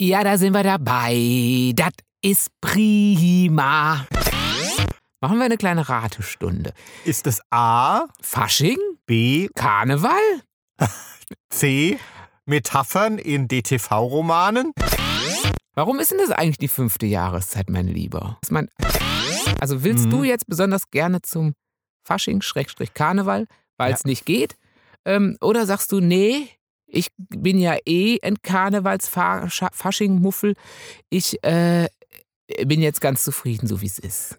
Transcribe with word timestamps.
Ja, 0.00 0.24
da 0.24 0.36
sind 0.38 0.52
wir 0.54 0.62
dabei. 0.64 1.72
Das 1.76 1.92
ist 2.20 2.48
prima. 2.60 4.06
Machen 5.20 5.38
wir 5.38 5.44
eine 5.44 5.56
kleine 5.56 5.88
Ratestunde. 5.88 6.74
Ist 7.04 7.26
es 7.26 7.40
A, 7.50 8.06
Fasching? 8.20 8.78
B, 9.06 9.48
Karneval? 9.54 10.10
C, 11.50 11.98
Metaphern 12.44 13.18
in 13.18 13.46
DTV-Romanen? 13.48 14.72
Warum 15.74 15.98
ist 16.00 16.10
denn 16.10 16.18
das 16.18 16.30
eigentlich 16.30 16.58
die 16.58 16.68
fünfte 16.68 17.06
Jahreszeit, 17.06 17.70
mein 17.70 17.86
Lieber? 17.88 18.38
Ist 18.42 18.52
mein 18.52 18.68
also 19.60 19.82
willst 19.82 20.06
Mhm. 20.06 20.10
du 20.10 20.24
jetzt 20.24 20.46
besonders 20.46 20.90
gerne 20.90 21.22
zum 21.22 21.54
Fasching, 22.06 22.42
Schrägstrich 22.42 22.92
Karneval, 22.92 23.46
weil 23.78 23.92
es 23.94 24.04
nicht 24.04 24.26
geht? 24.26 24.56
Ähm, 25.06 25.38
oder 25.40 25.64
sagst 25.66 25.90
du, 25.92 26.00
nee, 26.00 26.48
ich 26.94 27.08
bin 27.16 27.58
ja 27.58 27.76
eh 27.86 28.18
ein 28.22 28.36
Karnevals-Fasching-Muffel. 28.42 30.54
Ich 31.10 31.42
äh, 31.44 31.88
bin 32.66 32.80
jetzt 32.80 33.00
ganz 33.00 33.24
zufrieden, 33.24 33.66
so 33.66 33.80
wie 33.80 33.86
es 33.86 33.98
ist. 33.98 34.38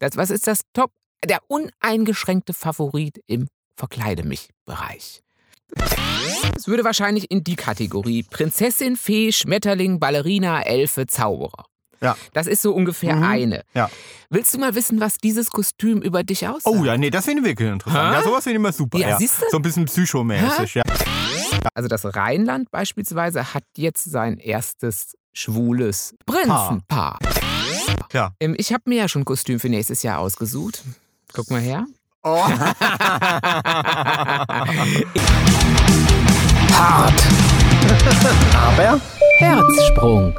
Das, 0.00 0.16
was 0.16 0.30
ist 0.30 0.46
das 0.46 0.60
Top? 0.72 0.90
Der 1.24 1.40
uneingeschränkte 1.48 2.54
Favorit 2.54 3.20
im 3.26 3.48
Verkleide 3.76 4.22
mich-Bereich. 4.24 5.22
Es 6.56 6.66
würde 6.66 6.82
wahrscheinlich 6.84 7.30
in 7.30 7.44
die 7.44 7.56
Kategorie 7.56 8.22
Prinzessin, 8.22 8.96
Fee, 8.96 9.32
Schmetterling, 9.32 10.00
Ballerina, 10.00 10.62
Elfe, 10.62 11.06
Zauberer. 11.06 11.66
Ja. 12.02 12.16
Das 12.32 12.46
ist 12.46 12.62
so 12.62 12.72
ungefähr 12.72 13.14
Mhm. 13.16 13.22
eine. 13.22 13.62
Ja. 13.74 13.90
Willst 14.30 14.54
du 14.54 14.58
mal 14.58 14.74
wissen, 14.74 15.00
was 15.00 15.18
dieses 15.18 15.50
Kostüm 15.50 16.00
über 16.00 16.24
dich 16.24 16.48
aussagt? 16.48 16.74
Oh 16.74 16.82
ja, 16.84 16.96
nee, 16.96 17.10
das 17.10 17.26
finde 17.26 17.42
ich 17.42 17.48
wirklich 17.48 17.68
interessant. 17.68 18.14
Hä? 18.14 18.18
Ja, 18.18 18.22
sowas 18.22 18.44
finde 18.44 18.54
ich 18.54 18.60
immer 18.60 18.72
super. 18.72 18.98
Ja, 18.98 19.10
Ja, 19.10 19.18
siehst 19.18 19.42
du? 19.42 19.46
So 19.50 19.58
ein 19.58 19.62
bisschen 19.62 19.84
psychomäßig, 19.84 20.76
ja. 20.76 20.82
Also 21.74 21.88
das 21.88 22.04
Rheinland 22.16 22.70
beispielsweise 22.70 23.54
hat 23.54 23.64
jetzt 23.76 24.04
sein 24.04 24.38
erstes 24.38 25.16
schwules 25.32 26.14
Prinzenpaar. 26.26 27.18
Ja. 28.12 28.32
Ähm, 28.40 28.54
ich 28.58 28.72
habe 28.72 28.82
mir 28.86 28.98
ja 28.98 29.08
schon 29.08 29.22
ein 29.22 29.24
Kostüm 29.24 29.60
für 29.60 29.68
nächstes 29.68 30.02
Jahr 30.02 30.18
ausgesucht. 30.18 30.82
Guck 31.32 31.50
mal 31.50 31.60
her. 31.60 31.86
Oh. 32.22 32.42
Hart. 36.72 37.22
Aber 38.54 39.00
Herzsprung. 39.38 40.34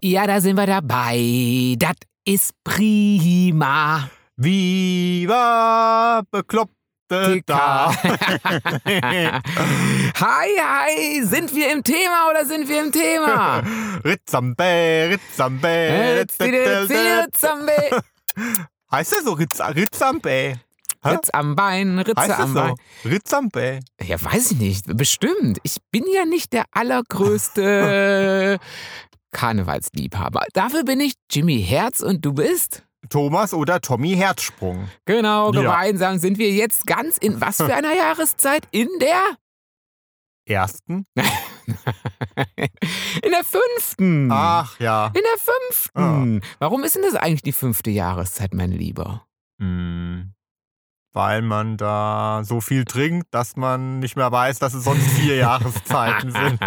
Ja, 0.00 0.26
da 0.26 0.40
sind 0.40 0.56
wir 0.56 0.66
dabei. 0.66 1.74
Das 1.78 1.96
ist 2.24 2.52
prima. 2.62 4.08
Viva 4.36 6.22
Bekloppte 6.30 6.77
da. 7.08 7.92
hi, 10.20 10.48
hi. 10.60 11.24
Sind 11.24 11.54
wir 11.54 11.72
im 11.72 11.82
Thema 11.82 12.30
oder 12.30 12.44
sind 12.44 12.68
wir 12.68 12.80
im 12.80 12.92
Thema? 12.92 13.62
Ritzambe, 14.04 15.08
Ritzambe. 15.10 16.26
Ritzambe. 16.28 18.02
Heißt 18.90 19.12
das 19.12 19.24
so 19.24 19.32
Ritz, 19.32 19.60
Ritzambe? 19.60 20.58
Hä? 21.04 21.10
Ritz 21.10 21.28
am 21.32 21.54
Bein, 21.54 21.98
Ritze 21.98 22.20
Heißt 22.20 22.40
am 22.40 22.54
Bein. 22.54 22.74
so? 23.02 23.08
Ritzambe. 23.08 23.80
Ja, 24.02 24.22
weiß 24.22 24.52
ich 24.52 24.58
nicht. 24.58 24.96
Bestimmt. 24.96 25.58
Ich 25.62 25.76
bin 25.90 26.04
ja 26.12 26.24
nicht 26.24 26.52
der 26.52 26.64
allergrößte 26.72 28.58
Karnevalsliebhaber. 29.30 30.44
Dafür 30.54 30.84
bin 30.84 31.00
ich 31.00 31.14
Jimmy 31.30 31.62
Herz 31.62 32.00
und 32.00 32.24
du 32.24 32.32
bist? 32.32 32.87
Thomas 33.08 33.52
oder 33.54 33.80
Tommy 33.80 34.14
Herzsprung. 34.16 34.88
Genau, 35.06 35.52
Ja. 35.52 35.60
gemeinsam 35.62 36.18
sind 36.18 36.38
wir 36.38 36.50
jetzt 36.50 36.86
ganz 36.86 37.18
in 37.18 37.40
was 37.40 37.56
für 37.58 37.74
einer 37.74 37.94
Jahreszeit? 37.94 38.66
In 38.70 38.88
der? 39.00 39.22
Ersten? 40.46 41.04
In 42.46 43.30
der 43.32 43.44
fünften. 43.44 44.30
Ach 44.32 44.78
ja. 44.80 45.08
In 45.08 45.20
der 45.20 45.38
fünften. 45.38 46.40
Warum 46.58 46.84
ist 46.84 46.94
denn 46.96 47.02
das 47.02 47.14
eigentlich 47.14 47.42
die 47.42 47.52
fünfte 47.52 47.90
Jahreszeit, 47.90 48.54
mein 48.54 48.72
Lieber? 48.72 49.26
Hm. 49.60 50.32
Weil 51.12 51.42
man 51.42 51.76
da 51.76 52.42
so 52.44 52.60
viel 52.62 52.84
trinkt, 52.86 53.26
dass 53.34 53.56
man 53.56 53.98
nicht 53.98 54.16
mehr 54.16 54.32
weiß, 54.32 54.58
dass 54.60 54.72
es 54.72 54.84
sonst 54.84 55.06
vier 55.10 55.36
Jahreszeiten 55.44 56.30
sind. 56.32 56.58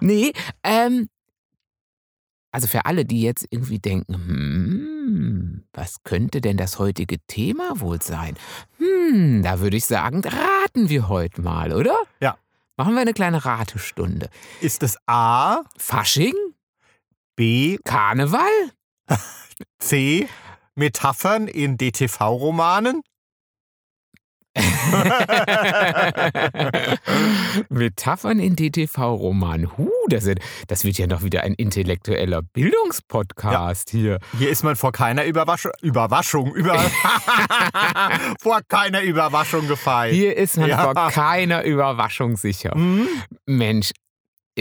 nee, 0.00 0.32
ähm, 0.62 1.08
also 2.52 2.66
für 2.68 2.86
alle, 2.86 3.04
die 3.04 3.20
jetzt 3.20 3.46
irgendwie 3.50 3.78
denken, 3.78 4.14
hm, 4.14 4.95
was 5.72 6.02
könnte 6.04 6.40
denn 6.40 6.56
das 6.56 6.78
heutige 6.78 7.18
Thema 7.26 7.80
wohl 7.80 8.00
sein? 8.02 8.36
Hm, 8.78 9.42
da 9.42 9.60
würde 9.60 9.76
ich 9.76 9.86
sagen, 9.86 10.22
raten 10.24 10.88
wir 10.88 11.08
heute 11.08 11.42
mal, 11.42 11.72
oder? 11.72 11.96
Ja. 12.20 12.36
Machen 12.76 12.94
wir 12.94 13.00
eine 13.00 13.14
kleine 13.14 13.44
Ratestunde. 13.44 14.28
Ist 14.60 14.82
es 14.82 14.98
A, 15.06 15.62
Fasching? 15.78 16.34
B, 17.34 17.78
Karneval? 17.84 18.42
C, 19.78 20.28
Metaphern 20.74 21.48
in 21.48 21.78
DTV-Romanen? 21.78 23.02
Metaphern 27.68 28.40
in 28.40 28.56
DTV-Roman. 28.56 29.76
Huh, 29.76 29.90
das, 30.08 30.28
das 30.68 30.84
wird 30.84 30.98
ja 30.98 31.06
noch 31.06 31.22
wieder 31.22 31.42
ein 31.42 31.54
intellektueller 31.54 32.42
Bildungspodcast 32.42 33.90
hier. 33.90 34.18
Hier 34.38 34.50
ist 34.50 34.62
man 34.64 34.76
vor 34.76 34.92
keiner 34.92 35.24
Überwaschung, 35.24 35.72
Überwaschung, 35.82 36.54
über, 36.54 36.78
vor 38.40 38.60
keiner 38.68 39.02
Überwaschung 39.02 39.68
gefeit. 39.68 40.12
Hier 40.12 40.36
ist 40.36 40.56
man 40.56 40.68
Ja. 40.68 40.82
vor 40.82 41.10
keiner 41.10 41.64
Überraschung 41.64 42.36
sicher. 42.36 42.72
Hm? 42.74 43.08
Mensch, 43.46 43.90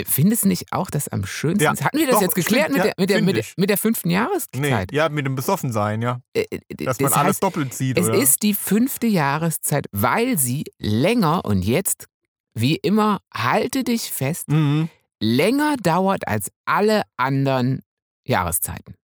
findest 0.05 0.43
du 0.43 0.47
nicht 0.49 0.65
auch 0.71 0.89
das 0.89 1.07
am 1.07 1.25
schönsten? 1.25 1.63
Ja, 1.63 1.71
Hatten 1.71 1.97
wir 1.97 2.05
das 2.07 2.15
doch, 2.15 2.21
jetzt 2.21 2.35
geklärt 2.35 2.65
stimmt, 2.71 2.77
mit, 2.77 2.85
ja, 2.85 2.91
der, 2.91 2.93
mit, 2.97 3.09
der, 3.09 3.21
mit, 3.21 3.37
der, 3.37 3.45
mit 3.57 3.69
der 3.69 3.77
fünften 3.77 4.09
Nee, 4.09 4.15
Jahreszeit? 4.15 4.91
ja, 4.91 5.09
mit 5.09 5.25
dem 5.25 5.35
Besoffensein, 5.35 6.01
ja. 6.01 6.19
Äh, 6.33 6.45
äh, 6.49 6.59
Dass 6.85 6.97
das 6.97 7.11
man 7.11 7.19
alles 7.19 7.35
heißt, 7.35 7.43
doppelt 7.43 7.73
sieht, 7.73 7.97
es 7.97 8.07
oder? 8.09 8.17
ist 8.17 8.43
die 8.43 8.53
fünfte 8.53 9.07
Jahreszeit, 9.07 9.85
weil 9.91 10.37
sie 10.37 10.65
länger 10.79 11.45
und 11.45 11.61
jetzt, 11.63 12.07
wie 12.53 12.75
immer, 12.75 13.19
halte 13.33 13.83
dich 13.83 14.11
fest, 14.11 14.49
Mhm. 14.49 14.89
Länger 15.25 15.77
dauert 15.77 16.27
als 16.27 16.51
alle 16.65 17.03
anderen 17.17 17.81
Jahreszeiten. 18.27 18.95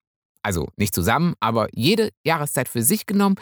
Also 0.44 0.70
nicht 0.76 0.96
zusammen, 0.96 1.36
aber 1.40 1.68
jede 1.74 2.10
Jahreszeit 2.26 2.68
für 2.68 2.82
sich 2.84 3.06
genommen 3.06 3.36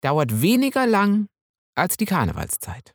dauert 0.00 0.40
weniger 0.40 0.86
lang 0.86 1.28
als 1.74 1.96
die 1.96 2.06
Karnevalszeit. 2.06 2.94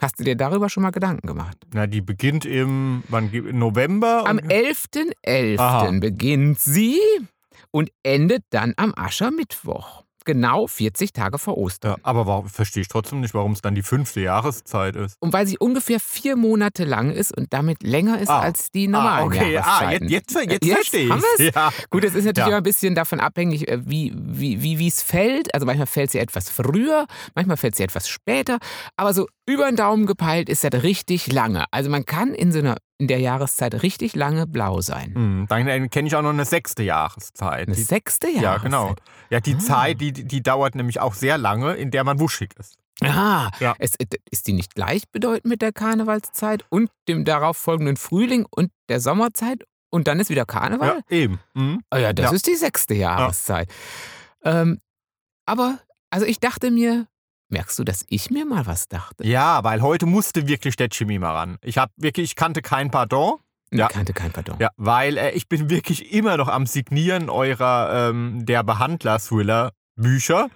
Hast 0.00 0.18
du 0.18 0.24
dir 0.24 0.36
darüber 0.36 0.68
schon 0.68 0.82
mal 0.82 0.90
Gedanken 0.90 1.26
gemacht? 1.26 1.56
Na, 1.72 1.86
die 1.86 2.00
beginnt 2.00 2.44
im, 2.44 3.04
wann, 3.08 3.30
November? 3.52 4.24
Am 4.26 4.38
und- 4.38 4.50
11.11. 4.50 5.58
Aha. 5.58 5.90
beginnt 6.00 6.58
sie 6.58 6.98
und 7.70 7.90
endet 8.02 8.42
dann 8.50 8.74
am 8.76 8.92
Aschermittwoch. 8.96 10.03
Genau 10.24 10.66
40 10.66 11.12
Tage 11.12 11.38
vor 11.38 11.58
Ostern. 11.58 11.92
Ja, 11.92 11.98
aber 12.02 12.26
warum, 12.26 12.48
verstehe 12.48 12.80
ich 12.82 12.88
trotzdem 12.88 13.20
nicht, 13.20 13.34
warum 13.34 13.52
es 13.52 13.60
dann 13.62 13.74
die 13.74 13.82
fünfte 13.82 14.20
Jahreszeit 14.20 14.96
ist. 14.96 15.16
Und 15.20 15.32
weil 15.32 15.46
sie 15.46 15.58
ungefähr 15.58 16.00
vier 16.00 16.36
Monate 16.36 16.84
lang 16.84 17.10
ist 17.10 17.36
und 17.36 17.52
damit 17.52 17.82
länger 17.82 18.18
ist 18.20 18.28
Ah. 18.30 18.40
als 18.40 18.70
die 18.70 18.88
normalen 18.88 19.24
ah, 19.24 19.26
okay, 19.26 19.58
ah, 19.58 19.82
Jahreszeiten. 19.82 20.08
jetzt, 20.08 20.34
jetzt, 20.34 20.50
jetzt, 20.50 20.64
Jetzt 20.64 20.74
verstehe 20.74 21.08
haben 21.10 21.22
ich 21.38 21.44
wir's? 21.46 21.54
Ja. 21.54 21.72
Gut, 21.90 22.04
es 22.04 22.14
ist 22.14 22.24
natürlich 22.24 22.38
Ja. 22.38 22.46
immer 22.48 22.56
ein 22.56 22.62
bisschen 22.62 22.94
davon 22.94 23.20
abhängig, 23.20 23.68
äh, 23.68 23.78
wie 23.84 24.12
wie 24.16 24.62
wie 24.62 24.78
wie, 24.78 24.88
es 24.88 25.02
fällt. 25.02 25.52
Also 25.54 25.66
manchmal 25.66 25.86
fällt 25.86 26.10
sie 26.10 26.18
etwas 26.18 26.48
früher, 26.48 27.06
manchmal 27.34 27.56
fällt 27.56 27.74
sie 27.76 27.82
etwas 27.82 28.08
später. 28.08 28.58
Aber 28.96 29.12
so 29.14 29.26
über 29.46 29.66
den 29.66 29.76
Daumen 29.76 30.06
gepeilt 30.06 30.48
ist 30.48 30.64
das 30.64 30.82
richtig 30.82 31.30
lange. 31.32 31.64
Also 31.70 31.90
man 31.90 32.04
kann 32.06 32.34
in 32.34 32.50
so 32.52 32.60
einer 32.60 32.76
in 33.04 33.08
der 33.08 33.18
Jahreszeit 33.20 33.82
richtig 33.82 34.16
lange 34.16 34.46
blau 34.46 34.80
sein. 34.80 35.14
Hm, 35.14 35.46
dann 35.48 35.90
kenne 35.90 36.08
ich 36.08 36.16
auch 36.16 36.22
noch 36.22 36.30
eine 36.30 36.46
sechste 36.46 36.82
Jahreszeit. 36.82 37.66
Eine 37.68 37.76
Die- 37.76 37.82
sechste 37.82 38.28
ja, 38.28 38.40
Jahreszeit. 38.40 38.64
genau. 38.64 38.94
Ja, 39.28 39.40
die 39.40 39.54
Ah. 39.56 39.58
Zeit, 39.58 40.00
die, 40.00 40.12
die 40.12 40.42
dauert 40.42 40.74
nämlich 40.74 41.00
auch 41.00 41.12
sehr 41.12 41.36
lange, 41.36 41.74
in 41.74 41.90
der 41.90 42.02
man 42.04 42.18
wuschig 42.18 42.52
ist. 42.58 42.76
Ah, 43.02 43.50
Ja. 43.60 43.74
es, 43.78 43.92
ist 44.30 44.46
die 44.46 44.54
nicht 44.54 44.74
gleichbedeutend 44.74 45.44
mit 45.44 45.60
der 45.60 45.72
Karnevalszeit 45.72 46.64
und 46.70 46.88
dem 47.06 47.26
darauffolgenden 47.26 47.96
Frühling 47.98 48.46
und 48.50 48.70
der 48.88 49.00
Sommerzeit? 49.00 49.64
Und 49.90 50.08
dann 50.08 50.18
ist 50.18 50.30
wieder 50.30 50.46
Karneval? 50.46 51.02
Ja, 51.10 51.16
eben. 51.16 51.40
Mhm. 51.52 51.82
Ah 51.90 51.98
ja, 51.98 52.12
das 52.14 52.30
Ja. 52.30 52.32
ist 52.36 52.46
die 52.46 52.56
sechste 52.56 52.94
Jahreszeit. 52.94 53.68
Ähm, 54.44 54.80
aber, 55.44 55.78
also 56.08 56.24
ich 56.24 56.40
dachte 56.40 56.70
mir, 56.70 57.06
merkst 57.54 57.78
du, 57.78 57.84
dass 57.84 58.04
ich 58.08 58.30
mir 58.30 58.44
mal 58.44 58.66
was 58.66 58.88
dachte? 58.88 59.26
Ja, 59.26 59.64
weil 59.64 59.80
heute 59.80 60.04
musste 60.06 60.46
wirklich 60.46 60.76
der 60.76 60.88
Jimmy 60.90 61.18
mal 61.18 61.32
ran. 61.34 61.56
Ich 61.62 61.78
habe 61.78 61.90
wirklich, 61.96 62.24
ich 62.32 62.36
kannte 62.36 62.60
kein 62.62 62.90
Pardon. 62.90 63.36
Ich 63.70 63.78
Ja. 63.78 63.88
kannte 63.88 64.12
kein 64.12 64.30
Pardon. 64.32 64.56
Ja, 64.60 64.68
weil 64.76 65.16
äh, 65.16 65.30
ich 65.30 65.48
bin 65.48 65.70
wirklich 65.70 66.12
immer 66.12 66.36
noch 66.36 66.48
am 66.48 66.66
Signieren 66.66 67.30
eurer 67.30 68.10
ähm, 68.10 68.44
der 68.44 68.62
Behandler-Thriller-Bücher, 68.62 70.48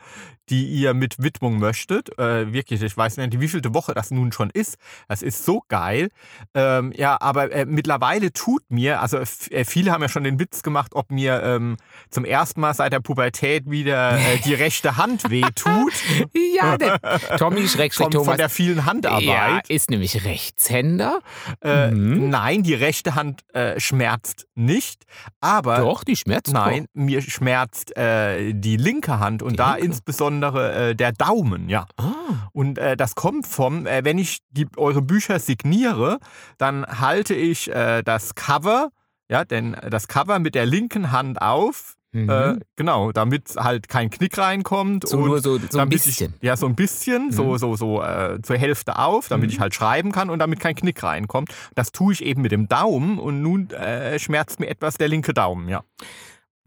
die 0.50 0.66
ihr 0.66 0.94
mit 0.94 1.22
Widmung 1.22 1.58
möchtet. 1.58 2.18
Äh, 2.18 2.52
wirklich, 2.52 2.82
ich 2.82 2.96
weiß 2.96 3.16
nicht, 3.18 3.40
wie 3.40 3.48
vielte 3.48 3.74
Woche 3.74 3.94
das 3.94 4.10
nun 4.10 4.32
schon 4.32 4.50
ist. 4.50 4.76
Das 5.08 5.22
ist 5.22 5.44
so 5.44 5.62
geil. 5.68 6.08
Ähm, 6.54 6.92
ja, 6.96 7.20
aber 7.20 7.52
äh, 7.52 7.66
mittlerweile 7.66 8.32
tut 8.32 8.62
mir, 8.68 9.00
also 9.02 9.18
äh, 9.18 9.64
viele 9.64 9.92
haben 9.92 10.02
ja 10.02 10.08
schon 10.08 10.24
den 10.24 10.38
Witz 10.38 10.62
gemacht, 10.62 10.92
ob 10.94 11.10
mir 11.10 11.42
ähm, 11.42 11.76
zum 12.10 12.24
ersten 12.24 12.60
Mal 12.60 12.74
seit 12.74 12.92
der 12.92 13.00
Pubertät 13.00 13.70
wieder 13.70 14.18
äh, 14.18 14.38
die 14.44 14.54
rechte 14.54 14.96
Hand 14.96 15.30
wehtut. 15.30 15.92
ja, 16.56 16.76
der 16.78 17.00
Tommy 17.38 17.66
Schreckschreck 17.68 18.04
von, 18.04 18.12
Thomas 18.12 18.26
von 18.28 18.36
der 18.38 18.48
vielen 18.48 18.84
Handarbeit. 18.86 19.22
ja, 19.24 19.60
ist 19.68 19.90
nämlich 19.90 20.24
Rechtshänder. 20.24 21.20
Äh, 21.62 21.88
Mhm. 21.88 22.28
Nein, 22.28 22.62
die 22.62 22.74
rechte 22.74 23.14
Hand 23.14 23.42
äh, 23.54 23.78
schmerzt 23.80 24.46
nicht, 24.54 25.04
aber 25.40 25.78
Doch, 25.78 26.04
die 26.04 26.16
schmerzt 26.16 26.52
nein, 26.52 26.86
mir 26.92 27.22
schmerzt 27.22 27.92
die 27.96 28.76
linke 28.76 29.18
Hand 29.20 29.42
und 29.42 29.52
Die 29.52 29.56
da 29.56 29.72
linke? 29.74 29.86
insbesondere 29.86 30.38
äh, 30.43 30.94
der 30.94 31.12
Daumen, 31.12 31.69
ja. 31.69 31.87
Ah, 31.96 32.49
Und 32.52 32.79
äh, 32.79 32.96
das 32.96 33.14
kommt 33.14 33.46
vom, 33.46 33.87
äh, 33.87 34.05
wenn 34.05 34.19
ich 34.19 34.38
die, 34.50 34.67
eure 34.76 35.02
Bücher 35.02 35.38
signiere, 35.38 36.19
dann 36.58 36.87
halte 36.87 37.35
ich 37.35 37.70
äh, 37.70 38.02
das 38.02 38.35
Cover, 38.35 38.90
ja, 39.31 39.44
denn 39.44 39.76
das 39.90 40.08
Cover 40.08 40.38
mit 40.38 40.55
der 40.55 40.67
linken 40.67 41.12
Hand 41.12 41.40
auf, 41.43 41.94
mhm. 42.12 42.31
äh, 42.31 42.56
genau, 42.76 43.12
damit 43.12 43.55
halt 43.56 43.88
kein 43.88 44.08
Knick 44.11 44.38
reinkommt 44.38 45.06
so 45.06 45.19
und 45.19 45.26
nur 45.26 45.40
so, 45.40 45.58
so 45.70 45.79
ein 45.79 45.88
bisschen. 45.90 46.35
Ich, 46.40 46.46
ja, 46.46 46.56
so 46.56 46.67
ein 46.67 46.75
bisschen, 46.75 47.31
so, 47.32 47.44
Mhm. 47.52 47.58
so, 47.58 47.76
so 47.76 48.02
äh, 48.02 48.40
zur 48.43 48.56
Hälfte 48.56 48.99
auf, 48.99 49.29
damit 49.29 49.50
Mhm. 49.50 49.55
ich 49.55 49.61
halt 49.61 49.75
schreiben 49.75 50.12
kann 50.12 50.31
und 50.31 50.38
damit 50.38 50.61
kein 50.61 50.75
Knick 50.75 51.02
reinkommt. 51.02 51.50
Das 51.75 51.93
tue 51.93 52.12
ich 52.14 52.25
eben 52.25 52.40
mit 52.43 52.52
dem 52.52 52.69
Daumen 52.69 53.19
und 53.19 53.43
nun 53.43 53.70
äh, 53.70 54.19
schmerzt 54.19 54.61
mir 54.61 54.69
etwas 54.69 54.96
der 54.96 55.08
linke 55.08 55.35
Daumen, 55.35 55.69
ja. 55.69 55.82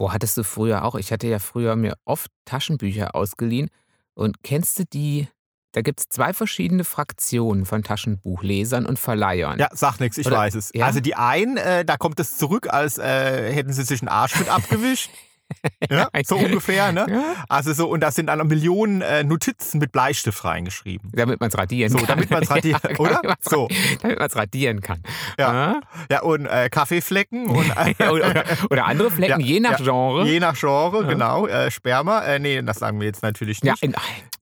Wo 0.02 0.12
hattest 0.12 0.36
du 0.36 0.44
früher 0.44 0.84
auch? 0.84 0.96
Ich 0.96 1.12
hatte 1.12 1.28
ja 1.28 1.38
früher 1.38 1.76
mir 1.76 1.94
oft 2.06 2.32
Taschenbücher 2.46 3.14
ausgeliehen. 3.14 3.70
Und 4.16 4.42
kennst 4.42 4.80
du 4.80 4.84
die? 4.92 5.28
Da 5.74 5.82
gibt 5.84 6.00
es 6.00 6.10
zwei 6.10 6.34
verschiedene 6.34 6.84
Fraktionen 6.86 7.66
von 7.68 7.84
Taschenbuchlesern 7.84 8.88
und 8.88 8.98
Verleihern. 8.98 9.60
Ja, 9.60 9.70
sag 9.74 10.00
nichts, 10.00 10.18
ich 10.18 10.26
Oder- 10.26 10.38
weiß 10.38 10.56
es. 10.56 10.72
ja? 10.74 10.88
Also 10.88 11.02
die 11.02 11.14
einen, 11.14 11.58
äh, 11.58 11.86
da 11.86 11.98
kommt 11.98 12.20
es 12.20 12.36
zurück, 12.40 12.68
als 12.74 12.98
äh, 12.98 13.54
hätten 13.54 13.74
sie 13.74 13.84
sich 13.84 14.02
einen 14.02 14.10
Arsch 14.10 14.40
mit 14.40 14.50
abgewischt. 14.50 15.12
ja, 15.90 16.08
so 16.26 16.38
ungefähr, 16.38 16.92
ne? 16.92 17.06
Ja, 17.10 17.24
Also 17.50 17.74
so, 17.74 17.88
und 17.90 18.02
da 18.02 18.12
sind 18.12 18.28
dann 18.28 18.46
Millionen 18.48 19.02
äh, 19.02 19.24
Notizen 19.24 19.80
mit 19.80 19.92
Bleistift 19.92 20.44
reingeschrieben. 20.44 21.10
damit 21.14 21.40
man 21.40 21.50
es 21.50 21.58
radieren 21.58 21.92
So, 21.92 21.98
kann. 22.00 22.08
damit 22.08 22.30
man's 22.30 22.50
radieren- 22.50 22.80
Ja, 22.90 23.00
oder? 23.00 23.10
Damit 23.22 23.24
man 23.26 23.36
es 23.40 23.50
So. 23.50 23.68
damit 24.02 24.20
man's 24.20 24.36
radieren 24.36 24.82
kann. 24.82 25.02
Ja. 25.38 25.80
Ja, 26.10 26.22
und 26.22 26.46
äh, 26.46 26.70
Kaffeeflecken 26.70 27.48
und 27.48 27.66
äh, 28.00 28.08
oder, 28.10 28.44
oder, 28.70 28.86
andere 28.86 29.12
Flecken, 29.12 29.40
Ja, 29.42 29.46
je 29.46 29.60
nach 29.60 29.80
ja. 29.80 29.86
Genre. 29.86 30.26
je 30.28 30.40
nach 30.40 30.56
Genre, 30.60 31.02
Ja. 31.04 31.08
genau. 31.10 31.48
Äh, 31.48 31.72
Sperma, 31.72 32.22
äh, 32.24 32.40
nee, 32.40 32.62
das 32.62 32.78
sagen 32.80 33.00
wir 33.00 33.08
jetzt 33.08 33.24
natürlich 33.24 33.60
ja, 33.64 33.74
nicht. 33.74 33.84
in, 33.84 33.94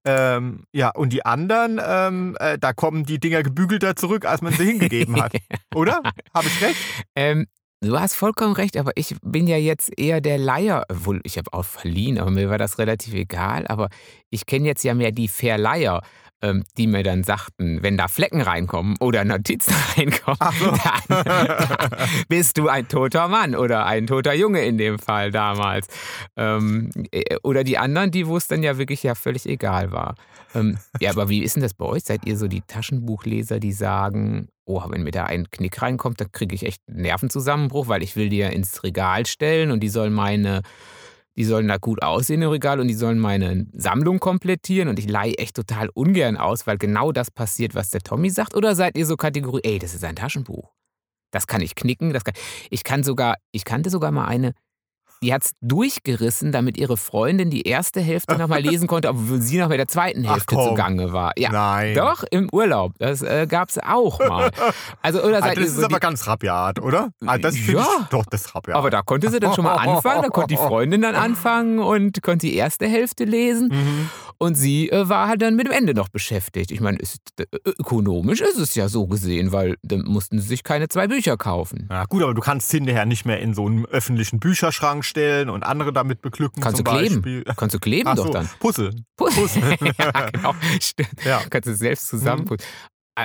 Ähm, 0.06 0.64
ja, 0.72 0.90
und 0.90 1.12
die 1.12 1.26
anderen, 1.26 1.80
ähm, 1.86 2.38
äh, 2.40 2.58
da 2.58 2.74
kommen 2.74 3.04
die 3.06 3.20
Dinger 3.20 3.44
gebügelter 3.44 3.96
zurück, 3.96 4.26
als 4.26 4.42
man 4.42 4.54
sie 4.54 4.66
hingegeben 4.66 5.22
hat. 5.22 5.34
Oder? 5.76 6.02
Habe 6.34 6.48
ich 6.48 6.62
recht? 6.62 6.78
ähm, 7.16 7.48
du 7.82 8.00
hast 8.00 8.16
vollkommen 8.16 8.54
recht, 8.54 8.78
aber 8.78 8.92
ich 8.96 9.16
bin 9.24 9.48
ja 9.48 9.58
jetzt 9.58 9.92
eher 9.98 10.22
der 10.22 10.38
Leier. 10.38 10.86
Wohl, 10.92 11.22
ich 11.24 11.38
habe 11.38 11.54
auch 11.54 11.66
verliehen, 11.66 12.20
aber 12.20 12.32
mir 12.32 12.50
war 12.50 12.58
das 12.58 12.78
relativ 12.78 13.14
egal. 13.14 13.68
Aber 13.68 13.90
ich 14.30 14.46
kenne 14.46 14.66
jetzt 14.68 14.84
ja 14.84 14.94
mehr 14.94 15.12
die 15.12 15.28
Verleiher. 15.28 16.02
ähm, 16.42 16.64
Die 16.78 16.88
mir 16.88 17.04
dann 17.04 17.24
sagten, 17.24 17.84
wenn 17.84 17.98
da 17.98 18.08
Flecken 18.08 18.42
reinkommen 18.42 18.96
oder 19.02 19.26
Notizen 19.26 19.74
reinkommen, 19.98 20.38
so. 20.60 20.72
dann 20.72 21.90
bist 22.30 22.58
du 22.58 22.70
ein 22.70 22.88
toter 22.88 23.28
Mann 23.28 23.56
oder 23.56 23.86
ein 23.86 24.08
toter 24.08 24.34
Junge 24.34 24.62
in 24.64 24.78
dem 24.78 25.00
Fall 25.00 25.32
damals. 25.32 25.88
Ähm, 26.38 26.90
äh, 27.12 27.36
oder 27.44 27.64
die 27.66 27.78
anderen, 27.78 28.12
die 28.12 28.26
wo 28.28 28.38
es 28.38 28.48
dann 28.48 28.64
ja 28.64 28.78
wirklich 28.78 29.04
ja 29.04 29.16
völlig 29.16 29.46
egal 29.48 29.92
war. 29.92 30.16
Ähm, 30.56 30.78
ja, 31.02 31.12
aber 31.12 31.28
wie 31.30 31.44
ist 31.44 31.56
denn 31.56 31.64
das 31.64 31.74
bei 31.74 31.86
euch? 31.86 32.04
Seid 32.06 32.26
ihr 32.26 32.38
so 32.38 32.48
die 32.48 32.62
Taschenbuchleser, 32.62 33.60
die 33.60 33.74
sagen, 33.74 34.48
oh, 34.70 34.84
wenn 34.88 35.04
mir 35.04 35.12
da 35.12 35.26
ein 35.26 35.50
Knick 35.50 35.82
reinkommt, 35.82 36.22
dann 36.22 36.32
kriege 36.32 36.54
ich 36.54 36.66
echt 36.66 36.82
einen 36.88 37.02
Nervenzusammenbruch, 37.02 37.88
weil 37.88 38.04
ich 38.04 38.16
will 38.16 38.30
die 38.30 38.38
ja 38.38 38.50
ins 38.50 38.84
Regal 38.84 39.26
stellen 39.26 39.72
und 39.72 39.82
die 39.82 39.90
sollen 39.90 40.14
meine, 40.14 40.62
die 41.36 41.44
sollen 41.44 41.68
da 41.68 41.78
gut 41.78 42.04
aussehen 42.04 42.42
im 42.44 42.50
Regal 42.50 42.80
und 42.80 42.88
die 42.88 42.94
sollen 42.94 43.18
meine 43.18 43.66
Sammlung 43.74 44.20
komplettieren 44.20 44.88
und 44.88 45.00
ich 45.00 45.10
leihe 45.10 45.38
echt 45.40 45.56
total 45.56 45.90
ungern 45.90 46.38
aus, 46.38 46.68
weil 46.68 46.78
genau 46.78 47.12
das 47.12 47.32
passiert, 47.32 47.74
was 47.74 47.90
der 47.90 48.02
Tommy 48.02 48.30
sagt. 48.30 48.56
Oder 48.56 48.76
seid 48.76 48.96
ihr 48.98 49.08
so 49.08 49.18
Kategorie, 49.18 49.62
ey, 49.64 49.80
das 49.80 49.96
ist 49.96 50.04
ein 50.04 50.16
Taschenbuch. 50.16 50.72
Das 51.32 51.48
kann 51.48 51.62
ich 51.62 51.76
knicken, 51.76 52.14
das 52.14 52.24
kann, 52.24 52.36
ich 52.70 52.84
kann 52.84 53.04
sogar, 53.04 53.38
ich 53.52 53.66
kannte 53.66 53.90
sogar 53.90 54.12
mal 54.12 54.26
eine, 54.26 54.54
die 55.22 55.34
hat 55.34 55.44
es 55.44 55.52
durchgerissen, 55.62 56.52
damit 56.52 56.78
ihre 56.78 56.96
Freundin 56.98 57.50
die 57.50 57.64
erste 57.64 58.00
Hälfte 58.00 58.38
nochmal 58.38 58.62
lesen 58.62 58.88
konnte, 58.88 59.10
obwohl 59.10 59.42
sie 59.42 59.58
noch 59.58 59.70
bei 59.70 59.78
der 59.78 59.88
zweiten 59.88 60.24
Hälfte 60.24 60.56
zugange 60.56 61.12
war. 61.12 61.34
Ja, 61.38 61.52
Nein. 61.52 61.96
doch, 61.96 62.24
im 62.32 62.50
Urlaub. 62.52 62.94
Das 63.00 63.22
äh, 63.22 63.46
gab 63.48 63.70
es 63.70 63.78
auch 63.80 64.20
mal. 64.20 64.52
Also, 65.02 65.24
oder 65.24 65.40
seid 65.42 65.58
das 65.58 65.66
ist 65.66 65.76
so 65.78 65.86
aber 65.86 66.00
ganz 66.00 66.28
rabiat, 66.28 66.80
oder? 66.80 67.10
Ah, 67.26 67.38
das 67.38 67.56
Ja. 67.68 67.82
ich, 68.02 68.08
doch, 68.10 68.26
das 68.26 68.54
rabiat. 68.54 68.76
aber 68.76 68.90
da 68.90 69.02
konnte 69.02 69.30
sie 69.30 69.40
dann 69.40 69.54
schon 69.54 69.64
mal 69.64 69.76
anfangen, 69.78 70.24
da 70.24 70.30
konnte 70.30 70.50
die 70.50 70.58
Freundin 70.58 71.02
dann 71.02 71.16
anfangen 71.16 71.80
und 71.80 72.22
konnte 72.22 72.48
die 72.48 72.56
erste 72.56 72.88
Hälfte 72.88 73.24
lesen. 73.24 73.70
Mhm. 73.70 74.10
Und 74.42 74.56
sie 74.56 74.90
äh, 74.90 75.10
war 75.10 75.28
halt 75.28 75.42
dann 75.42 75.58
mit 75.58 75.68
dem 75.68 75.74
Ende 75.74 75.94
noch 75.94 76.08
beschäftigt. 76.08 76.72
Ich 76.72 76.80
meine, 76.80 76.98
ist, 76.98 77.18
äh, 77.38 77.46
ökonomisch 77.66 78.40
ist 78.40 78.58
es 78.58 78.74
ja 78.74 78.88
so 78.88 79.06
gesehen, 79.06 79.52
weil 79.52 79.76
dann 79.84 80.04
mussten 80.06 80.40
sie 80.40 80.48
sich 80.48 80.64
keine 80.64 80.88
zwei 80.88 81.08
Bücher 81.08 81.36
kaufen. 81.36 81.90
Ja, 81.92 82.06
gut, 82.06 82.24
aber 82.24 82.34
du 82.34 82.40
kannst 82.40 82.72
hinterher 82.72 83.06
nicht 83.06 83.26
mehr 83.26 83.42
in 83.42 83.54
so 83.54 83.66
einen 83.66 83.86
öffentlichen 83.86 84.40
Bücherschrank 84.40 85.04
stellen 85.04 85.50
und 85.50 85.64
andere 85.64 85.92
damit 85.92 86.22
beglücken. 86.22 86.64
Kannst 86.64 86.80
du 86.80 86.84
kleben. 86.86 87.16
Beispiel. 87.16 87.44
Kannst 87.58 87.76
du 87.76 87.80
kleben 87.80 88.08
Ach 88.08 88.16
doch 88.16 88.28
so, 88.28 88.32
dann. 88.32 88.50
Puzzle. 88.60 88.94
ja, 89.98 90.30
genau. 90.30 90.56
Stimmt. 90.80 91.26
Ja. 91.26 91.42
Kannst 91.50 91.68
du 91.68 91.76
selbst 91.76 92.08
zusammenputzen. 92.08 92.66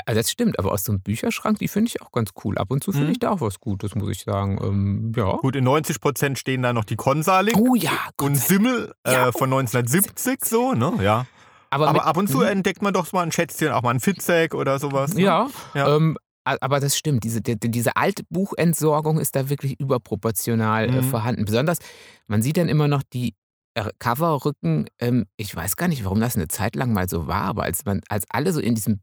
Also 0.07 0.21
das 0.21 0.31
stimmt, 0.31 0.59
aber 0.59 0.73
aus 0.73 0.85
so 0.85 0.93
einem 0.93 1.01
Bücherschrank, 1.03 1.59
die 1.59 1.69
finde 1.69 1.89
ich 1.89 2.03
auch 2.03 2.11
ganz 2.13 2.31
cool. 2.45 2.59
Ab 2.59 2.71
und 2.71 2.83
zu 2.83 2.93
finde 2.93 3.07
Mhm. 3.07 3.13
ich 3.13 3.19
da 3.21 3.31
auch 3.31 3.41
was 3.41 3.61
Gutes, 3.61 3.95
muss 3.95 4.11
ich 4.11 4.23
sagen. 4.25 4.59
Ähm, 4.63 5.13
ja. 5.17 5.37
Gut, 5.37 5.57
in 5.57 5.65
90 5.65 6.01
Prozent 6.01 6.39
stehen 6.39 6.63
da 6.63 6.73
noch 6.73 6.85
die 6.85 6.97
Konsalik 6.97 7.57
Oh 7.57 7.75
ja, 7.75 7.93
und 8.21 8.37
Simmel 8.37 8.93
äh, 9.05 9.13
Ja. 9.13 9.33
von 9.33 9.53
1970 9.53 10.45
so, 10.45 10.73
ne? 10.73 10.93
Ja. 11.03 11.27
Aber, 11.71 11.89
Aber 11.89 11.99
mit- 11.99 12.03
ab 12.07 12.17
und 12.17 12.29
zu 12.29 12.39
Mhm. 12.39 12.45
entdeckt 12.45 12.83
man 12.83 12.95
doch 12.95 13.13
mal 13.13 13.23
ein 13.23 13.33
Schätzchen, 13.33 13.71
auch 13.73 13.83
mal 13.83 13.91
ein 13.91 14.01
Fitzek 14.01 14.55
oder 14.55 14.79
sowas. 14.79 15.15
Ne? 15.15 15.23
Ja, 15.23 15.49
Ja. 15.75 15.97
Ähm, 15.97 16.17
aber 16.45 16.79
das 16.79 16.97
stimmt. 16.97 17.25
Diese, 17.25 17.41
die, 17.41 17.59
diese 17.59 17.97
alte 17.97 18.23
Buchentsorgung 18.31 19.19
ist 19.19 19.35
da 19.35 19.49
wirklich 19.49 19.81
überproportional 19.81 20.89
äh, 20.89 21.01
Mhm. 21.03 21.05
vorhanden. 21.05 21.45
Besonders, 21.47 21.79
man 22.27 22.43
sieht 22.43 22.57
dann 22.59 22.69
immer 22.69 22.87
noch 22.89 23.03
die 23.03 23.35
äh, 23.77 23.91
Coverrücken. 23.99 24.87
Ähm, 25.01 25.25
ich 25.37 25.55
weiß 25.57 25.77
gar 25.77 25.89
nicht, 25.89 26.05
warum 26.05 26.21
das 26.21 26.37
eine 26.37 26.47
Zeit 26.49 26.77
lang 26.77 26.93
mal 26.93 27.09
so 27.09 27.27
war, 27.27 27.43
aber 27.43 27.65
als 27.65 27.85
man, 27.85 28.03
als 28.09 28.25
alle 28.29 28.53
so 28.53 28.61
in 28.61 28.75
diesem 28.77 29.01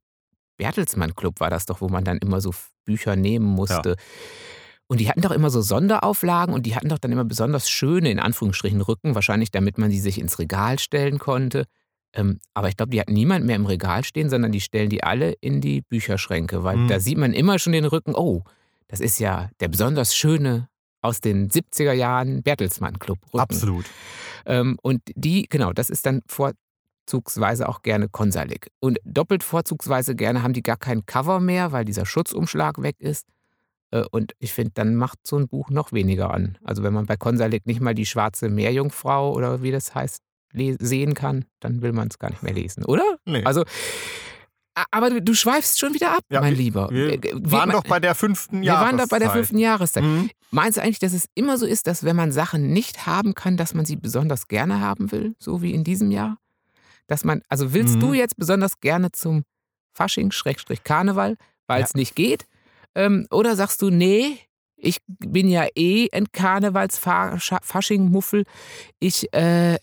Bertelsmann-Club 0.62 1.40
war 1.40 1.50
das 1.50 1.66
doch, 1.66 1.82
wo 1.82 1.90
man 1.90 2.04
dann 2.04 2.20
immer 2.20 2.40
so 2.40 2.54
Bücher 2.86 3.16
nehmen 3.16 3.48
musste. 3.48 3.96
Und 4.88 5.00
die 5.00 5.10
hatten 5.10 5.22
doch 5.22 5.32
immer 5.32 5.50
so 5.50 5.62
Sonderauflagen 5.62 6.54
und 6.54 6.68
die 6.68 6.76
hatten 6.76 6.90
doch 6.90 7.00
dann 7.00 7.12
immer 7.12 7.26
besonders 7.26 7.68
schöne, 7.68 8.12
in 8.12 8.20
Anführungsstrichen, 8.20 8.82
Rücken, 8.82 9.16
wahrscheinlich 9.16 9.50
damit 9.50 9.80
man 9.80 9.90
die 9.90 10.00
sich 10.00 10.20
ins 10.20 10.38
Regal 10.38 10.78
stellen 10.78 11.18
konnte. 11.18 11.66
Ähm, 12.14 12.40
aber 12.54 12.68
ich 12.68 12.78
glaube, 12.78 12.92
die 12.92 13.00
hat 13.00 13.10
niemand 13.10 13.44
mehr 13.46 13.56
im 13.56 13.66
Regal 13.66 14.04
stehen, 14.04 14.30
sondern 14.30 14.52
die 14.52 14.62
stellen 14.62 14.90
die 14.90 15.02
alle 15.04 15.32
in 15.42 15.62
die 15.62 15.82
Bücherschränke, 15.82 16.64
weil 16.64 16.78
Mhm. 16.78 16.88
da 16.90 17.00
sieht 17.00 17.18
man 17.18 17.34
immer 17.34 17.58
schon 17.58 17.74
den 17.74 17.86
Rücken, 17.86 18.14
oh, 18.16 18.44
das 18.88 19.00
ist 19.00 19.18
ja 19.20 19.50
der 19.62 19.70
besonders 19.70 20.14
schöne 20.16 20.68
aus 21.02 21.22
den 21.22 21.50
70er 21.50 21.94
Jahren 21.94 22.44
Bertelsmann 22.44 23.00
Club. 23.00 23.18
Rücken. 23.34 23.40
Absolut. 23.40 23.86
Ähm, 24.46 24.78
und 24.84 25.02
die, 25.16 25.48
genau, 25.50 25.72
das 25.74 25.90
ist 25.90 26.06
dann 26.06 26.22
vorzugsweise 27.06 27.68
auch 27.68 27.82
gerne 27.82 28.10
Konsalik. 28.10 28.70
Und 28.80 29.00
doppelt 29.04 29.44
vorzugsweise 29.44 30.16
gerne 30.16 30.44
haben 30.44 30.54
die 30.54 30.64
gar 30.64 30.78
kein 30.78 31.06
Cover 31.06 31.40
mehr, 31.40 31.72
weil 31.72 31.86
dieser 31.86 32.06
Schutzumschlag 32.06 32.82
weg 32.82 32.96
ist. 33.00 33.26
Äh, 33.92 34.04
Und 34.12 34.34
ich 34.40 34.54
finde, 34.54 34.72
dann 34.76 34.96
macht 34.96 35.20
so 35.26 35.38
ein 35.38 35.48
Buch 35.48 35.70
noch 35.70 35.92
weniger 35.92 36.32
an. 36.34 36.58
Also 36.64 36.84
wenn 36.84 36.94
man 36.94 37.06
bei 37.06 37.18
Konsalik 37.18 37.66
nicht 37.66 37.82
mal 37.82 37.96
die 37.96 38.06
schwarze 38.06 38.50
Meerjungfrau 38.50 39.34
oder 39.34 39.62
wie 39.62 39.72
das 39.72 39.94
heißt, 39.96 40.22
sehen 40.54 41.14
kann, 41.14 41.46
dann 41.62 41.82
will 41.82 41.94
man 41.94 42.10
es 42.10 42.20
gar 42.20 42.30
nicht 42.30 42.44
mehr 42.44 42.54
lesen, 42.54 42.84
oder? 42.84 43.04
Nee. 43.26 43.44
Also, 43.46 43.64
aber 44.92 45.10
du, 45.10 45.22
du 45.22 45.34
schweifst 45.34 45.80
schon 45.80 45.94
wieder 45.94 46.12
ab, 46.12 46.24
Ja, 46.30 46.42
mein 46.42 46.52
wir- 46.58 46.58
Lieber. 46.58 46.90
wir 46.92 47.14
Äh, 47.14 47.22
wie 47.24 47.52
waren 47.52 47.70
man- 47.70 47.78
doch 47.78 47.84
bei 47.86 48.00
der 48.02 48.16
fünften 48.16 48.62
wir 48.62 48.74
waren 48.74 48.98
doch 48.98 49.08
bei 49.08 49.20
der 49.20 49.28
Jahreszeit. 49.28 49.46
fünften 49.48 49.58
Jahreszeit. 49.60 50.04
Mhm. 50.04 50.30
Meinst 50.52 50.78
du 50.78 50.82
eigentlich, 50.82 51.00
dass 51.00 51.14
es 51.14 51.26
immer 51.36 51.58
so 51.58 51.66
ist, 51.66 51.88
dass 51.88 52.04
wenn 52.04 52.18
man 52.18 52.34
Sachen 52.34 52.72
nicht 52.74 53.06
haben 53.06 53.34
kann, 53.34 53.56
dass 53.56 53.74
man 53.74 53.86
sie 53.86 53.96
besonders 53.96 54.50
gerne 54.50 54.82
haben 54.82 55.12
will, 55.14 55.36
so 55.40 55.62
wie 55.62 55.74
in 55.74 55.86
diesem 55.86 56.12
Jahr? 56.12 56.38
Dass 57.08 57.24
man, 57.24 57.42
also 57.50 57.74
willst 57.74 57.96
Mhm. 57.96 58.00
du 58.00 58.14
jetzt 58.14 58.38
besonders 58.38 58.80
gerne 58.80 59.12
zum 59.12 59.44
Fasching, 59.94 60.32
Schrägstrich 60.32 60.84
Karneval, 60.84 61.36
weil 61.68 61.80
Ja. 61.82 61.86
es 61.86 61.94
nicht 61.96 62.16
geht? 62.16 62.46
Ähm, 62.96 63.28
oder 63.32 63.56
sagst 63.56 63.82
du, 63.82 63.90
nee, 63.90 64.38
ich 64.76 64.98
bin 65.08 65.48
ja 65.48 65.66
eh 65.76 66.10
ein 66.12 66.32
Karnevals-Fasching-Muffel. 66.32 68.44
Ich 69.00 69.32
äh, 69.34 69.78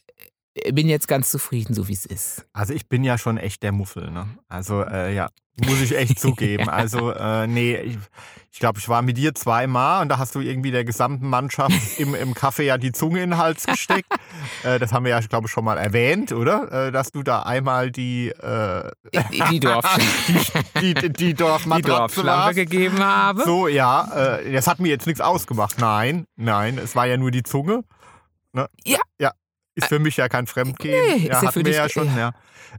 bin 0.73 0.89
jetzt 0.89 1.09
ganz 1.09 1.31
zufrieden, 1.31 1.75
so 1.75 1.89
wie 1.89 1.93
es 1.93 2.07
ist. 2.07 2.47
Also 2.53 2.73
ich 2.75 2.89
bin 2.89 3.05
ja 3.05 3.19
schon 3.19 3.39
echt 3.39 3.63
der 3.63 3.73
Muffel, 3.73 4.11
ne? 4.11 4.27
Also 4.49 4.83
äh, 4.83 5.15
ja, 5.15 5.29
muss 5.67 5.81
ich 5.81 5.97
echt 5.97 6.19
zugeben. 6.21 6.69
Also 6.69 7.11
äh, 7.13 7.47
nee, 7.47 7.77
ich, 7.77 7.99
ich 8.51 8.59
glaube, 8.61 8.79
ich 8.79 8.89
war 8.89 9.03
mit 9.03 9.17
dir 9.17 9.35
zweimal 9.35 10.03
und 10.03 10.09
da 10.09 10.19
hast 10.19 10.35
du 10.35 10.41
irgendwie 10.41 10.71
der 10.71 10.85
gesamten 10.85 11.29
Mannschaft 11.29 11.73
im, 11.99 12.15
im 12.15 12.35
Kaffee 12.35 12.65
ja 12.65 12.79
die 12.79 12.93
Zunge 12.93 13.23
in 13.23 13.31
den 13.31 13.39
Hals 13.39 13.67
gesteckt. 13.67 14.13
Äh, 14.63 14.79
das 14.79 14.93
haben 14.93 15.05
wir 15.05 15.11
ja, 15.11 15.21
glaube 15.21 15.47
ich, 15.47 15.53
schon 15.53 15.65
mal 15.65 15.79
erwähnt, 15.79 16.33
oder? 16.33 16.87
Äh, 16.89 16.93
dass 16.93 17.11
du 17.13 17.23
da 17.23 17.43
einmal 17.43 17.91
die, 17.91 18.29
äh, 18.29 18.91
Die, 19.51 19.61
Dorf, 19.61 19.99
die, 20.29 20.81
die, 20.81 20.95
die 20.95 21.13
die 21.13 21.35
Dorfmatratze 21.35 22.25
warst. 22.25 22.57
gegeben 22.57 22.99
habe. 23.01 23.43
So, 23.45 23.69
ja, 23.69 24.39
äh, 24.39 24.53
das 24.53 24.67
hat 24.67 24.81
mir 24.81 24.89
jetzt 24.89 25.07
nichts 25.07 25.21
ausgemacht. 25.21 25.79
Nein, 25.79 26.27
nein, 26.37 26.79
es 26.79 26.95
war 26.97 27.07
ja 27.07 27.17
nur 27.17 27.31
die 27.31 27.43
Zunge. 27.43 27.85
Ne? 28.53 28.69
Ja. 28.85 28.99
Ja. 29.21 29.33
Ist 29.79 29.89
für 29.89 29.99
mich 29.99 30.17
ja 30.17 30.29
kein 30.29 30.47
Fremdgehen. 30.47 31.07
Nee, 31.07 31.23
ist 31.23 31.29
ja 31.29 31.37
hatten 31.43 31.53
für 31.53 31.63
dich- 31.63 31.77
ja 31.77 31.89
schon, 31.89 32.07
ja. 32.09 32.19
ja. 32.19 32.33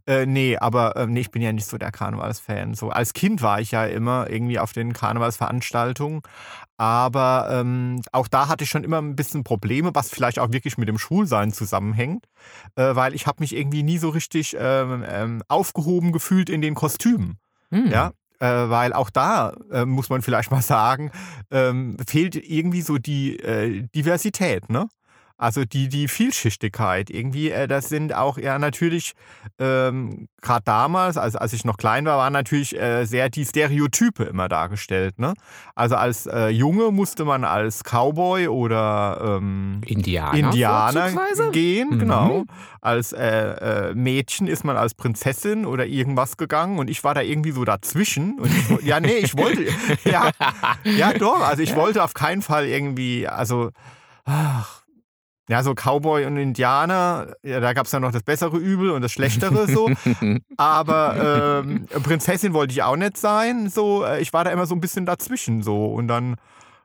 Äh, 0.06 0.26
nee, 0.26 0.58
aber 0.58 0.96
äh, 0.96 1.08
nee, 1.08 1.22
ich 1.22 1.32
bin 1.32 1.42
ja 1.42 1.52
nicht 1.52 1.66
so 1.66 1.78
der 1.78 1.92
Karnevalsfan. 1.92 2.74
So, 2.76 2.90
als 2.90 3.14
Kind 3.14 3.42
war 3.42 3.60
ich 3.60 3.72
ja 3.72 3.86
immer 3.86 4.30
irgendwie 4.30 4.60
auf 4.60 4.74
den 4.74 4.94
Karnevalsveranstaltungen. 4.94 6.22
Aber 6.78 7.50
ähm, 7.52 8.02
auch 8.12 8.28
da 8.28 8.48
hatte 8.48 8.64
ich 8.64 8.70
schon 8.70 8.84
immer 8.84 9.02
ein 9.02 9.16
bisschen 9.16 9.44
Probleme, 9.44 9.92
was 9.94 10.10
vielleicht 10.10 10.40
auch 10.40 10.52
wirklich 10.52 10.78
mit 10.78 10.88
dem 10.88 10.98
Schwulsein 10.98 11.52
zusammenhängt. 11.52 12.26
Äh, 12.76 12.96
weil 12.96 13.14
ich 13.16 13.28
habe 13.28 13.42
mich 13.42 13.56
irgendwie 13.56 13.84
nie 13.84 13.98
so 13.98 14.10
richtig 14.10 14.56
ähm, 14.60 15.04
ähm, 15.08 15.44
aufgehoben 15.48 16.12
gefühlt 16.12 16.50
in 16.50 16.62
den 16.62 16.76
Kostümen. 16.76 17.38
Hm. 17.72 17.88
Ja, 17.92 18.12
äh, 18.40 18.70
weil 18.70 18.94
auch 18.94 19.10
da 19.10 19.54
äh, 19.72 19.86
muss 19.86 20.10
man 20.10 20.22
vielleicht 20.22 20.52
mal 20.52 20.62
sagen, 20.62 21.12
ähm, 21.52 21.98
fehlt 22.08 22.36
irgendwie 22.36 22.82
so 22.82 22.98
die 22.98 23.38
äh, 23.40 23.88
Diversität, 23.94 24.70
ne? 24.70 24.88
Also 25.40 25.64
die, 25.64 25.88
die 25.88 26.10
Vielschichtigkeit. 26.10 27.10
Irgendwie, 27.10 27.50
äh, 27.50 27.66
das 27.68 27.88
sind 27.88 28.14
auch 28.14 28.38
ja 28.38 28.60
natürlich, 28.60 29.14
ähm, 29.58 30.28
gerade 30.42 30.64
damals, 30.66 31.16
als, 31.18 31.38
als 31.38 31.54
ich 31.54 31.64
noch 31.64 31.78
klein 31.78 32.06
war, 32.06 32.18
waren 32.18 32.34
natürlich 32.34 32.78
äh, 32.78 33.06
sehr 33.06 33.30
die 33.30 33.46
Stereotype 33.46 34.24
immer 34.26 34.50
dargestellt. 34.50 35.18
Ne? 35.18 35.34
Also 35.76 35.96
als 35.96 36.26
äh, 36.28 36.50
Junge 36.50 36.92
musste 36.92 37.24
man 37.24 37.46
als 37.46 37.84
Cowboy 37.86 38.50
oder 38.50 39.38
ähm, 39.40 39.80
Indianer. 39.86 40.34
Indianer 40.38 41.12
gehen, 41.52 41.90
Mhm. 41.92 42.00
genau. 42.00 42.44
Als 42.82 43.14
äh, 43.14 43.90
äh, 43.92 43.94
Mädchen 43.96 44.48
ist 44.48 44.66
man 44.66 44.76
als 44.76 44.94
Prinzessin 44.94 45.66
oder 45.66 45.86
irgendwas 45.86 46.36
gegangen 46.36 46.80
und 46.80 46.90
ich 46.90 47.04
war 47.06 47.14
da 47.14 47.22
irgendwie 47.22 47.52
so 47.52 47.64
dazwischen. 47.64 48.40
Und 48.40 48.52
ich, 48.52 48.86
ja, 48.86 49.00
nee, 49.00 49.18
ich 49.20 49.38
wollte, 49.38 49.66
ja, 50.04 50.32
ja 50.84 51.14
doch, 51.14 51.40
also 51.48 51.64
ich 51.64 51.76
wollte 51.78 52.04
auf 52.04 52.14
keinen 52.14 52.42
Fall 52.42 52.66
irgendwie, 52.66 53.26
also, 53.26 53.70
ach, 54.26 54.82
ja, 55.50 55.64
so 55.64 55.74
Cowboy 55.74 56.26
und 56.26 56.38
Indianer, 56.38 57.34
ja, 57.44 57.60
da 57.60 57.74
gab 57.74 57.88
es 57.88 57.92
ja 57.92 58.00
noch 58.00 58.12
das 58.12 58.24
bessere 58.24 58.56
Übel 58.58 58.92
und 58.92 59.02
das 59.02 59.12
schlechtere 59.12 59.68
so. 59.68 59.90
Aber 60.58 61.64
ähm, 61.66 61.88
Prinzessin 62.04 62.54
wollte 62.54 62.72
ich 62.74 62.84
auch 62.84 62.96
nicht 62.96 63.18
sein. 63.18 63.68
So, 63.70 64.04
äh, 64.06 64.22
ich 64.22 64.32
war 64.32 64.44
da 64.44 64.52
immer 64.52 64.66
so 64.66 64.76
ein 64.76 64.80
bisschen 64.82 65.06
dazwischen 65.06 65.64
so. 65.64 65.88
Und 65.88 66.08
dann, 66.08 66.36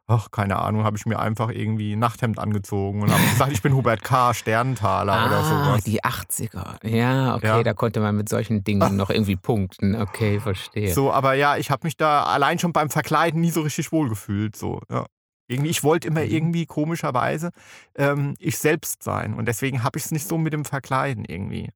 ach, 0.07 0.31
keine 0.31 0.57
Ahnung, 0.61 0.85
habe 0.85 0.97
ich 0.97 1.05
mir 1.07 1.19
einfach 1.19 1.51
irgendwie 1.51 1.95
ein 1.95 1.99
Nachthemd 1.99 2.39
angezogen 2.39 3.03
und 3.03 3.13
habe 3.13 3.23
gesagt, 3.33 3.53
ich 3.53 3.61
bin 3.63 3.75
Hubert 3.75 4.03
K., 4.03 4.33
Sternentaler 4.33 5.27
oder 5.27 5.39
Ah, 5.41 5.45
sowas. 5.67 5.85
die 5.85 6.03
80er. 6.03 6.87
Ja, 6.87 7.35
okay, 7.37 7.47
Ja. 7.47 7.63
da 7.63 7.75
konnte 7.75 8.01
man 8.01 8.17
mit 8.17 8.29
solchen 8.29 8.65
Dingen 8.65 8.97
noch 8.97 9.11
irgendwie 9.11 9.37
punkten. 9.37 9.95
Okay, 10.01 10.41
verstehe. 10.41 10.93
So, 10.95 11.13
aber 11.13 11.35
ja, 11.35 11.57
ich 11.59 11.71
habe 11.71 11.87
mich 11.87 11.97
da 11.97 12.23
allein 12.25 12.59
schon 12.59 12.73
beim 12.73 12.89
Verkleiden 12.91 13.41
nie 13.41 13.51
so 13.51 13.61
richtig 13.63 13.93
wohlgefühlt. 13.93 14.57
So, 14.57 14.81
ja. 14.91 15.05
Irgendwie, 15.49 15.71
ich 15.71 15.83
wollte 15.85 16.09
immer 16.09 16.23
Mhm. 16.23 16.31
irgendwie 16.31 16.67
komischerweise 16.67 17.51
ähm, 17.97 18.35
ich 18.39 18.59
selbst 18.59 19.03
sein. 19.03 19.35
Und 19.35 19.47
deswegen 19.47 19.83
habe 19.83 19.99
ich 19.99 20.07
es 20.07 20.11
nicht 20.11 20.27
so 20.27 20.39
mit 20.39 20.53
dem 20.53 20.65
Verkleiden 20.65 21.25
irgendwie. 21.25 21.71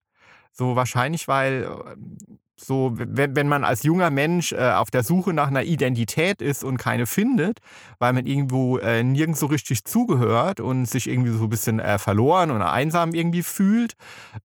So 0.52 0.76
wahrscheinlich, 0.76 1.28
weil 1.28 1.64
äh, 1.64 1.96
so, 2.60 2.92
wenn, 2.94 3.37
wenn 3.37 3.48
man 3.48 3.64
als 3.64 3.84
junger 3.84 4.10
Mensch 4.10 4.52
äh, 4.52 4.72
auf 4.72 4.90
der 4.90 5.04
Suche 5.04 5.32
nach 5.32 5.48
einer 5.48 5.62
Identität 5.62 6.42
ist 6.42 6.64
und 6.64 6.76
keine 6.76 7.06
findet, 7.06 7.58
weil 8.00 8.12
man 8.12 8.26
irgendwo 8.26 8.78
äh, 8.78 9.04
nirgends 9.04 9.40
so 9.40 9.46
richtig 9.46 9.84
zugehört 9.84 10.58
und 10.58 10.87
sich 10.87 11.08
irgendwie 11.08 11.30
so 11.30 11.44
ein 11.44 11.50
bisschen 11.50 11.78
äh, 11.78 11.98
verloren 11.98 12.50
und 12.50 12.60
einsam 12.62 13.14
irgendwie 13.14 13.44
fühlt, 13.44 13.94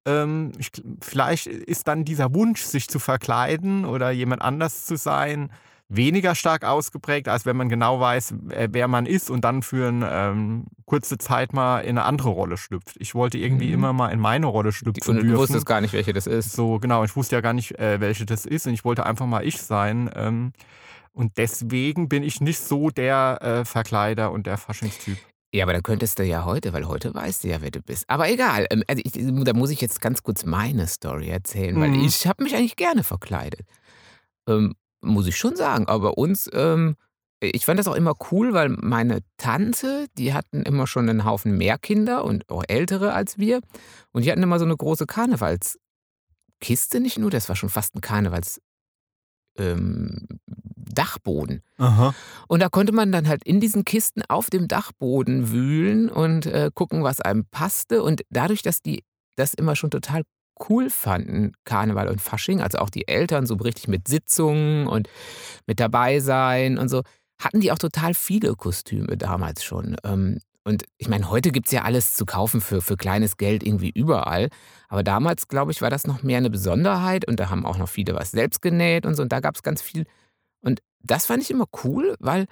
ähm, 0.05 0.51
ich, 0.59 0.69
vielleicht 1.01 1.47
ist 1.47 1.87
dann 1.87 2.05
dieser 2.05 2.33
Wunsch, 2.35 2.61
sich 2.61 2.87
zu 2.87 2.99
verkleiden 2.99 3.85
oder 3.85 4.11
jemand 4.11 4.43
anders 4.43 4.85
zu 4.85 4.95
sein, 4.95 5.49
weniger 5.89 6.33
stark 6.33 6.63
ausgeprägt, 6.63 7.27
als 7.27 7.45
wenn 7.45 7.55
man 7.55 7.69
genau 7.69 7.99
weiß, 7.99 8.33
äh, 8.49 8.69
wer 8.71 8.87
man 8.87 9.05
ist 9.05 9.29
und 9.29 9.43
dann 9.43 9.61
für 9.61 9.87
eine 9.89 10.09
ähm, 10.11 10.65
kurze 10.85 11.17
Zeit 11.17 11.53
mal 11.53 11.81
in 11.81 11.97
eine 11.97 12.03
andere 12.05 12.29
Rolle 12.29 12.57
schlüpft. 12.57 12.95
Ich 12.99 13.13
wollte 13.13 13.37
irgendwie 13.37 13.67
Mhm. 13.67 13.73
immer 13.73 13.93
mal 13.93 14.09
in 14.09 14.19
meine 14.19 14.47
Rolle 14.47 14.71
schlüpfen 14.71 15.11
Und 15.11 15.17
du 15.17 15.21
dürfen. 15.23 15.37
wusstest 15.37 15.65
gar 15.65 15.81
nicht, 15.81 15.93
welche 15.93 16.13
das 16.13 16.25
ist. 16.25 16.53
So, 16.53 16.79
genau. 16.79 17.03
Ich 17.03 17.15
wusste 17.15 17.35
ja 17.35 17.41
gar 17.41 17.53
nicht, 17.53 17.77
äh, 17.79 17.99
welche 17.99 18.25
das 18.25 18.45
ist 18.45 18.65
und 18.65 18.73
ich 18.73 18.83
wollte 18.85 19.05
einfach 19.05 19.25
mal 19.27 19.45
ich 19.45 19.61
sein. 19.61 20.09
Ähm, 20.15 20.53
und 21.11 21.37
deswegen 21.37 22.09
bin 22.09 22.23
ich 22.23 22.41
nicht 22.41 22.59
so 22.59 22.89
der 22.89 23.37
äh, 23.41 23.65
Verkleider 23.65 24.31
und 24.31 24.47
der 24.47 24.57
Faschingstyp. 24.57 25.17
Ja, 25.53 25.65
aber 25.65 25.73
dann 25.73 25.83
könntest 25.83 26.17
du 26.17 26.23
ja 26.23 26.45
heute, 26.45 26.73
weil 26.73 26.87
heute 26.87 27.13
weißt 27.13 27.43
du 27.43 27.49
ja, 27.49 27.61
wer 27.61 27.69
du 27.69 27.79
bist. 27.81 28.05
Aber 28.09 28.27
egal, 28.27 28.65
ähm, 28.71 28.83
also 28.87 29.03
ich, 29.05 29.11
da 29.13 29.53
muss 29.53 29.69
ich 29.69 29.79
jetzt 29.81 30.01
ganz 30.01 30.23
kurz 30.23 30.43
meine 30.45 30.87
Story 30.87 31.29
erzählen, 31.29 31.79
weil 31.79 31.89
Mhm. 31.91 32.03
ich 32.05 32.25
habe 32.25 32.41
mich 32.43 32.55
eigentlich 32.55 32.75
gerne 32.77 33.03
verkleidet. 33.03 33.61
Ähm, 34.49 34.73
muss 35.03 35.27
ich 35.27 35.37
schon 35.37 35.55
sagen. 35.55 35.87
Aber 35.87 36.17
uns, 36.17 36.49
ähm, 36.53 36.95
ich 37.39 37.65
fand 37.65 37.79
das 37.79 37.87
auch 37.87 37.95
immer 37.95 38.13
cool, 38.31 38.53
weil 38.53 38.69
meine 38.69 39.19
Tante, 39.37 40.07
die 40.17 40.33
hatten 40.33 40.63
immer 40.63 40.87
schon 40.87 41.09
einen 41.09 41.25
Haufen 41.25 41.57
mehr 41.57 41.77
Kinder 41.77 42.23
und 42.23 42.49
auch 42.49 42.63
ältere 42.67 43.13
als 43.13 43.37
wir. 43.37 43.61
Und 44.11 44.25
die 44.25 44.31
hatten 44.31 44.43
immer 44.43 44.59
so 44.59 44.65
eine 44.65 44.77
große 44.77 45.05
Karnevalskiste, 45.05 46.99
nicht 46.99 47.17
nur, 47.19 47.29
das 47.29 47.49
war 47.49 47.55
schon 47.55 47.69
fast 47.69 47.95
ein 47.95 48.01
Karnevals. 48.01 48.61
Ähm, 49.57 50.27
Dachboden. 50.93 51.61
Aha. 51.77 52.13
Und 52.47 52.61
da 52.61 52.69
konnte 52.69 52.93
man 52.93 53.11
dann 53.11 53.27
halt 53.27 53.43
in 53.43 53.59
diesen 53.59 53.83
Kisten 53.85 54.21
auf 54.27 54.49
dem 54.49 54.67
Dachboden 54.67 55.51
wühlen 55.51 56.09
und 56.09 56.45
äh, 56.45 56.71
gucken, 56.73 57.03
was 57.03 57.21
einem 57.21 57.45
passte. 57.45 58.03
Und 58.03 58.21
dadurch, 58.29 58.61
dass 58.61 58.81
die 58.81 59.03
das 59.35 59.53
immer 59.53 59.75
schon 59.75 59.91
total 59.91 60.23
cool 60.69 60.89
fanden, 60.89 61.53
Karneval 61.65 62.07
und 62.07 62.21
Fasching, 62.21 62.61
also 62.61 62.79
auch 62.79 62.89
die 62.89 63.07
Eltern 63.07 63.45
so 63.45 63.55
richtig 63.55 63.87
mit 63.87 64.07
Sitzungen 64.07 64.87
und 64.87 65.09
mit 65.67 65.79
dabei 65.79 66.19
sein 66.19 66.77
und 66.77 66.89
so, 66.89 67.01
hatten 67.39 67.59
die 67.59 67.71
auch 67.71 67.77
total 67.77 68.13
viele 68.13 68.55
Kostüme 68.55 69.17
damals 69.17 69.63
schon. 69.63 69.95
Ähm, 70.03 70.39
und 70.65 70.85
ich 70.97 71.09
meine, 71.09 71.29
heute 71.29 71.51
gibt 71.51 71.67
es 71.67 71.73
ja 71.73 71.81
alles 71.81 72.13
zu 72.13 72.25
kaufen 72.25 72.61
für, 72.61 72.81
für 72.81 72.95
kleines 72.95 73.35
Geld 73.35 73.63
irgendwie 73.63 73.89
überall. 73.89 74.49
Aber 74.87 75.03
damals, 75.03 75.49
glaube 75.49 75.71
ich, 75.71 75.81
war 75.81 75.89
das 75.89 76.07
noch 76.07 76.23
mehr 76.23 76.37
eine 76.37 76.49
Besonderheit 76.49 77.27
und 77.27 77.39
da 77.39 77.49
haben 77.49 77.65
auch 77.65 77.77
noch 77.77 77.89
viele 77.89 78.15
was 78.15 78.31
selbst 78.31 78.61
genäht 78.61 79.05
und 79.05 79.15
so. 79.15 79.23
Und 79.23 79.33
da 79.33 79.41
gab 79.41 79.55
es 79.55 79.63
ganz 79.63 79.81
viel. 79.81 80.05
Und 80.61 80.81
das 81.01 81.25
fand 81.25 81.43
ich 81.43 81.51
immer 81.51 81.65
cool, 81.83 82.15
weil 82.19 82.45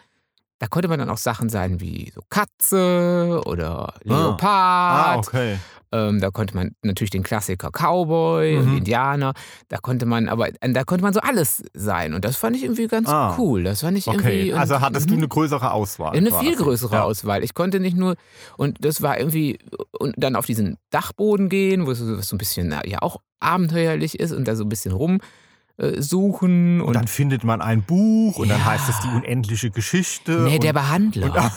da 0.59 0.67
konnte 0.67 0.89
man 0.89 0.99
dann 0.99 1.09
auch 1.09 1.17
Sachen 1.17 1.49
sein 1.49 1.79
wie 1.79 2.11
so 2.13 2.21
Katze 2.29 3.41
oder 3.45 3.93
Leopard. 4.03 4.43
Ah, 4.43 5.17
okay. 5.17 5.57
Ähm, 5.93 6.21
da 6.21 6.31
konnte 6.31 6.55
man 6.55 6.71
natürlich 6.83 7.09
den 7.09 7.21
Klassiker 7.23 7.69
Cowboy 7.69 8.57
und 8.57 8.71
Mhm. 8.71 8.77
Indianer. 8.77 9.33
Da 9.67 9.77
konnte 9.77 10.05
man, 10.05 10.29
aber 10.29 10.47
äh, 10.47 10.71
da 10.71 10.83
konnte 10.85 11.03
man 11.03 11.13
so 11.13 11.19
alles 11.19 11.63
sein. 11.73 12.13
Und 12.13 12.23
das 12.23 12.37
fand 12.37 12.55
ich 12.55 12.63
irgendwie 12.63 12.87
ganz 12.87 13.09
Ah. 13.09 13.35
cool. 13.37 13.63
Das 13.63 13.81
fand 13.81 13.97
ich 13.97 14.07
Okay. 14.07 14.17
irgendwie. 14.47 14.53
Also 14.53 14.75
und, 14.75 14.81
hattest 14.81 15.09
du 15.09 15.13
mhm. 15.15 15.19
eine 15.19 15.27
größere 15.27 15.71
Auswahl. 15.71 16.15
Eine 16.15 16.31
viel 16.31 16.55
größere 16.55 16.95
ja. 16.95 17.03
Auswahl. 17.03 17.43
Ich 17.43 17.53
konnte 17.53 17.79
nicht 17.81 17.97
nur, 17.97 18.15
und 18.57 18.83
das 18.85 19.01
war 19.01 19.17
irgendwie, 19.19 19.59
und 19.99 20.15
dann 20.17 20.35
auf 20.37 20.45
diesen 20.45 20.77
Dachboden 20.91 21.49
gehen, 21.49 21.85
wo 21.85 21.91
es 21.91 21.99
so, 21.99 22.35
ein 22.35 22.37
bisschen, 22.37 22.73
ja, 22.85 23.01
auch 23.01 23.17
abenteuerlich 23.41 24.19
ist 24.19 24.31
und 24.31 24.47
da 24.47 24.55
so 24.55 24.63
ein 24.63 24.69
bisschen 24.69 24.93
rumsuchen. 24.93 25.21
Äh, 25.77 26.01
suchen 26.01 26.81
Und 26.81 26.93
dann 26.95 27.07
findet 27.07 27.43
man 27.43 27.61
ein 27.61 27.81
Buch 27.83 28.37
und 28.37 28.49
dann 28.49 28.59
Ja. 28.59 28.65
heißt 28.65 28.89
es 28.89 28.99
die 28.99 29.07
unendliche 29.07 29.71
Geschichte. 29.71 30.31
Nee, 30.41 30.55
und 30.55 30.63
der 30.63 30.73
Behandler. 30.73 31.29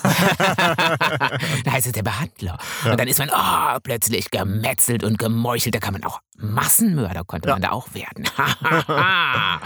da 1.65 1.71
heißt 1.73 1.87
es 1.87 1.93
der 1.93 2.03
Behandler. 2.03 2.59
Und 2.91 2.99
dann 2.99 3.09
ist 3.09 3.19
man 3.19 3.31
oh, 3.35 3.79
plötzlich 3.83 4.31
gemetzelt 4.31 5.05
und 5.05 5.19
gemeuchelt. 5.19 5.75
Da 5.75 5.81
kann 5.81 5.93
man 5.95 6.05
auch 6.05 6.21
Massenmörder, 6.39 7.25
konnte 7.25 7.49
Ja. 7.49 7.55
man 7.55 7.63
da 7.63 7.71
auch 7.71 7.89
werden. 7.95 8.25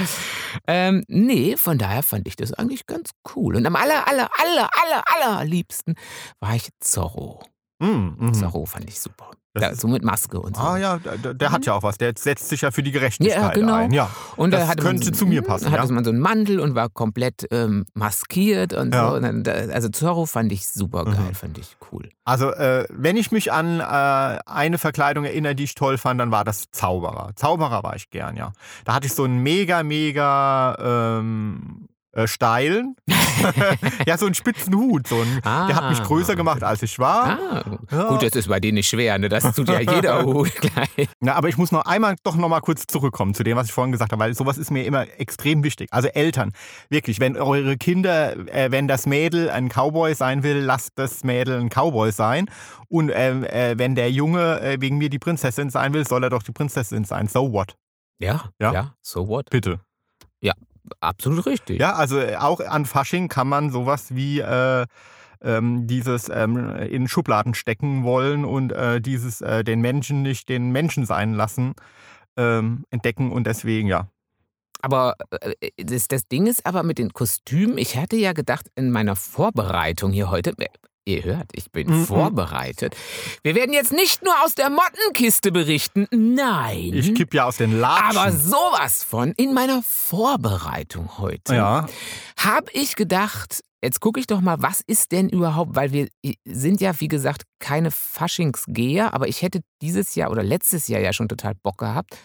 ähm, 0.67 1.05
nee, 1.09 1.57
von 1.57 1.78
daher 1.78 2.02
fand 2.02 2.26
ich 2.26 2.37
das 2.37 2.52
eigentlich 2.52 2.87
ganz 2.87 3.11
cool. 3.35 3.57
Und 3.57 3.67
am 3.67 3.76
aller, 3.76 4.07
aller, 4.09 4.28
aller, 4.38 4.69
aller, 4.85 5.02
allerliebsten 5.14 5.95
war 6.40 6.55
ich 6.55 6.69
Zorro. 6.81 7.43
Mm, 7.80 8.14
mhm. 8.18 8.35
Zorro 8.35 8.66
fand 8.66 8.88
ich 8.88 8.99
super. 9.00 9.30
Da, 9.54 9.75
so 9.75 9.88
mit 9.88 10.04
Maske 10.04 10.38
und 10.40 10.54
so. 10.56 10.62
Ah 10.62 10.76
ja, 10.78 10.99
der, 10.99 11.35
der 11.35 11.50
hat 11.50 11.66
ja 11.66 11.75
auch 11.75 11.82
was. 11.82 11.99
Der 11.99 12.12
setzt 12.16 12.49
sich 12.49 12.61
ja 12.61 12.70
für 12.70 12.85
die 12.85 12.92
Gerechtigkeit 12.92 13.37
Ja, 13.42 13.49
genau. 13.50 13.75
ein. 13.75 13.90
Ja. 13.92 14.08
Und 14.37 14.52
Das 14.52 14.68
könnte 14.76 15.06
man, 15.06 15.14
zu 15.14 15.26
mir 15.26 15.40
hm, 15.40 15.47
passen, 15.49 15.73
Hatte 15.73 15.88
ja. 15.88 15.92
man 15.92 16.04
so 16.04 16.11
einen 16.11 16.20
Mantel 16.20 16.61
und 16.61 16.76
war 16.76 16.88
komplett 16.88 17.49
ähm, 17.50 17.85
maskiert 17.94 18.73
und 18.73 18.94
Ja. 18.94 19.08
so. 19.11 19.16
Und 19.16 19.23
dann, 19.23 19.42
da, 19.42 19.52
also 19.52 19.88
Zorro 19.88 20.26
fand 20.26 20.52
ich 20.52 20.68
super 20.68 21.04
geil, 21.06 21.16
Mhm. 21.30 21.35
fand 21.35 21.58
ich 21.58 21.76
cool. 21.90 22.08
Also, 22.25 22.50
äh, 22.52 22.87
wenn 22.90 23.16
ich 23.16 23.32
mich 23.32 23.50
an 23.50 23.80
äh, 23.80 23.82
eine 24.47 24.78
Verkleidung 24.78 25.25
erinnere, 25.25 25.56
die 25.56 25.64
ich 25.64 25.75
toll 25.75 25.99
fand, 25.99 26.20
dann 26.20 26.30
war 26.30 26.44
das 26.44 26.70
Zauberer. 26.70 27.30
Zauberer 27.35 27.82
war 27.82 27.97
ich 27.97 28.11
gern, 28.11 28.37
ja. 28.37 28.52
Da 28.85 28.94
hatte 28.94 29.08
ich 29.08 29.12
so 29.14 29.25
einen 29.25 29.38
mega, 29.42 29.82
mega 29.82 31.18
ähm, 31.18 31.88
äh, 32.19 32.27
steilen. 32.27 32.97
ja, 34.07 34.19
so 34.19 34.27
einen 34.27 34.35
spitzen 34.35 34.75
Hut. 34.75 35.07
So 35.07 35.21
ein, 35.21 35.41
Der 35.45 35.75
hat 35.77 35.91
mich 35.91 36.01
Ah. 36.01 36.05
größer 36.05 36.37
gemacht, 36.37 36.63
als 36.63 36.83
ich 36.83 36.99
war. 36.99 37.39
Ah, 37.39 37.65
Ja. 37.91 38.09
gut, 38.09 38.23
das 38.23 38.33
ist 38.35 38.49
bei 38.49 38.61
denen 38.61 38.75
nicht 38.75 38.89
schwer, 38.89 39.19
ne? 39.19 39.29
Das 39.29 39.55
tut 39.55 39.69
ja 39.69 39.81
jeder 39.81 40.25
Hut 40.25 40.53
gleich. 40.57 41.09
Na, 41.21 41.35
aber 41.35 41.49
ich 41.49 41.57
muss 41.57 41.71
noch 41.73 41.85
einmal 41.87 42.17
doch 42.25 42.37
noch 42.37 42.49
mal 42.49 42.61
kurz 42.61 42.87
zurückkommen 42.87 43.35
zu 43.35 43.43
dem, 43.45 43.57
was 43.57 43.67
ich 43.69 43.73
vorhin 43.73 43.93
gesagt 43.93 44.13
habe, 44.13 44.21
weil 44.23 44.35
sowas 44.35 44.59
ist 44.59 44.71
mir 44.71 44.85
immer 44.85 45.07
extrem 45.19 45.63
wichtig. 45.63 45.89
Also 45.93 46.09
Eltern, 46.09 46.53
wirklich, 46.91 47.21
wenn 47.21 47.37
eure 47.37 47.77
Kinder, 47.77 48.37
äh, 48.49 48.71
wenn 48.71 48.89
das 48.89 49.07
Mädel 49.07 49.51
ein 49.51 49.69
Cowboy 49.69 50.15
sein 50.15 50.43
will, 50.43 50.59
lasst 50.59 50.93
das 50.97 51.25
Mädel 51.25 51.61
ein 51.61 51.69
Cowboy 51.71 52.11
sein. 52.13 52.47
Und 52.89 53.11
ähm, 53.15 53.45
äh, 53.45 53.79
wenn 53.79 53.95
der 53.95 54.11
Junge 54.11 54.61
äh, 54.61 54.81
wegen 54.81 54.99
mir 54.99 55.11
die 55.11 55.19
Prinzessin 55.19 55.71
sein 55.71 55.93
will, 55.95 56.07
soll 56.07 56.25
er 56.25 56.31
doch 56.31 56.43
die 56.43 56.53
Prinzessin 56.53 57.05
sein. 57.05 57.29
So 57.29 57.53
what? 57.53 57.77
Ja, 58.21 58.51
Ja. 58.61 58.73
ja, 58.73 58.95
so 59.03 59.29
what? 59.29 59.51
Bitte. 59.51 59.81
Absolut 61.00 61.47
richtig. 61.47 61.80
Ja, 61.80 61.95
also 61.95 62.18
äh, 62.18 62.37
auch 62.37 62.61
an 62.61 62.85
Fasching 62.85 63.28
kann 63.28 63.49
man 63.49 63.71
sowas 63.71 64.14
wie 64.14 64.40
äh, 64.40 64.87
ähm, 65.42 65.87
dieses 65.87 66.28
ähm, 66.28 66.76
in 66.76 67.09
Schubladen 67.09 67.54
stecken 67.54 68.04
wollen 68.04 68.45
und 68.45 68.73
äh, 68.73 69.00
dieses 69.00 69.40
äh, 69.40 69.64
den 69.64 69.80
Menschen 69.80 70.23
nicht 70.23 70.49
den 70.49 70.71
Menschen 70.71 71.07
sein 71.07 71.35
lassen 71.35 71.75
ähm, 72.37 72.85
entdecken 72.90 73.33
und 73.33 73.47
deswegen 73.47 73.88
ja. 73.88 74.09
Aber 74.80 75.16
äh, 75.40 75.71
das, 75.76 76.09
das 76.09 76.28
Ding 76.28 76.47
ist 76.47 76.64
aber 76.66 76.83
mit 76.83 76.99
den 76.99 77.12
Kostümen, 77.12 77.78
ich 77.78 77.97
hatte 77.97 78.16
ja 78.16 78.33
gedacht, 78.33 78.66
in 78.76 78.90
meiner 78.90 79.16
Vorbereitung 79.16 80.12
hier 80.12 80.30
heute, 80.30 80.54
äh, 80.59 80.66
ihr 81.09 81.25
hört, 81.25 81.50
ich 81.53 81.73
bin 81.73 81.88
Mhm. 81.88 82.05
vorbereitet. 82.07 82.95
Wir 83.43 83.55
werden 83.55 83.73
jetzt 83.73 83.93
nicht 83.93 84.23
nur 84.23 84.35
aus 84.45 84.55
der 84.55 84.71
Mottenkiste 84.71 85.50
berichten, 85.50 86.07
nein. 86.11 86.91
Ich 86.93 87.15
kipp 87.15 87.33
ja 87.35 87.47
aus 87.47 87.57
den 87.57 87.81
Latschen. 87.81 88.17
aber 88.19 88.33
sowas 88.33 89.03
von 89.05 89.33
in 89.37 89.55
meiner 89.55 89.83
Vorbereitung 89.83 91.19
heute 91.19 91.55
ja. 91.55 91.87
habe 92.38 92.71
ich 92.73 92.95
gedacht, 92.97 93.62
jetzt 93.83 94.00
gucke 94.00 94.21
ich 94.21 94.27
doch 94.27 94.41
mal, 94.41 94.61
was 94.61 94.83
ist 94.87 95.12
denn 95.12 95.29
überhaupt, 95.29 95.75
weil 95.77 95.93
wir 95.93 96.09
sind 96.45 96.81
ja, 96.81 96.99
wie 97.00 97.09
gesagt, 97.09 97.45
keine 97.61 97.91
Faschingsgeher, 97.91 99.15
aber 99.15 99.29
ich 99.29 99.43
hätte 99.43 99.61
dieses 99.83 100.15
Jahr 100.15 100.31
oder 100.31 100.43
letztes 100.43 100.88
Jahr 100.88 101.00
ja 101.00 101.12
schon 101.12 101.29
total 101.29 101.55
Bock 101.62 101.79
gehabt 101.79 102.17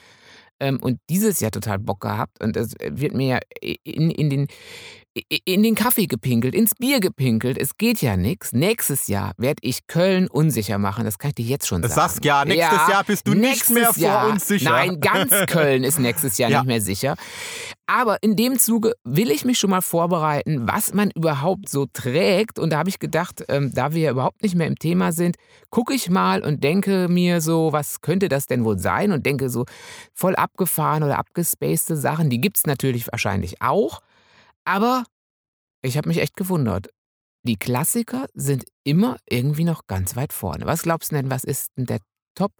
ähm, 0.63 0.79
und 0.81 0.99
dieses 1.09 1.39
Jahr 1.41 1.51
total 1.51 1.77
Bock 1.79 1.99
gehabt 1.99 2.41
und 2.41 2.55
es 2.55 2.73
wird 2.81 3.13
mir 3.13 3.27
ja 3.27 3.39
in, 3.83 4.09
in, 4.09 4.29
den, 4.29 4.47
in 5.45 5.61
den 5.61 5.75
Kaffee 5.75 6.07
gepinkelt, 6.07 6.55
ins 6.55 6.73
Bier 6.75 6.99
gepinkelt, 6.99 7.57
es 7.57 7.77
geht 7.77 8.01
ja 8.01 8.15
nichts. 8.17 8.53
Nächstes 8.53 9.07
Jahr 9.07 9.33
werde 9.37 9.59
ich 9.61 9.87
Köln 9.87 10.27
unsicher 10.27 10.77
machen, 10.77 11.03
das 11.05 11.17
kann 11.19 11.29
ich 11.29 11.35
dir 11.35 11.45
jetzt 11.45 11.67
schon 11.67 11.81
sagen. 11.81 11.93
Saskia, 11.93 12.45
nächstes 12.45 12.79
Ja, 12.87 12.89
Jahr 12.89 13.03
bist 13.03 13.27
du 13.27 13.33
nicht 13.33 13.69
mehr 13.69 13.93
vor 13.93 14.01
Jahr, 14.01 14.29
uns 14.29 14.47
sicher. 14.47 14.71
Nein, 14.71 14.99
ganz 14.99 15.31
Köln 15.47 15.83
ist 15.83 15.99
nächstes 15.99 16.37
Jahr 16.37 16.49
Ja. 16.53 16.59
nicht 16.59 16.67
mehr 16.67 16.81
sicher. 16.81 17.15
Aber 17.85 18.23
in 18.23 18.37
dem 18.37 18.59
Zuge 18.59 18.93
will 19.03 19.29
ich 19.29 19.43
mich 19.43 19.59
schon 19.59 19.69
mal 19.69 19.81
vorbereiten, 19.81 20.67
was 20.67 20.93
man 20.93 21.11
überhaupt 21.11 21.67
so 21.67 21.85
trägt. 21.91 22.57
Und 22.57 22.69
da 22.71 22.77
habe 22.77 22.89
ich 22.89 22.97
gedacht, 22.97 23.43
ähm, 23.49 23.71
da 23.73 23.93
wir 23.93 24.01
ja 24.03 24.11
überhaupt 24.11 24.41
nicht 24.41 24.55
mehr 24.55 24.67
im 24.67 24.79
Thema 24.79 25.11
sind, 25.11 25.35
gucke 25.69 25.93
ich 25.93 26.09
mal 26.09 26.43
und 26.43 26.63
denke 26.63 27.09
mir 27.09 27.41
so, 27.41 27.73
was 27.73 27.99
könnte 27.99 28.29
das 28.29 28.45
denn 28.45 28.63
wohl 28.63 28.79
sein? 28.79 29.11
Und 29.11 29.25
denke 29.25 29.49
so 29.49 29.65
voll 30.13 30.35
abgefahren 30.35 31.03
oder 31.03 31.19
abgespacede 31.19 31.97
Sachen. 31.97 32.29
Die 32.29 32.39
gibt 32.39 32.57
es 32.57 32.65
natürlich 32.65 33.11
wahrscheinlich 33.11 33.61
auch. 33.61 33.99
Aber 34.63 35.03
ich 35.81 35.97
habe 35.97 36.07
mich 36.07 36.19
echt 36.19 36.37
gewundert. 36.37 36.87
Die 37.45 37.57
Klassiker 37.57 38.27
sind 38.33 38.63
immer 38.85 39.17
irgendwie 39.29 39.65
noch 39.65 39.87
ganz 39.87 40.15
weit 40.15 40.31
vorne. 40.31 40.65
Was 40.65 40.83
glaubst 40.83 41.11
du 41.11 41.15
denn, 41.15 41.29
was 41.29 41.43
ist 41.43 41.71
denn 41.77 41.85
der 41.85 41.99
Top? 42.35 42.53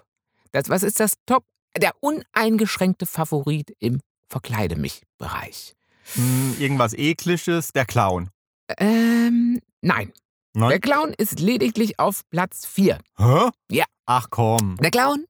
Das, 0.52 0.68
was 0.68 0.84
ist 0.84 1.00
das 1.00 1.14
Top? 1.26 1.46
Der 1.78 1.94
uneingeschränkte 2.02 3.06
Favorit 3.06 3.74
im 3.80 4.02
Verkleide 4.34 4.76
mich-Bereich. 4.76 5.76
Hm, 6.16 6.56
irgendwas 6.58 6.96
ekliges, 6.96 7.72
der 7.72 7.86
Clown. 7.86 8.32
Ähm, 8.80 9.60
nein. 9.82 10.12
Der 10.56 10.70
Nein? 10.70 10.82
Clown 10.82 11.14
ist 11.16 11.40
lediglich 11.40 12.00
auf 12.00 12.28
Platz 12.32 12.66
4. 12.66 12.98
Hä? 13.18 13.50
Ja. 13.70 13.86
Ach 14.08 14.28
komm. 14.32 14.78
Der 14.78 14.90
Clown, 14.90 15.26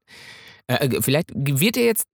äh, 0.67 1.01
vielleicht 1.01 1.31
wird 1.35 1.75
er 1.75 1.83
jetzt 1.83 2.05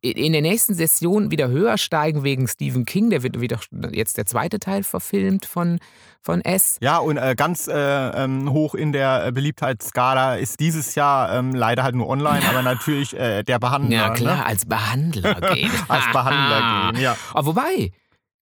in 0.00 0.32
der 0.32 0.42
nächsten 0.42 0.74
Session 0.74 1.30
wieder 1.30 1.48
höher 1.48 1.78
steigen 1.78 2.22
wegen 2.24 2.46
Stephen 2.48 2.84
King. 2.84 3.10
Der 3.10 3.22
wird 3.22 3.40
wieder 3.40 3.58
jetzt 3.92 4.16
der 4.16 4.26
zweite 4.26 4.58
Teil 4.58 4.82
verfilmt 4.84 5.46
von, 5.46 5.78
von 6.20 6.40
S. 6.40 6.78
Ja, 6.80 6.98
und 6.98 7.16
äh, 7.16 7.34
ganz 7.36 7.68
äh, 7.68 7.72
ähm, 7.74 8.50
hoch 8.52 8.74
in 8.74 8.92
der 8.92 9.26
äh, 9.26 9.32
Beliebtheitsskala 9.32 10.36
ist 10.36 10.60
dieses 10.60 10.94
Jahr 10.94 11.34
ähm, 11.34 11.54
leider 11.54 11.82
halt 11.82 11.94
nur 11.94 12.08
online, 12.08 12.42
aber 12.48 12.62
natürlich 12.62 13.14
äh, 13.14 13.42
der 13.42 13.58
Behandler. 13.58 13.96
Ja, 13.96 14.10
klar, 14.14 14.36
Ne? 14.36 14.46
als 14.46 14.66
Behandler 14.66 15.34
gehen. 15.54 15.70
Als 15.88 16.04
Behandler 16.12 16.92
gehen, 16.92 17.02
ja. 17.02 17.16
Aber 17.32 17.46
wobei, 17.46 17.90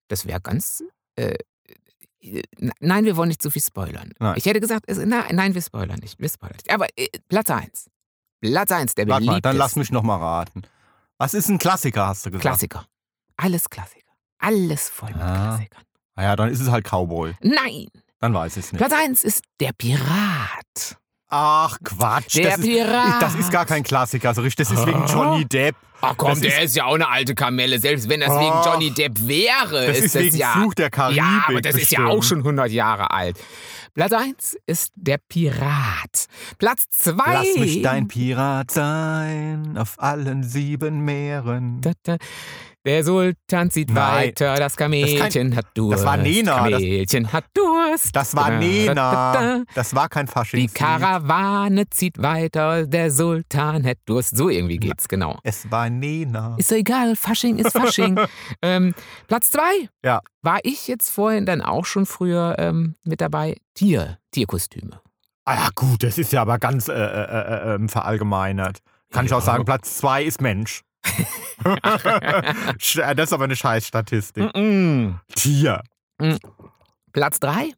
das 0.09 0.27
wäre 0.27 0.41
ganz. 0.41 0.83
Äh, 1.17 1.35
nein, 2.81 3.05
wir 3.05 3.17
wollen 3.17 3.29
nicht 3.29 3.43
zu 3.43 3.51
viel 3.51 3.63
spoilern. 3.63 4.13
Nein. 4.19 4.35
Ich 4.37 4.47
hätte 4.47 4.61
gesagt, 4.61 4.85
es, 4.87 4.99
nein, 4.99 5.25
nein, 5.33 5.55
wir 5.55 5.63
spoilern 5.63 5.99
nicht. 6.01 6.21
Wir 6.21 6.29
spoilern 6.29 6.57
nicht. 6.57 6.73
Aber 6.73 6.87
äh, 6.97 7.09
Platz 7.29 7.51
1. 7.51 7.91
Platz 8.41 8.73
1, 8.73 8.95
der 8.95 9.09
Warte 9.09 9.25
mal, 9.25 9.41
dann 9.41 9.57
lass 9.57 9.77
mich 9.77 9.91
noch 9.91 10.03
mal 10.03 10.17
raten. 10.17 10.63
Was 11.23 11.35
ist 11.35 11.49
ein 11.49 11.59
Klassiker, 11.59 12.09
hast 12.09 12.27
du 12.27 12.31
gesagt? 12.33 12.43
Klassiker. 12.43 12.85
Alles 13.37 13.71
Klassiker. 13.71 14.11
Alles 14.39 14.89
voll 14.89 15.11
mit 15.11 15.23
Ah. 15.23 15.51
Klassikern. 15.55 15.85
Naja, 16.17 16.35
dann 16.35 16.49
ist 16.51 16.59
es 16.59 16.69
halt 16.69 16.85
Cowboy. 16.85 17.37
Nein, 17.41 17.87
Dann 18.19 18.35
weiß 18.35 18.57
ich 18.57 18.65
es 18.65 18.73
nicht. 18.73 18.81
Platz 18.81 18.93
1 18.93 19.23
ist 19.23 19.45
der 19.61 19.71
Pirat. 19.73 20.99
Ach, 21.35 21.79
Quatsch. 21.83 22.37
Der 22.37 22.51
das, 22.51 22.59
ist, 22.59 22.67
Pirat. 22.67 23.23
das 23.23 23.35
ist 23.37 23.51
gar 23.51 23.65
kein 23.65 23.83
Klassiker, 23.83 24.35
so 24.35 24.43
richtig. 24.43 24.69
Das 24.69 24.79
ist 24.79 24.87
wegen. 24.87 25.07
Johnny 25.07 25.47
Depp. 25.47 25.75
Ach 26.05 26.15
komm, 26.17 26.31
Das 26.31 26.41
der 26.41 26.59
ist- 26.59 26.65
ist, 26.71 26.77
ja 26.77 26.85
auch 26.85 26.95
eine 26.97 27.09
alte 27.09 27.35
Kamelle. 27.35 27.79
Selbst 27.79 28.09
wenn 28.09 28.21
das 28.21 28.31
Ach. 28.31 28.39
wegen 28.41 28.71
Johnny 28.71 28.91
Depp 28.91 29.27
wäre, 29.27 29.87
Das 29.87 29.99
ist, 29.99 30.05
ist 30.07 30.15
das 30.17 30.23
wegen 30.25 30.37
ja. 30.37 30.53
Fluch 30.53 30.75
der 30.75 30.91
Karibik. 30.91 31.17
Ja, 31.23 31.45
aber 31.49 31.61
das 31.63 31.77
ist 31.77 31.91
ja 31.93 32.01
bestimmt. 32.01 32.19
auch 32.19 32.23
schon 32.23 32.39
100 32.41 32.71
Jahre 32.71 33.11
alt. 33.13 33.39
Platz 33.95 34.13
1 34.13 34.57
ist 34.67 34.93
der 34.97 35.19
Pirat. 35.19 36.27
Platz 36.59 36.85
2. 36.91 37.15
Lass 37.33 37.57
mich 37.57 37.83
dein 37.83 38.09
Pirat 38.09 38.71
sein 38.71 39.77
auf 39.79 39.95
allen 39.99 40.43
sieben 40.43 41.01
Meeren. 41.05 41.81
Der 42.85 43.05
Sultan 43.05 43.71
zieht 43.71 43.91
Nein. 43.91 44.15
weiter, 44.29 44.57
das 44.57 44.77
Kamelchen 44.77 45.55
hat 45.55 45.67
Durst. 45.75 46.01
das 46.01 46.05
war 46.05 46.17
Nena, 46.17 46.69
das- 46.69 46.81
Kamelchen 46.81 47.33
hat 47.33 47.45
Durst. 47.55 48.17
Das 48.17 48.35
war 48.35 48.51
Nena. 48.51 48.95
da. 49.33 49.63
Das 49.75 49.95
war 49.95 50.09
kein 50.09 50.27
Die 50.27 50.33
Faschingslied. 50.33 50.75
Karawane 50.75 51.89
zieht 51.91 52.21
weiter, 52.21 52.85
der 52.87 53.13
Sultan 53.13 53.87
hat 53.87 53.99
Durst. 54.07 54.37
So 54.37 54.49
irgendwie 54.49 54.79
geht's, 54.79 55.07
genau. 55.07 55.39
Es 55.45 55.71
war 55.71 55.89
Nena. 55.91 56.57
Ist 56.59 56.71
so 56.71 56.75
egal, 56.75 57.15
Fasching 57.15 57.59
ist 57.59 57.71
Fasching. 57.73 58.19
ähm, 58.63 58.95
Platz 59.29 59.51
zwei. 59.51 59.89
Ja. 60.05 60.21
War 60.43 60.59
ich 60.65 60.89
jetzt 60.89 61.09
vorhin 61.11 61.47
dann 61.47 61.61
auch 61.63 61.85
schon 61.85 62.05
früher 62.05 62.57
ähm, 62.59 62.97
mit 63.05 63.21
dabei? 63.21 63.57
Tier, 63.75 64.19
Tierkostüme. 64.33 65.01
Ah 65.45 65.55
ja, 65.55 65.69
gut, 65.77 66.03
das 66.03 66.19
ist 66.19 66.33
ja 66.33 66.43
aber 66.43 66.59
ganz 66.59 66.89
äh, 66.89 66.93
äh, 66.95 66.97
äh, 66.97 67.75
ähm, 67.77 67.89
verallgemeinert. 67.89 68.79
Kann 69.13 69.27
ich 69.27 69.33
auch 69.33 69.39
Ja. 69.39 69.45
sagen, 69.45 69.65
Platz 69.65 69.99
zwei 69.99 70.25
ist 70.25 70.41
Mensch. 70.41 70.83
Das 73.17 73.29
ist 73.29 73.33
aber 73.33 73.45
eine 73.45 73.57
Scheißstatistik. 73.57 74.45
Mm-mm. 74.55 75.15
Tier. 75.35 75.83
Platz 77.13 77.41
drei. 77.41 77.71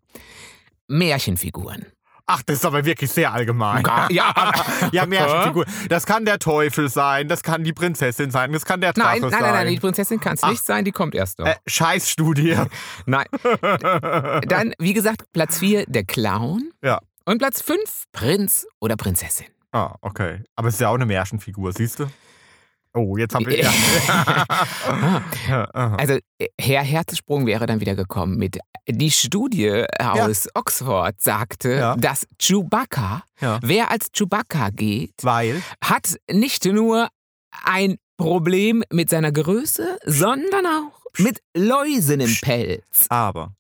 Märchenfiguren. 0.89 1.87
Ach, 2.27 2.43
das 2.43 2.57
ist 2.57 2.65
aber 2.65 2.85
wirklich 2.87 3.11
sehr 3.11 3.33
allgemein. 3.33 3.83
Ja. 4.11 4.33
ja, 4.93 5.05
Märchenfigur. 5.07 5.67
Das 5.91 6.07
kann 6.07 6.25
der 6.25 6.39
Teufel 6.39 6.89
sein, 6.89 7.29
das 7.29 7.43
kann 7.43 7.65
die 7.65 7.73
Prinzessin 7.75 8.31
sein, 8.31 8.53
das 8.53 8.65
kann 8.65 8.81
der 8.81 8.93
Drache 8.95 9.21
Nein, 9.21 9.23
nein, 9.23 9.31
sein. 9.31 9.43
nein, 9.43 9.53
nein, 9.53 9.69
die 9.69 9.79
Prinzessin 9.81 10.21
kann 10.21 10.35
es 10.35 10.43
nicht 10.43 10.65
sein, 10.65 10.85
die 10.87 10.93
kommt 10.93 11.15
erst 11.15 11.39
noch. 11.39 11.47
äh, 11.47 11.57
Scheißstudie. 11.67 12.57
Nein. 13.07 13.27
Dann, 14.47 14.73
wie 14.79 14.95
gesagt, 14.95 15.25
Platz 15.33 15.59
4 15.59 15.85
der 15.87 16.05
Clown. 16.05 16.71
Ja. 16.83 17.01
Und 17.27 17.39
Platz 17.39 17.61
5 17.63 17.79
Prinz 18.13 18.67
oder 18.81 18.97
Prinzessin. 18.97 19.47
ah, 19.73 19.95
okay. 20.01 20.43
Aber 20.57 20.69
es 20.69 20.75
ist 20.75 20.81
ja 20.81 20.89
auch 20.89 20.95
eine 20.95 21.07
Märchenfigur, 21.07 21.73
siehst 21.73 21.99
du? 21.99 22.07
Oh, 22.95 23.17
jetzt 23.17 23.35
haben 23.35 23.47
wir. 23.47 23.61
Ja. 23.63 23.73
Ja, 25.49 25.69
aha. 25.75 25.97
Also 25.99 26.19
äh, 26.39 26.47
Herr 26.61 26.83
Herzsprung 26.83 27.47
wäre 27.47 27.67
dann 27.67 27.81
wieder 27.81 27.95
gekommen 27.95 28.37
mit 28.37 28.59
die 28.89 29.11
Studie 29.11 29.85
aus 30.01 30.49
Oxford 30.55 31.21
sagte, 31.21 31.73
Ja. 31.75 31.97
dass 31.97 32.27
Chewbacca, 32.39 33.23
Ja. 33.41 33.59
wer 33.63 33.91
als 33.91 34.09
Chewbacca 34.13 34.71
geht, 34.71 35.15
Weil. 35.23 35.63
hat 35.83 36.17
nicht 36.31 36.65
nur 36.67 37.09
ein 37.65 37.97
Problem 38.17 38.83
mit 38.91 39.11
seiner 39.11 39.33
Größe, 39.33 39.99
sondern 40.05 40.67
auch 40.67 41.01
mit 41.19 41.41
Läusen 41.57 42.21
im 42.21 42.35
Pelz. 42.43 43.07
Aber. 43.09 43.55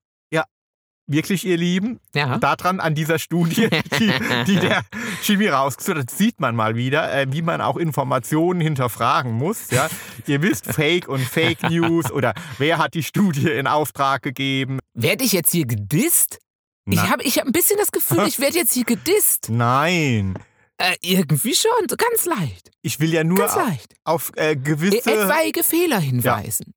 Ja, 1.06 1.14
wirklich, 1.14 1.44
ihr 1.44 1.56
Lieben, 1.56 2.00
Ja. 2.14 2.38
daran 2.38 2.80
an 2.80 2.94
dieser 2.94 3.18
Studie, 3.18 3.68
die, 3.98 4.12
die 4.46 4.56
der 4.56 4.82
Jimmy 5.22 5.48
rausgesucht 5.48 5.98
hat, 5.98 6.10
sieht 6.10 6.40
man 6.40 6.56
mal 6.56 6.76
wieder, 6.76 7.12
äh, 7.14 7.26
wie 7.30 7.42
man 7.42 7.60
auch 7.60 7.76
Informationen 7.76 8.60
hinterfragen 8.60 9.32
muss. 9.32 9.70
Ja? 9.70 9.88
Ihr 10.26 10.42
wisst, 10.42 10.66
Fake 10.66 11.08
und 11.08 11.20
Fake 11.22 11.62
News 11.70 12.10
oder 12.10 12.34
wer 12.58 12.78
hat 12.78 12.94
die 12.94 13.02
Studie 13.02 13.50
in 13.50 13.66
Auftrag 13.66 14.22
gegeben. 14.22 14.78
Werde 14.94 15.24
ich 15.24 15.32
jetzt 15.32 15.52
hier 15.52 15.66
gedisst? 15.66 16.38
Ich 16.86 16.96
Na- 16.96 17.10
habe 17.10 17.22
ich 17.22 17.38
hab 17.38 17.46
ein 17.46 17.52
bisschen 17.52 17.78
das 17.78 17.92
Gefühl, 17.92 18.24
ich 18.28 18.38
werde 18.38 18.56
jetzt 18.58 18.72
hier 18.74 18.84
gedisst. 18.84 19.48
Nein, 19.50 20.34
Äh, 20.78 20.96
irgendwie 21.02 21.54
schon, 21.54 21.70
so 21.88 21.96
ganz 21.96 22.24
leicht. 22.26 22.70
ich 22.82 22.98
will 23.00 23.12
ja 23.12 23.22
nur 23.24 23.44
auf, 23.44 23.56
leicht. 23.56 23.94
auf 24.04 24.32
äh, 24.36 24.52
E 24.52 24.56
gewisse. 24.56 24.98
etwaige 25.10 25.62
Fehler 25.62 26.00
hinweisen. 26.00 26.74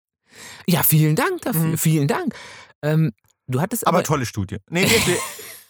Ja, 0.68 0.84
vielen 0.84 1.16
Dank 1.16 1.42
dafür. 1.42 1.62
Mhm. 1.62 1.78
Vielen 1.78 2.08
Dank. 2.08 2.36
Ähm, 2.84 3.12
du 3.48 3.62
hattest 3.62 3.86
Aber 3.88 3.98
aber, 3.98 4.04
tolle 4.06 4.26
Studie. 4.26 4.58
Nee, 4.70 4.86
nee, 4.86 5.02
nee, 5.06 5.18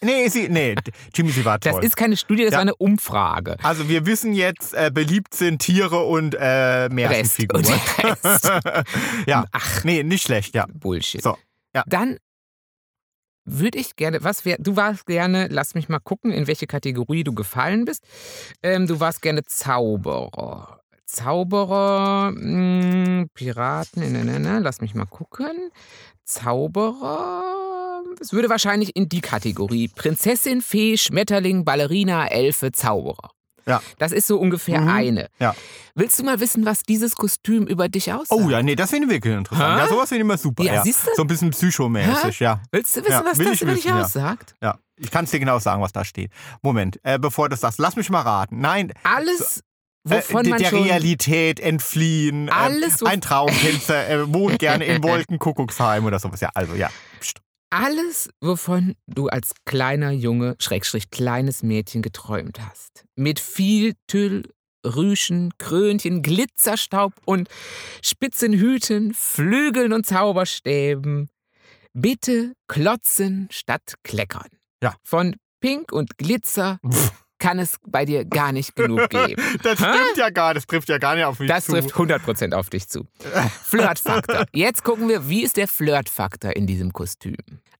nee, 0.02 0.28
sie, 0.28 0.48
nee, 0.48 0.74
Jimmy, 1.14 1.30
sie 1.32 1.44
war 1.44 1.58
das 1.58 1.72
toll. 1.74 1.84
ist 1.84 1.96
keine 1.96 2.16
Studie, 2.16 2.44
das 2.44 2.52
Ja. 2.52 2.58
war 2.58 2.62
eine 2.62 2.76
Umfrage. 2.76 3.56
also 3.62 3.88
wir 3.88 4.06
wissen 4.06 4.32
jetzt, 4.32 4.74
äh, 4.74 4.90
beliebt 4.92 5.34
sind 5.34 5.60
Tiere 5.60 6.04
und 6.04 6.34
äh, 6.34 6.44
Rest. 6.44 6.92
Märchenfiguren. 6.92 7.64
Und 7.64 8.24
Rest. 8.24 8.50
ja, 9.26 9.44
Ach, 9.52 9.84
nee, 9.84 10.02
nicht 10.02 10.24
schlecht, 10.24 10.54
ja. 10.54 10.66
Bullshit. 10.72 11.22
So, 11.22 11.36
ja. 11.74 11.82
Dann 11.86 12.18
würde 13.50 13.78
ich 13.78 13.96
gerne, 13.96 14.22
was 14.22 14.44
wär, 14.44 14.56
du 14.58 14.76
warst 14.76 15.06
gerne, 15.06 15.48
lass 15.50 15.74
mich 15.74 15.88
mal 15.88 16.00
gucken, 16.00 16.32
in 16.32 16.46
welche 16.46 16.66
Kategorie 16.66 17.24
du 17.24 17.32
gefallen 17.34 17.86
bist. 17.86 18.04
Ähm, 18.62 18.86
du 18.86 19.00
warst 19.00 19.22
gerne 19.22 19.42
Zauberer. 19.44 20.80
Zauberer, 21.08 22.32
mh, 22.32 23.26
Piraten, 23.34 24.12
ne, 24.12 24.24
ne, 24.24 24.38
ne, 24.38 24.58
lass 24.60 24.80
mich 24.82 24.94
mal 24.94 25.06
gucken. 25.06 25.70
Zauberer, 26.24 28.02
es 28.20 28.32
würde 28.32 28.48
wahrscheinlich 28.50 28.94
in 28.94 29.08
die 29.08 29.22
Kategorie 29.22 29.88
Prinzessin, 29.88 30.60
Fee, 30.60 30.98
Schmetterling, 30.98 31.64
Ballerina, 31.64 32.26
Elfe, 32.28 32.72
Zauberer. 32.72 33.30
Ja. 33.66 33.82
Das 33.98 34.12
ist 34.12 34.26
so 34.26 34.38
ungefähr 34.38 34.80
Mhm. 34.82 34.88
eine. 34.88 35.28
Ja. 35.38 35.54
Willst 35.94 36.18
du 36.18 36.24
mal 36.24 36.40
wissen, 36.40 36.64
was 36.66 36.82
dieses 36.82 37.14
Kostüm 37.16 37.66
über 37.66 37.88
dich 37.88 38.12
aussagt? 38.12 38.40
Oh 38.40 38.48
ja, 38.48 38.62
nee, 38.62 38.76
das 38.76 38.90
finde 38.90 39.06
ich 39.06 39.12
wirklich 39.12 39.34
interessant. 39.34 39.74
Hä? 39.76 39.78
Ja, 39.84 39.88
sowas 39.88 40.08
finde 40.08 40.20
ich 40.22 40.26
immer 40.26 40.38
super. 40.38 40.62
Ja, 40.64 40.74
Ja, 40.74 40.82
siehst 40.82 41.06
du? 41.06 41.10
So 41.16 41.22
ein 41.22 41.28
bisschen 41.28 41.50
psychomäßig, 41.50 42.40
ja. 42.40 42.60
Willst 42.70 42.94
du 42.96 43.00
wissen, 43.00 43.10
Ja, 43.12 43.24
was 43.24 43.36
das 43.38 43.60
über 43.62 43.72
dich 43.74 43.90
aussagt? 43.92 44.54
Ja, 44.62 44.78
ich 44.96 45.10
kann 45.10 45.24
es 45.24 45.30
dir 45.32 45.38
genau 45.40 45.58
sagen, 45.58 45.82
was 45.82 45.92
da 45.92 46.04
steht. 46.04 46.30
Moment, 46.62 46.98
äh, 47.02 47.18
bevor 47.18 47.48
du 47.48 47.50
das 47.54 47.60
sagst, 47.60 47.78
lass 47.78 47.96
mich 47.96 48.08
mal 48.08 48.22
raten. 48.22 48.60
Nein, 48.60 48.92
Alles, 49.02 49.62
wovon 50.04 50.44
äh, 50.46 50.48
man 50.50 50.58
der. 50.60 50.72
Realität 50.72 51.60
entfliehen. 51.60 52.48
Alles, 52.50 52.96
äh, 52.96 53.00
wo- 53.02 53.06
ein 53.06 53.20
Traumtänzer 53.20 54.08
äh, 54.08 54.32
wohnt 54.32 54.58
gerne 54.58 54.84
in 54.84 55.02
Wolkenkuckucksheim 55.02 56.04
oder 56.04 56.18
sowas. 56.18 56.40
Ja, 56.40 56.50
also 56.54 56.74
ja. 56.74 56.90
Psst. 57.20 57.40
Alles, 57.70 58.30
wovon 58.40 58.94
du 59.06 59.28
als 59.28 59.52
kleiner 59.66 60.10
Junge, 60.10 60.56
Schrägstrich 60.58 61.10
kleines 61.10 61.62
Mädchen 61.62 62.00
geträumt 62.00 62.58
hast. 62.60 63.04
Mit 63.14 63.40
viel 63.40 63.92
Tüll, 64.06 64.44
Rüschen, 64.86 65.52
Krönchen, 65.58 66.22
Glitzerstaub 66.22 67.12
und 67.26 67.48
spitzen 68.02 68.54
Hüten, 68.54 69.12
Flügeln 69.12 69.92
und 69.92 70.06
Zauberstäben. 70.06 71.28
Bitte 71.92 72.54
klotzen 72.68 73.48
statt 73.50 73.94
kleckern. 74.02 74.48
Ja. 74.82 74.94
Von 75.02 75.36
Pink 75.60 75.92
und 75.92 76.16
Glitzer 76.16 76.78
Pff, 76.88 77.12
kann 77.38 77.58
es 77.58 77.76
bei 77.86 78.04
dir 78.04 78.24
gar 78.24 78.52
nicht 78.52 78.74
genug 78.76 79.08
geben. 79.10 79.42
Das 79.62 79.78
Hä? 79.80 79.84
stimmt 79.84 80.16
ja 80.16 80.30
gar, 80.30 80.54
das 80.54 80.66
trifft 80.66 80.88
ja 80.88 80.98
gar 80.98 81.14
nicht 81.14 81.24
auf 81.24 81.38
mich 81.38 81.48
Das 81.48 81.66
zu. 81.66 81.72
trifft 81.72 81.94
100% 81.94 82.52
auf 82.54 82.70
dich 82.70 82.88
zu. 82.88 83.06
Flirtfaktor. 83.62 84.46
Jetzt 84.52 84.84
gucken 84.84 85.08
wir, 85.08 85.28
wie 85.28 85.42
ist 85.44 85.56
der 85.56 85.68
Flirtfaktor 85.68 86.54
in 86.56 86.66
diesem 86.66 86.92
Kostüm? 86.92 87.36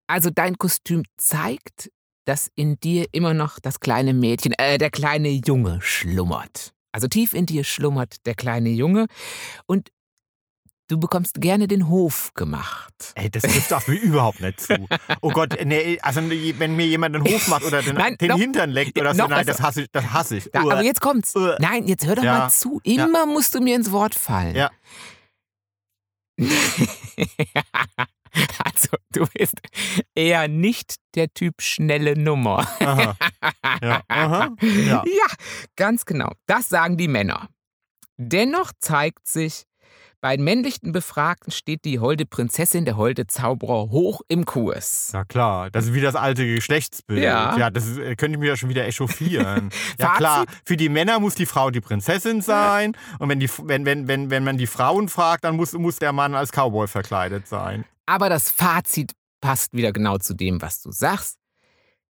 Also 0.06 0.30
dein 0.30 0.56
Kostüm 0.58 1.02
zeigt, 1.16 1.90
dass 2.24 2.50
in 2.54 2.78
dir 2.80 3.06
immer 3.12 3.34
noch 3.34 3.58
das 3.58 3.80
kleine 3.80 4.12
Mädchen, 4.14 4.52
äh, 4.58 4.78
der 4.78 4.90
kleine 4.90 5.28
Junge 5.30 5.78
schlummert. 5.80 6.72
Also 6.92 7.06
tief 7.08 7.32
in 7.34 7.46
dir 7.46 7.64
schlummert 7.64 8.26
der 8.26 8.34
kleine 8.34 8.70
Junge 8.70 9.06
und 9.66 9.88
du 10.88 10.98
bekommst 10.98 11.40
gerne 11.40 11.68
den 11.68 11.88
Hof 11.88 12.33
gemacht. 12.35 13.12
Ey, 13.14 13.31
das 13.31 13.42
trifft 13.42 13.72
auf 13.72 13.87
mich 13.88 14.03
überhaupt 14.03 14.40
nicht 14.40 14.61
zu. 14.61 14.88
Oh 15.20 15.31
Gott, 15.31 15.57
nee, 15.64 15.98
also 16.03 16.20
wenn 16.22 16.77
mir 16.77 16.87
jemand 16.87 17.14
den 17.14 17.24
Hof 17.24 17.48
macht 17.48 17.64
oder 17.64 17.83
den, 17.83 17.94
Nein, 17.94 18.16
den 18.18 18.29
noch- 18.29 18.38
Hintern 18.38 18.70
leckt 18.70 18.98
oder 18.98 19.14
so, 19.14 19.27
nein, 19.27 19.46
das 19.46 19.61
hasse 19.62 19.83
ich. 19.83 19.88
Das 19.92 20.12
hasse 20.12 20.37
ich. 20.38 20.51
Da, 20.51 20.61
aber 20.61 20.83
jetzt 20.83 21.01
kommt's. 21.01 21.35
Nein, 21.61 21.87
jetzt 21.87 22.07
hör 22.07 22.16
doch 22.16 22.24
Ja. 22.24 22.38
mal 22.38 22.51
zu. 22.51 22.81
Immer 22.85 23.27
musst 23.27 23.55
du 23.55 23.61
mir 23.61 23.77
ins 23.77 23.92
Wort 23.92 24.14
fallen. 24.14 24.57
Ja. 24.57 24.70
also, 28.64 28.88
du 29.12 29.27
bist 29.35 29.55
eher 30.14 30.48
nicht 30.48 30.96
der 31.14 31.33
Typ 31.33 31.61
schnelle 31.62 32.16
Nummer. 32.18 32.66
Aha. 32.81 33.16
Ja. 33.83 34.03
Aha. 34.09 34.51
Ja. 34.62 35.03
Ja, 35.07 35.27
ganz 35.77 36.05
genau. 36.05 36.33
Das 36.46 36.68
sagen 36.68 36.96
die 36.96 37.09
Männer. 37.09 37.48
Dennoch 38.16 38.72
zeigt 38.81 39.27
sich, 39.29 39.64
bei 40.20 40.37
den 40.37 40.44
männlichen 40.44 40.92
Befragten 40.92 41.52
steht 41.52 41.85
die 41.85 42.00
holde 42.00 42.26
Prinzessin, 42.26 42.85
der 42.85 42.96
holde 42.96 43.26
Zauberer 43.26 43.90
hoch 43.90 44.20
im 44.28 44.44
Kurs. 44.44 45.11
Na 45.12 45.24
klar, 45.24 45.70
das 45.70 45.87
ist 45.87 45.94
wie 45.94 46.00
das 46.00 46.16
alte 46.16 46.44
Geschlechtsbild. 46.46 47.22
Ja. 47.22 47.57
Ja, 47.57 47.70
das 47.70 47.87
ist, 47.87 47.98
äh, 47.98 48.16
könnte 48.16 48.37
ich 48.37 48.40
mir 48.40 48.48
ja 48.48 48.57
schon 48.57 48.68
wieder 48.68 48.87
echauffieren. 48.87 49.70
ja 49.98 50.16
klar, 50.16 50.44
für 50.64 50.76
die 50.76 50.88
Männer 50.88 51.20
muss 51.20 51.35
die 51.35 51.46
Frau 51.46 51.70
die 51.70 51.81
Prinzessin 51.81 52.42
sein 52.42 52.96
und 53.18 53.28
wenn, 53.28 53.40
die, 53.40 53.48
wenn, 53.62 53.85
wenn, 53.85 54.09
wenn, 54.09 54.31
wenn 54.31 54.44
man 54.44 54.59
die 54.59 54.66
Frauen 54.66 55.09
fragt, 55.09 55.44
dann 55.44 55.57
muss, 55.57 55.72
muss 55.72 55.96
der 55.96 56.12
Mann 56.12 56.35
als 56.35 56.50
Cowboy 56.50 56.88
verkleidet 56.88 57.46
sein. 57.46 57.85
Aber 58.07 58.28
das 58.28 58.50
Fazit 58.50 59.12
passt 59.40 59.72
wieder 59.72 59.92
genau 59.92 60.18
zu 60.18 60.35
dem, 60.35 60.61
was 60.61 60.83
du 60.83 60.90
sagst. 60.90 61.38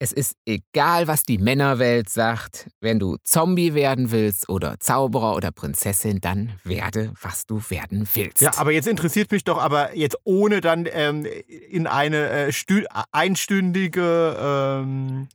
Es 0.04 0.12
ist 0.12 0.36
egal, 0.44 1.06
was 1.08 1.22
die 1.22 1.38
Männerwelt 1.38 2.10
sagt. 2.10 2.68
Wenn 2.82 2.98
du 2.98 3.16
Zombie 3.24 3.72
werden 3.72 4.10
willst 4.10 4.50
oder 4.50 4.78
Zauberer 4.78 5.34
oder 5.34 5.50
Prinzessin, 5.50 6.20
dann 6.20 6.52
werde, 6.62 7.14
was 7.22 7.46
du 7.46 7.62
werden 7.70 8.06
willst. 8.12 8.42
Ja, 8.42 8.58
aber 8.58 8.72
jetzt 8.72 8.86
interessiert 8.86 9.32
mich 9.32 9.44
doch 9.44 9.56
aber 9.56 9.96
jetzt 9.96 10.18
ohne 10.24 10.60
dann 10.60 10.86
ähm, 10.92 11.26
in 11.70 11.86
eine 11.86 12.28
äh, 12.28 12.48
stü- 12.48 12.84
einstündige 13.12 14.36
ähm, 14.38 15.28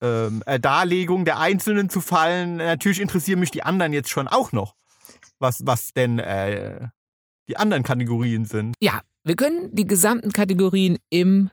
ähm, 0.00 0.42
äh, 0.46 0.58
Darlegung 0.58 1.26
der 1.26 1.38
Einzelnen 1.38 1.90
zu 1.90 2.00
fallen. 2.00 2.56
Natürlich 2.56 2.98
interessieren 2.98 3.40
mich 3.40 3.50
die 3.50 3.62
anderen 3.62 3.92
jetzt 3.92 4.08
schon 4.08 4.26
auch 4.26 4.52
noch, 4.52 4.74
was, 5.38 5.66
was 5.66 5.92
denn 5.92 6.18
äh, 6.18 6.88
die 7.46 7.58
anderen 7.58 7.82
Kategorien 7.82 8.46
sind. 8.46 8.74
Ja, 8.80 9.02
wir 9.22 9.36
können 9.36 9.68
die 9.74 9.86
gesamten 9.86 10.32
Kategorien 10.32 10.96
im 11.10 11.50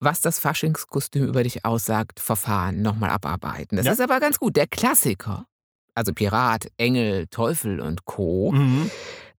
was 0.00 0.20
das 0.20 0.38
Faschingskostüm 0.38 1.24
über 1.26 1.42
dich 1.42 1.64
aussagt, 1.64 2.20
Verfahren 2.20 2.82
nochmal 2.82 3.10
abarbeiten. 3.10 3.76
Das 3.76 3.86
Ja. 3.86 3.92
ist 3.92 4.00
aber 4.00 4.18
ganz 4.20 4.38
gut. 4.38 4.56
Der 4.56 4.66
Klassiker, 4.66 5.46
also 5.94 6.12
Pirat, 6.12 6.68
Engel, 6.78 7.26
Teufel 7.28 7.80
und 7.80 8.04
Co., 8.06 8.52
Mhm. 8.52 8.90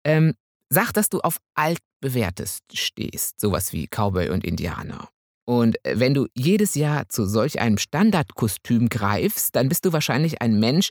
ähm, 0.04 0.34
sagt, 0.68 0.96
dass 0.96 1.08
du 1.08 1.20
auf 1.20 1.38
altbewährtes 1.54 2.60
stehst, 2.72 3.40
sowas 3.40 3.72
wie 3.72 3.86
Cowboy 3.88 4.28
und 4.30 4.44
Indianer. 4.44 5.08
Und 5.46 5.84
äh, 5.84 5.98
wenn 5.98 6.14
du 6.14 6.26
jedes 6.34 6.74
Jahr 6.74 7.08
zu 7.08 7.24
solch 7.26 7.60
einem 7.60 7.78
Standardkostüm 7.78 8.88
greifst, 8.88 9.56
dann 9.56 9.68
bist 9.68 9.84
du 9.84 9.92
wahrscheinlich 9.92 10.40
ein 10.42 10.60
Mensch, 10.60 10.90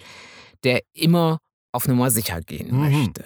der 0.63 0.82
immer 0.93 1.39
auf 1.71 1.88
Nummer 1.88 2.12
sicher 2.12 2.41
gehen 2.41 2.71
Mhm. 2.75 2.79
möchte. 2.82 3.23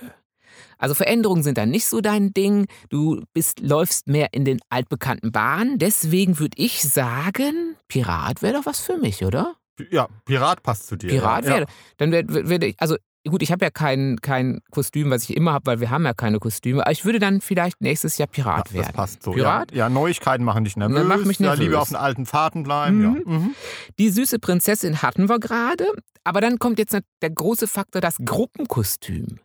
Also 0.78 0.94
Veränderungen 0.96 1.44
sind 1.44 1.58
dann 1.58 1.70
nicht 1.70 1.86
so 1.86 2.02
dein 2.02 2.34
Ding. 2.34 2.68
Du 2.90 3.22
bist, 3.34 3.60
läufst 3.60 4.08
mehr 4.08 4.30
in 4.32 4.46
den 4.46 4.60
altbekannten 4.70 5.32
Bahnen. 5.32 5.78
Deswegen 5.80 6.40
würde 6.40 6.56
ich 6.58 6.82
sagen, 6.82 7.76
Pirat 7.88 8.42
wäre 8.42 8.54
doch 8.54 8.66
was 8.66 8.80
für 8.80 8.98
mich, 8.98 9.24
oder? 9.24 9.56
Ja, 9.92 10.08
Pirat 10.26 10.62
passt 10.64 10.88
zu 10.88 10.96
dir. 10.96 11.08
Pirat 11.10 11.46
ja. 11.46 11.52
wäre. 11.52 11.66
Dann 11.98 12.12
wäre 12.12 12.28
wär, 12.28 12.62
ich, 12.62 12.76
also 12.80 12.96
gut, 13.28 13.42
ich 13.42 13.52
habe 13.52 13.66
ja 13.66 13.72
kein, 13.72 14.20
kein 14.22 14.60
Kostüm, 14.70 15.10
was 15.10 15.24
ich 15.24 15.36
immer 15.36 15.54
habe, 15.54 15.66
weil 15.66 15.80
wir 15.80 15.90
haben 15.90 16.06
ja 16.06 16.14
keine 16.14 16.40
Kostüme. 16.40 16.82
Aber 16.84 16.92
ich 16.92 17.06
würde 17.06 17.18
dann 17.20 17.42
vielleicht 17.42 17.82
nächstes 17.82 18.18
Jahr 18.18 18.28
Pirat 18.28 18.68
Ja, 18.70 18.74
werden. 18.76 18.86
das 18.88 18.94
passt 18.96 19.24
so. 19.24 19.32
Pirat? 19.32 19.72
Ja. 19.72 19.78
ja, 19.78 19.90
Neuigkeiten 19.90 20.44
machen 20.44 20.64
dich 20.64 20.76
nervös. 20.76 20.98
Ja, 20.98 21.04
machen 21.04 21.26
mich 21.28 21.40
Ja, 21.40 21.48
nervös. 21.48 21.60
lieber 21.66 21.82
auf 21.82 21.88
den 21.88 21.98
alten 21.98 22.26
Fahrten 22.26 22.64
bleiben. 22.64 22.98
Mhm. 22.98 23.04
Ja. 23.04 23.10
Mhm. 23.40 23.56
Die 23.98 24.10
süße 24.10 24.38
Prinzessin 24.40 25.02
hatten 25.02 25.28
wir 25.30 25.40
gerade. 25.40 25.88
Aber 26.24 26.40
dann 26.40 26.60
kommt 26.60 26.78
jetzt 26.80 26.96
der 27.22 27.30
große 27.30 27.68
Faktor, 27.68 28.00
das 28.02 28.18
Gruppenkostüm. 28.24 29.40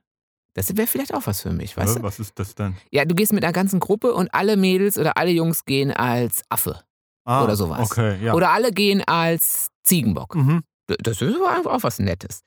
Das 0.59 0.77
wäre 0.77 0.89
vielleicht 0.89 1.15
auch 1.15 1.25
was 1.27 1.43
für 1.43 1.53
mich, 1.53 1.77
weißt 1.77 1.97
Äh, 1.97 2.01
du? 2.01 2.03
Was 2.03 2.19
ist 2.19 2.39
das 2.39 2.55
denn? 2.57 2.75
Ja, 2.91 3.05
du 3.05 3.15
gehst 3.15 3.33
mit 3.33 3.45
einer 3.45 3.53
ganzen 3.53 3.79
Gruppe 3.79 4.13
und 4.13 4.33
alle 4.35 4.57
Mädels 4.57 4.99
oder 4.99 5.17
alle 5.17 5.31
Jungs 5.31 5.65
gehen 5.65 5.93
als 5.93 6.43
Affe. 6.49 6.83
Ah, 7.25 7.45
Oder 7.45 7.55
sowas. 7.57 7.91
Okay, 7.91 8.19
ja. 8.25 8.35
Oder 8.35 8.51
alle 8.51 8.73
gehen 8.73 9.03
als 9.07 9.69
Ziegenbock. 9.85 10.35
mhm. 10.35 10.63
Das 10.87 11.21
ist 11.21 11.37
aber 11.37 11.51
einfach 11.55 11.73
auch 11.75 11.83
was 11.83 11.99
Nettes. 11.99 12.41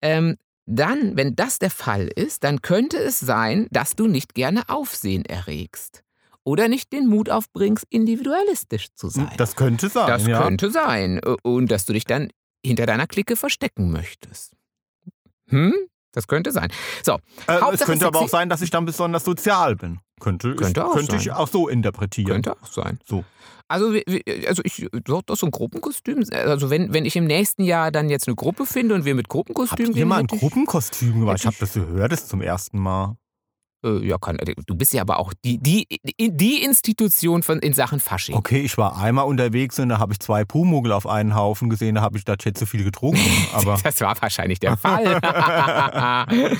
Ähm, 0.00 0.36
dann, 0.64 1.16
wenn 1.16 1.34
das 1.34 1.58
der 1.58 1.70
Fall 1.70 2.06
ist, 2.06 2.44
dann 2.44 2.62
könnte 2.62 2.96
es 2.96 3.18
sein, 3.18 3.66
dass 3.72 3.96
du 3.96 4.06
nicht 4.06 4.34
gerne 4.34 4.62
Aufsehen 4.68 5.24
erregst. 5.24 6.02
Oder 6.44 6.68
nicht 6.68 6.92
den 6.92 7.08
Mut 7.08 7.28
aufbringst, 7.30 7.84
individualistisch 7.90 8.92
zu 8.94 9.08
sein. 9.08 9.30
Das 9.36 9.56
könnte 9.56 9.88
sein. 9.88 10.06
Das 10.06 10.26
ja. 10.26 10.42
könnte 10.42 10.70
sein. 10.70 11.20
Und 11.42 11.70
dass 11.70 11.84
du 11.84 11.92
dich 11.92 12.04
dann 12.04 12.30
hinter 12.64 12.86
deiner 12.86 13.06
Clique 13.06 13.36
verstecken 13.36 13.90
möchtest. 13.90 14.52
Hm? 15.48 15.74
Das 16.14 16.26
könnte 16.26 16.52
sein. 16.52 16.68
So, 17.02 17.14
Äh, 17.46 17.58
es 17.72 17.80
könnte 17.80 18.06
aber 18.06 18.20
auch 18.20 18.28
sein, 18.28 18.48
dass 18.48 18.62
ich 18.62 18.70
dann 18.70 18.84
besonders 18.86 19.24
sozial 19.24 19.76
bin. 19.76 19.98
Könnte, 20.20 20.54
Könnte 20.54 20.80
ich, 20.80 20.86
auch 20.86 20.94
könnte 20.94 21.16
ich 21.16 21.24
sein. 21.24 21.34
auch 21.34 21.48
so 21.48 21.68
interpretieren. 21.68 22.30
könnte 22.42 22.52
auch 22.52 22.66
sein. 22.66 22.98
So. 23.04 23.24
Also, 23.66 23.92
also 24.46 24.62
ich 24.64 24.86
doch, 25.04 25.22
doch 25.22 25.36
so 25.36 25.46
ein 25.46 25.50
Gruppenkostüm. 25.50 26.22
Also 26.32 26.70
wenn, 26.70 26.92
wenn 26.92 27.04
ich 27.04 27.16
im 27.16 27.24
nächsten 27.24 27.64
Jahr 27.64 27.90
dann 27.90 28.08
jetzt 28.08 28.28
eine 28.28 28.36
Gruppe 28.36 28.64
finde 28.66 28.94
und 28.94 29.04
wir 29.04 29.14
mit 29.14 29.28
Gruppenkostüm 29.28 29.86
Habt 29.86 29.88
ihr 29.96 30.00
gehen, 30.02 30.08
mal 30.08 30.20
ein 30.20 30.26
ich- 30.30 30.38
Gruppenkostüm 30.38 31.20
gemacht? 31.20 31.38
Ich 31.38 31.44
hätte 31.46 31.56
habe 31.56 31.66
das 31.66 31.72
gehört 31.74 32.12
das 32.12 32.28
zum 32.28 32.42
ersten 32.42 32.78
Mal. 32.78 33.16
Äh, 33.84 34.06
ja, 34.06 34.18
kann, 34.18 34.38
du 34.66 34.74
bist 34.74 34.94
ja 34.94 35.02
aber 35.02 35.18
auch 35.18 35.32
die, 35.44 35.58
die, 35.58 35.86
die 36.18 36.64
Institution 36.64 37.42
von, 37.42 37.58
in 37.58 37.74
Sachen 37.74 38.00
Fasching. 38.00 38.34
Okay, 38.34 38.60
ich 38.60 38.78
war 38.78 38.96
einmal 38.96 39.26
unterwegs 39.26 39.78
und 39.78 39.90
da 39.90 39.98
habe 39.98 40.12
ich 40.14 40.20
zwei 40.20 40.44
Pumuckl 40.44 40.92
auf 40.92 41.06
einen 41.06 41.34
Haufen 41.34 41.68
gesehen, 41.68 41.96
da 41.96 42.00
habe 42.00 42.16
ich 42.16 42.24
da 42.24 42.34
jetzt 42.42 42.58
zu 42.58 42.66
viel 42.66 42.84
getrunken. 42.84 43.20
Aber 43.52 43.78
Das 43.82 44.00
war 44.00 44.20
wahrscheinlich 44.20 44.58
der 44.58 44.76
Fall. 44.76 45.20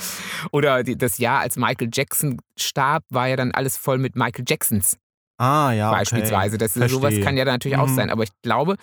Oder 0.51 0.83
das 0.83 1.17
Jahr, 1.17 1.39
als 1.39 1.57
Michael 1.57 1.89
Jackson 1.91 2.39
starb, 2.57 3.03
war 3.09 3.27
ja 3.27 3.35
dann 3.35 3.51
alles 3.51 3.77
voll 3.77 3.97
mit 3.97 4.15
Michael 4.15 4.45
Jacksons 4.47 4.97
ah, 5.37 5.71
ja, 5.71 5.89
okay. 5.89 5.99
beispielsweise. 5.99 6.57
Das, 6.57 6.73
sowas 6.73 6.89
Verstehe. 6.89 7.21
kann 7.23 7.37
ja 7.37 7.45
natürlich 7.45 7.77
auch 7.77 7.87
Mhm. 7.87 7.95
sein. 7.95 8.09
Aber 8.09 8.23
ich 8.23 8.31
glaube, 8.41 8.75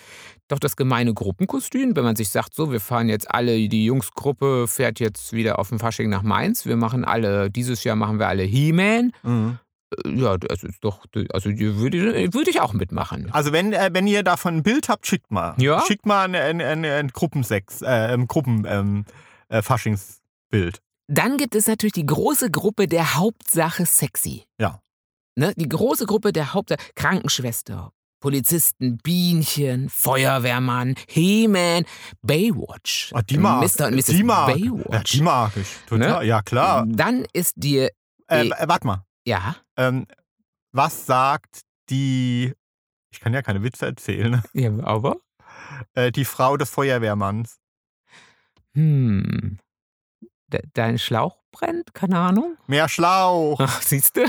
doch 0.47 0.59
das 0.59 0.75
gemeine 0.75 1.13
Gruppenkostüm, 1.13 1.95
wenn 1.95 2.03
man 2.03 2.15
sich 2.15 2.29
sagt, 2.29 2.53
so, 2.53 2.71
wir 2.71 2.79
fahren 2.79 3.09
jetzt 3.09 3.29
alle, 3.31 3.67
die 3.69 3.85
Jungsgruppe 3.85 4.67
fährt 4.67 4.99
jetzt 4.99 5.33
wieder 5.33 5.59
auf 5.59 5.69
dem 5.69 5.79
Fasching 5.79 6.09
nach 6.09 6.23
Mainz. 6.23 6.65
Wir 6.65 6.75
machen 6.75 7.05
alle, 7.05 7.49
dieses 7.49 7.83
Jahr 7.83 7.95
machen 7.95 8.19
wir 8.19 8.27
alle 8.27 8.43
He-Man. 8.43 9.11
Mhm. 9.23 9.57
Äh, 10.05 10.09
Ja, 10.15 10.37
das 10.37 10.63
ist 10.63 10.83
doch, 10.83 11.05
also 11.31 11.49
würde, 11.51 12.33
würde 12.33 12.49
ich 12.49 12.59
auch 12.61 12.73
mitmachen. 12.73 13.29
Also 13.31 13.51
wenn, 13.51 13.73
äh, 13.73 13.89
wenn 13.93 14.07
ihr 14.07 14.23
davon 14.23 14.57
ein 14.57 14.63
Bild 14.63 14.89
habt, 14.89 15.05
schickt 15.07 15.31
mal. 15.31 15.53
Ja? 15.57 15.81
Schickt 15.87 16.05
mal 16.05 16.23
ein, 16.25 16.35
ein, 16.35 16.61
ein, 16.61 16.83
ein 16.85 17.07
Gruppensex, 17.09 17.81
äh, 17.83 17.85
ein 17.87 18.27
Gruppen 18.27 18.65
ähm, 18.67 19.05
äh, 19.49 19.61
Faschingsbild. 19.61 20.81
Dann 21.07 21.37
gibt 21.37 21.53
es 21.55 21.67
natürlich 21.67 21.93
die 21.93 22.05
große 22.05 22.49
Gruppe 22.49 22.87
der 22.87 23.15
Hauptsache 23.15 23.85
sexy. 23.85 24.45
Ja. 24.59 24.79
Ne? 25.35 25.53
Die 25.55 25.67
große 25.69 26.05
Gruppe 26.05 26.31
der 26.33 26.53
Hauptsache 26.53 26.79
Krankenschwester, 26.95 27.91
Polizisten, 28.19 28.97
Bienchen, 28.97 29.89
Feuerwehrmann, 29.89 30.95
He-Man, 31.07 31.85
Baywatch. 32.21 33.11
Ah, 33.13 33.21
die 33.21 33.37
mag, 33.37 33.61
Mr. 33.63 33.87
und 33.87 33.95
Mrs. 33.95 34.05
die 34.05 34.23
mag, 34.23 34.49
ja, 34.49 34.55
Baywatch. 34.55 35.11
die 35.11 35.21
mag 35.21 35.57
ich. 35.57 35.67
Total. 35.87 36.19
Ne? 36.21 36.27
Ja, 36.27 36.41
klar. 36.41 36.85
Dann 36.87 37.25
ist 37.33 37.53
dir, 37.57 37.89
Äh, 38.27 38.47
äh, 38.47 38.67
warte 38.67 38.87
mal. 38.87 39.05
ja, 39.25 39.55
Ähm, 39.75 40.05
was 40.71 41.05
sagt 41.05 41.61
die, 41.89 42.53
ich 43.11 43.19
kann 43.19 43.33
ja 43.33 43.41
keine 43.41 43.61
Witze 43.63 43.85
erzählen, 43.87 44.41
ja 44.53 44.71
aber, 44.83 45.17
äh, 45.95 46.11
die 46.11 46.25
Frau 46.25 46.55
des 46.57 46.69
Feuerwehrmanns? 46.69 47.57
hm, 48.75 49.59
dein 50.73 50.97
Schlauch 50.99 51.37
brennt, 51.51 51.93
keine 51.93 52.17
Ahnung. 52.17 52.57
Mehr 52.67 52.89
Schlauch. 52.89 53.59
Ach, 53.59 53.81
siehst 53.81 54.15
du? 54.17 54.21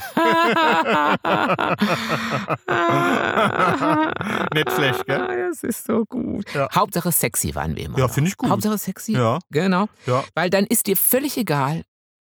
Nicht 4.55 4.71
schlecht, 4.73 5.07
gell? 5.07 5.49
Das 5.51 5.63
ist 5.63 5.85
so 5.87 6.05
gut. 6.05 6.53
Ja. 6.55 6.69
Hauptsache 6.75 7.13
sexy 7.13 7.55
waren 7.55 7.77
wir 7.77 7.85
immer. 7.87 7.99
Ja, 7.99 8.09
finde 8.09 8.29
ich 8.29 8.37
gut. 8.37 8.51
Hauptsache 8.51 8.79
sexy. 8.79 9.13
Ja, 9.13 9.39
Genau. 9.51 9.87
ja. 10.07 10.25
Weil 10.35 10.51
dann 10.51 10.65
ist 10.67 10.87
dir 10.87 10.97
völlig 10.97 11.37
egal, 11.37 11.85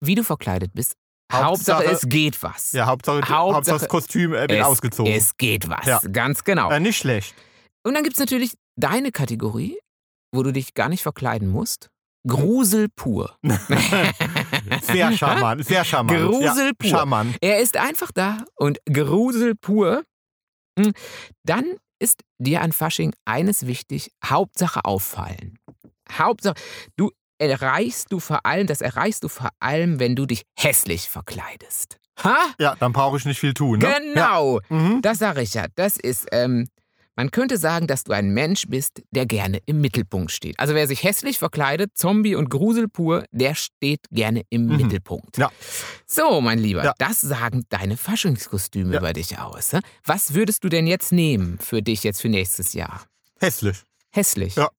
wie 0.01 0.15
du 0.15 0.23
verkleidet 0.23 0.71
bist. 0.73 0.95
Hauptsache- 1.31 1.45
Hauptsache, 1.45 1.85
es 1.85 2.09
geht 2.09 2.43
was. 2.43 2.73
Ja, 2.73 2.87
Hauptsache, 2.87 3.19
Hauptsache- 3.21 3.53
Hauptsache 3.55 3.79
das 3.79 3.87
Kostüm 3.87 4.33
äh, 4.33 4.41
wird 4.41 4.51
es, 4.51 4.65
ausgezogen. 4.65 5.11
Es 5.13 5.37
geht 5.37 5.69
was. 5.69 5.85
Ja. 5.85 6.01
Ganz 6.11 6.43
genau. 6.43 6.69
Äh, 6.69 6.79
nicht 6.81 6.97
schlecht. 6.97 7.33
Und 7.83 7.93
dann 7.93 8.03
gibt 8.03 8.15
es 8.15 8.19
natürlich 8.19 8.53
deine 8.75 9.11
Kategorie, 9.11 9.77
wo 10.33 10.43
du 10.43 10.51
dich 10.51 10.73
gar 10.73 10.89
nicht 10.89 11.03
verkleiden 11.03 11.49
musst. 11.49 11.89
Grusel 12.27 12.87
pur. 12.95 13.35
Sehr 14.83 15.11
charmant, 15.13 15.65
sehr 15.65 15.83
charmant. 15.83 16.19
Grusel 16.19 16.67
ja, 16.67 16.71
pur. 16.77 16.89
Charmant. 16.89 17.35
Er 17.41 17.59
ist 17.59 17.77
einfach 17.77 18.11
da 18.11 18.43
und 18.55 18.79
Grusel 18.91 19.55
pur. 19.55 20.03
Hm, 20.79 20.93
Dann 21.43 21.65
ist 21.99 22.21
dir 22.39 22.61
an 22.61 22.71
Fasching 22.71 23.13
eines 23.25 23.65
wichtig: 23.67 24.11
Hauptsache 24.23 24.85
auffallen. 24.85 25.57
Hauptsache, 26.11 26.55
du 26.95 27.11
erreichst 27.39 28.11
du 28.11 28.19
vor 28.19 28.45
allem, 28.45 28.67
das 28.67 28.81
erreichst 28.81 29.23
du 29.23 29.27
vor 29.27 29.49
allem, 29.59 29.99
wenn 29.99 30.15
du 30.15 30.25
dich 30.25 30.43
hässlich 30.57 31.09
verkleidest. 31.09 31.97
Ha? 32.23 32.37
Ja, 32.59 32.75
dann 32.75 32.93
brauche 32.93 33.17
ich 33.17 33.25
nicht 33.25 33.39
viel 33.39 33.53
tun. 33.53 33.79
Ne? 33.79 33.95
Genau, 34.13 34.59
Ja. 34.59 34.75
Mhm. 34.75 35.01
das 35.01 35.17
sage 35.19 35.41
ich 35.41 35.53
ja. 35.55 35.65
Das 35.75 35.97
ist, 35.97 36.27
ähm, 36.31 36.67
man 37.15 37.31
könnte 37.31 37.57
sagen, 37.57 37.87
dass 37.87 38.03
du 38.03 38.13
ein 38.13 38.29
Mensch 38.33 38.65
bist, 38.67 39.01
der 39.11 39.25
gerne 39.25 39.59
im 39.65 39.81
Mittelpunkt 39.81 40.31
steht. 40.31 40.59
Also 40.59 40.73
wer 40.73 40.87
sich 40.87 41.03
hässlich 41.03 41.37
verkleidet, 41.39 41.91
Zombie 41.95 42.35
und 42.35 42.49
Grusel 42.49 42.87
pur, 42.87 43.25
der 43.31 43.55
steht 43.55 44.01
gerne 44.11 44.43
im 44.49 44.67
Mhm. 44.67 44.77
Mittelpunkt. 44.77 45.37
Ja. 45.37 45.51
So, 46.07 46.41
mein 46.41 46.59
Lieber, 46.59 46.83
Ja. 46.83 46.93
das 46.97 47.21
sagen 47.21 47.63
deine 47.69 47.97
Faschingskostüme 47.97 48.93
Ja. 48.93 48.99
über 48.99 49.13
dich 49.13 49.37
aus. 49.39 49.73
Was 50.05 50.33
würdest 50.33 50.63
du 50.63 50.69
denn 50.69 50.87
jetzt 50.87 51.11
nehmen 51.11 51.59
für 51.59 51.81
dich 51.81 52.03
jetzt 52.03 52.21
für 52.21 52.29
nächstes 52.29 52.73
Jahr? 52.73 53.05
Hässlich. 53.39 53.77
Hässlich? 54.11 54.55
Ja. 54.55 54.69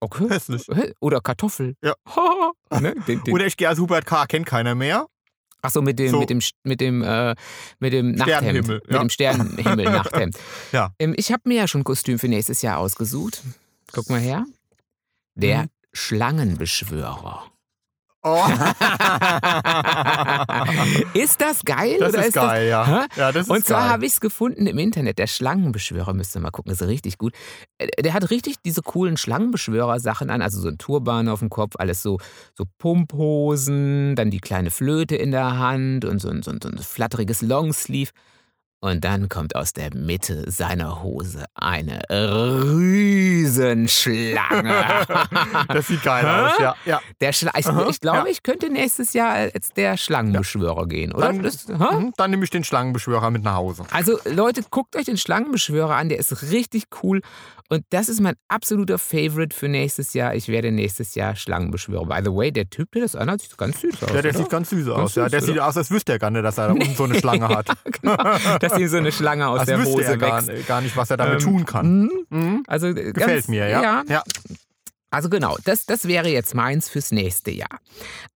Okay. 0.00 0.28
Hässlich. 0.28 0.66
Hä? 0.72 0.92
Oder 1.00 1.20
Kartoffel? 1.20 1.74
Ja. 1.82 1.94
ne? 2.80 2.94
den, 3.06 3.22
den, 3.22 3.32
Oder 3.34 3.46
ich 3.46 3.56
gehe 3.56 3.68
als 3.68 3.78
Hubert 3.78 4.04
K. 4.04 4.26
kennt 4.26 4.46
keiner 4.46 4.74
mehr. 4.74 5.06
Ach 5.62 5.70
so, 5.70 5.80
mit 5.80 5.98
dem, 5.98 6.10
So. 6.10 6.18
mit 6.20 6.28
dem, 6.30 6.40
mit 6.64 6.80
dem, 6.80 7.02
äh, 7.02 7.34
mit 7.78 7.92
dem 7.92 8.12
Nachthemd. 8.12 8.38
Sternenhimmel, 8.40 8.80
Mit 8.84 8.90
ja. 8.94 8.98
dem 8.98 9.10
Sternenhimmel-Nachthemd. 9.10 10.36
Ja. 10.72 10.92
Ähm, 10.98 11.14
ich 11.16 11.30
habe 11.32 11.42
mir 11.46 11.56
ja 11.58 11.68
schon 11.68 11.82
ein 11.82 11.84
Kostüm 11.84 12.18
für 12.18 12.28
nächstes 12.28 12.62
Jahr 12.62 12.78
ausgesucht. 12.78 13.42
Guck 13.92 14.10
mal 14.10 14.20
her. 14.20 14.44
Der 15.34 15.62
Mhm. 15.64 15.68
Schlangenbeschwörer. 15.92 17.44
Oh. 18.24 18.44
ist 21.14 21.40
das 21.40 21.64
geil? 21.64 21.96
das 21.98 22.14
oder 22.14 22.26
ist 22.26 22.34
geil, 22.34 22.68
ja. 22.68 22.86
Hä? 22.86 23.06
ja 23.16 23.32
das 23.32 23.46
ist 23.46 23.50
Und 23.50 23.64
zwar 23.64 23.88
habe 23.88 24.06
ich 24.06 24.12
es 24.12 24.20
gefunden 24.20 24.66
im 24.66 24.78
Internet. 24.78 25.18
Der 25.18 25.26
Schlangenbeschwörer, 25.26 26.14
müsst 26.14 26.36
ihr 26.36 26.40
mal 26.40 26.50
gucken, 26.52 26.72
ist 26.72 26.82
richtig 26.82 27.18
gut. 27.18 27.34
Äh, 27.78 27.88
Der 28.02 28.14
hat 28.14 28.30
richtig 28.30 28.56
diese 28.64 28.82
coolen 28.82 29.16
Schlangenbeschwörer-Sachen 29.16 30.30
an, 30.30 30.40
also 30.40 30.60
so 30.60 30.68
ein 30.68 30.78
Turban 30.78 31.28
auf 31.28 31.40
dem 31.40 31.50
Kopf, 31.50 31.74
alles 31.78 32.02
so, 32.02 32.18
so 32.56 32.64
Pumphosen, 32.78 34.14
dann 34.14 34.30
die 34.30 34.40
kleine 34.40 34.70
Flöte 34.70 35.16
in 35.16 35.32
der 35.32 35.58
Hand 35.58 36.04
und 36.04 36.20
so 36.20 36.28
ein, 36.28 36.42
so 36.42 36.52
ein, 36.52 36.60
so 36.62 36.68
ein 36.68 36.78
flatteriges 36.78 37.42
Longsleeve. 37.42 38.12
Und 38.84 39.04
dann 39.04 39.28
kommt 39.28 39.54
aus 39.54 39.74
der 39.74 39.94
Mitte 39.94 40.50
seiner 40.50 41.04
Hose 41.04 41.44
eine 41.54 42.02
Riesenschlange. 42.10 44.74
das 45.68 45.86
sieht 45.86 46.02
geil 46.02 46.26
aus, 46.26 46.58
ja. 46.58 46.74
ja. 46.84 47.00
Der 47.20 47.32
Schla 47.32 47.52
ich, 47.56 47.68
ich 47.90 48.00
glaube, 48.00 48.18
ja. 48.18 48.26
ich 48.26 48.42
könnte 48.42 48.70
nächstes 48.70 49.12
Jahr 49.12 49.34
als 49.34 49.72
der 49.72 49.96
Schlangenbeschwörer 49.96 50.88
gehen, 50.88 51.12
oder? 51.12 51.26
Dann, 51.26 51.44
Das, 51.44 51.68
mhm, 51.68 52.12
dann 52.16 52.30
nehme 52.32 52.42
ich 52.42 52.50
den 52.50 52.64
Schlangenbeschwörer 52.64 53.30
mit 53.30 53.44
nach 53.44 53.54
Hause. 53.54 53.84
Also 53.92 54.18
Leute, 54.24 54.64
guckt 54.68 54.96
euch 54.96 55.04
den 55.04 55.16
Schlangenbeschwörer 55.16 55.94
an, 55.94 56.08
der 56.08 56.18
ist 56.18 56.50
richtig 56.50 56.86
cool. 57.04 57.22
Und 57.72 57.86
das 57.88 58.10
ist 58.10 58.20
mein 58.20 58.34
absoluter 58.48 58.98
Favorite 58.98 59.56
für 59.56 59.66
nächstes 59.66 60.12
Jahr. 60.12 60.34
Ich 60.34 60.48
werde 60.48 60.70
nächstes 60.70 61.14
Jahr 61.14 61.34
Schlangenbeschwörer. 61.36 62.04
By 62.04 62.20
the 62.22 62.30
way, 62.30 62.52
der 62.52 62.68
Typ, 62.68 62.92
der 62.92 63.00
das 63.00 63.16
anhat, 63.16 63.40
sieht 63.40 63.56
ganz 63.56 63.80
süß 63.80 64.02
aus. 64.02 64.10
Ja, 64.12 64.20
der 64.20 64.32
oder? 64.32 64.40
sieht 64.40 64.50
ganz 64.50 64.68
süß 64.68 64.88
aus. 64.88 64.96
Ganz 64.98 65.14
ja. 65.14 65.28
Der 65.30 65.40
süß, 65.40 65.48
sieht 65.48 65.58
aus, 65.58 65.76
als 65.78 65.90
wüsste 65.90 66.12
er 66.12 66.18
gar 66.18 66.30
nicht, 66.30 66.44
dass 66.44 66.58
er 66.58 66.66
da 66.66 66.74
unten 66.74 66.94
so 66.94 67.04
eine 67.04 67.14
Schlange 67.18 67.48
hat. 67.48 67.68
genau, 68.02 68.58
dass 68.58 68.78
ihm 68.78 68.88
so 68.88 68.98
eine 68.98 69.10
Schlange 69.10 69.48
aus 69.48 69.60
als 69.60 69.68
der 69.68 69.82
Hose 69.82 70.04
er 70.04 70.18
gar, 70.18 70.46
wächst. 70.46 70.68
gar 70.68 70.82
nicht, 70.82 70.94
was 70.98 71.08
er 71.08 71.16
damit 71.16 71.36
Ähm, 71.36 71.40
tun 71.40 71.64
kann. 71.64 72.00
Mhm. 72.02 72.26
Mhm. 72.28 72.62
Also 72.66 72.88
äh, 72.88 72.92
Gefällt 72.92 73.16
ganz, 73.16 73.48
mir, 73.48 73.66
ja. 73.66 73.82
ja. 73.82 74.04
ja. 74.06 74.22
Also 75.10 75.30
genau, 75.30 75.56
das, 75.64 75.86
das 75.86 76.06
wäre 76.06 76.28
jetzt 76.28 76.54
meins 76.54 76.90
fürs 76.90 77.10
nächste 77.10 77.52
Jahr. 77.52 77.78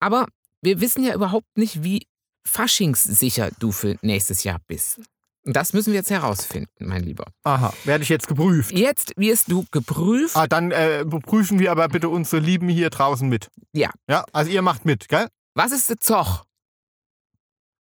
Aber 0.01 0.29
wir 0.63 0.81
wissen 0.81 1.05
ja 1.05 1.15
überhaupt 1.15 1.59
nicht, 1.59 1.83
wie 1.85 2.07
faschingssicher 2.49 3.51
du 3.59 3.71
für 3.71 3.97
nächstes 4.01 4.45
Jahr 4.45 4.61
bist. 4.67 5.03
Das 5.49 5.73
müssen 5.73 5.93
wir 5.93 5.99
jetzt 5.99 6.11
herausfinden, 6.11 6.69
mein 6.81 7.05
Lieber. 7.05 7.25
Aha, 7.45 7.73
werde 7.85 8.03
ich 8.03 8.09
jetzt 8.09 8.27
geprüft. 8.27 8.73
Jetzt 8.73 9.13
wirst 9.17 9.51
du 9.51 9.65
geprüft. 9.71 10.37
Ah, 10.37 10.49
dann 10.49 10.73
äh, 10.73 11.05
prüfen 11.05 11.61
wir 11.61 11.71
aber 11.71 11.89
bitte 11.89 12.09
unsere 12.09 12.43
Lieben 12.43 12.69
hier 12.69 12.91
draußen 12.91 13.29
mit. 13.29 13.49
Ja. 13.73 13.91
Ja, 14.09 14.25
also 14.33 14.51
ihr 14.51 14.63
macht 14.63 14.85
mit, 14.85 15.09
gell? 15.09 15.29
Was 15.55 15.71
ist 15.71 15.89
der 15.89 15.99
Zoch? 16.01 16.45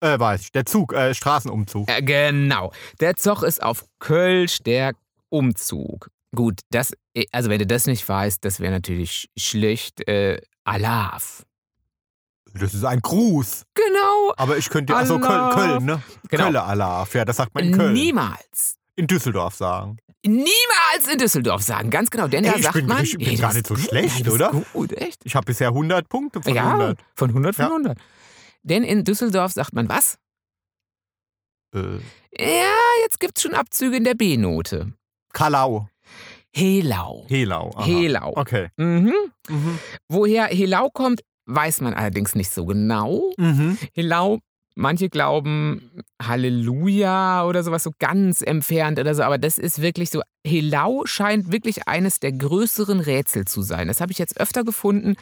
Äh, 0.00 0.18
weiß 0.18 0.42
ich. 0.42 0.52
Der 0.52 0.64
Zug, 0.64 0.92
äh, 0.92 1.12
Straßenumzug. 1.14 1.90
Äh, 1.90 2.02
genau. 2.02 2.72
Der 3.00 3.16
Zoch 3.16 3.42
ist 3.42 3.60
auf 3.60 3.84
Kölsch 3.98 4.58
der 4.60 4.92
Umzug. 5.28 6.10
Gut, 6.34 6.60
das, 6.70 6.92
äh, 7.14 7.26
also 7.32 7.50
wenn 7.50 7.58
du 7.58 7.66
das 7.66 7.86
nicht 7.86 8.08
weißt, 8.08 8.44
das 8.44 8.60
wäre 8.60 8.72
natürlich 8.72 9.28
schlecht. 9.36 10.06
Äh, 10.08 10.40
Alaf. 10.64 11.44
Das 12.58 12.74
ist 12.74 12.84
ein 12.84 13.00
Gruß. 13.00 13.62
Genau. 13.74 14.32
Aber 14.36 14.56
ich 14.58 14.68
könnte, 14.70 14.94
also 14.96 15.18
Köln. 15.18 15.50
Köln, 15.54 15.84
ne? 15.84 16.02
Genau. 16.28 16.44
Kölle 16.44 16.62
Alaf. 16.62 17.14
Ja, 17.14 17.24
das 17.24 17.36
sagt 17.36 17.54
man 17.54 17.64
in 17.64 17.76
Köln. 17.76 17.92
Niemals. 17.92 18.76
In 18.96 19.06
Düsseldorf 19.06 19.54
sagen. 19.54 19.98
Niemals 20.26 21.08
in 21.12 21.18
Düsseldorf 21.18 21.62
sagen, 21.62 21.90
ganz 21.90 22.10
genau. 22.10 22.26
Denn 22.26 22.44
Ey, 22.44 22.50
da 22.50 22.56
ich 22.56 22.62
sagt 22.64 22.74
bin- 22.74 22.86
man. 22.86 23.04
ich 23.04 23.16
bin 23.16 23.26
ey, 23.28 23.36
gar 23.36 23.54
nicht 23.54 23.66
so 23.66 23.74
gut, 23.74 23.84
schlecht, 23.84 24.26
ey, 24.26 24.32
oder? 24.32 24.50
Gut, 24.72 24.92
echt? 24.92 25.20
Ich 25.24 25.34
habe 25.36 25.44
bisher 25.46 25.68
100 25.68 26.08
Punkte 26.08 26.42
von 26.42 26.52
ja, 26.54 26.68
100. 26.72 26.98
von 27.14 27.30
100 27.30 27.54
von 27.54 27.64
Ja. 27.64 27.70
100. 27.70 27.98
Denn 28.64 28.82
in 28.82 29.04
Düsseldorf 29.04 29.52
sagt 29.52 29.72
man 29.72 29.88
was? 29.88 30.18
Äh, 31.74 31.98
Ja, 32.38 32.72
jetzt 33.02 33.20
gibt's 33.20 33.42
schon 33.42 33.54
Abzüge 33.54 33.96
in 33.96 34.04
der 34.04 34.14
B-Note. 34.14 34.92
Kalau. 35.32 35.88
Helau. 36.52 37.26
Helau. 37.28 37.70
aha. 37.76 37.84
Helau. 37.84 38.32
Okay. 38.36 38.68
Mhm. 38.76 39.12
Mhm. 39.48 39.78
Woher 40.08 40.46
Helau 40.46 40.88
kommt, 40.90 41.20
weiß 41.48 41.80
man 41.80 41.94
allerdings 41.94 42.34
nicht 42.34 42.50
so 42.50 42.64
genau. 42.66 43.32
Mhm. 43.36 43.78
Helau 43.94 44.38
manche 44.78 45.08
glauben 45.08 45.90
Halleluja 46.22 47.44
oder 47.44 47.64
sowas 47.64 47.82
so 47.82 47.90
ganz 47.98 48.42
entfernt 48.42 48.98
oder 48.98 49.14
so, 49.14 49.22
aber 49.24 49.36
das 49.36 49.58
ist 49.58 49.82
wirklich 49.82 50.10
so. 50.10 50.22
Helau 50.46 51.04
scheint 51.04 51.52
wirklich 51.52 51.88
eines 51.88 52.20
der 52.20 52.32
größeren 52.32 53.00
Rätsel 53.00 53.44
zu 53.44 53.62
sein. 53.62 53.88
Das 53.88 54.00
habe 54.00 54.12
ich 54.12 54.18
jetzt 54.18 54.40
öfter 54.40 54.64
gefunden, 54.64 55.16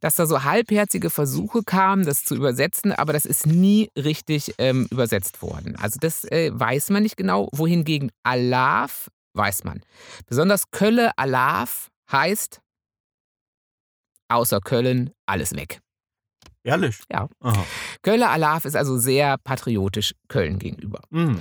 dass 0.00 0.14
da 0.14 0.26
so 0.26 0.44
halbherzige 0.44 1.10
Versuche 1.10 1.62
kamen, 1.64 2.04
das 2.04 2.24
zu 2.24 2.36
übersetzen, 2.36 2.92
aber 2.92 3.12
das 3.12 3.26
ist 3.26 3.46
nie 3.46 3.90
richtig 3.96 4.54
ähm, 4.58 4.86
übersetzt 4.90 5.42
worden. 5.42 5.76
Also 5.76 5.98
das 6.00 6.24
äh, 6.24 6.50
weiß 6.54 6.90
man 6.90 7.02
nicht 7.02 7.16
genau. 7.16 7.48
Wohingegen 7.52 8.10
Alaf 8.22 9.10
weiß 9.34 9.64
man. 9.64 9.82
Besonders 10.26 10.70
Kölle 10.70 11.18
Alaf 11.18 11.88
heißt 12.10 12.60
außer 14.28 14.60
Köln 14.60 15.10
alles 15.26 15.54
weg. 15.54 15.80
Ehrlich? 16.62 17.00
Ja. 17.12 17.28
Aha. 17.40 17.66
Kölle 18.02 18.28
Alaf 18.28 18.64
ist 18.64 18.76
also 18.76 18.96
sehr 18.96 19.36
patriotisch 19.38 20.14
Köln 20.28 20.58
gegenüber. 20.58 21.00
Mhm. 21.10 21.40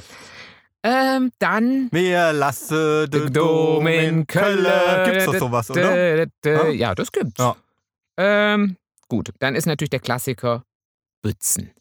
Ähm, 0.83 1.31
dann. 1.39 1.87
Mir 1.91 2.33
lasse 2.33 3.07
de 3.07 3.29
Dom 3.29 3.87
in 3.87 4.27
Kölle. 4.27 5.03
Gibt's 5.05 5.25
doch 5.25 5.35
sowas, 5.35 5.71
oder? 5.71 6.27
Ja, 6.71 6.93
das 6.93 7.09
gibt's. 7.11 7.39
Ja. 7.39 7.55
Ähm, 8.17 8.75
gut, 9.07 9.31
dann 9.39 9.55
ist 9.55 9.65
natürlich 9.65 9.91
der 9.91 10.01
Klassiker 10.01 10.65
Bützen. 11.21 11.71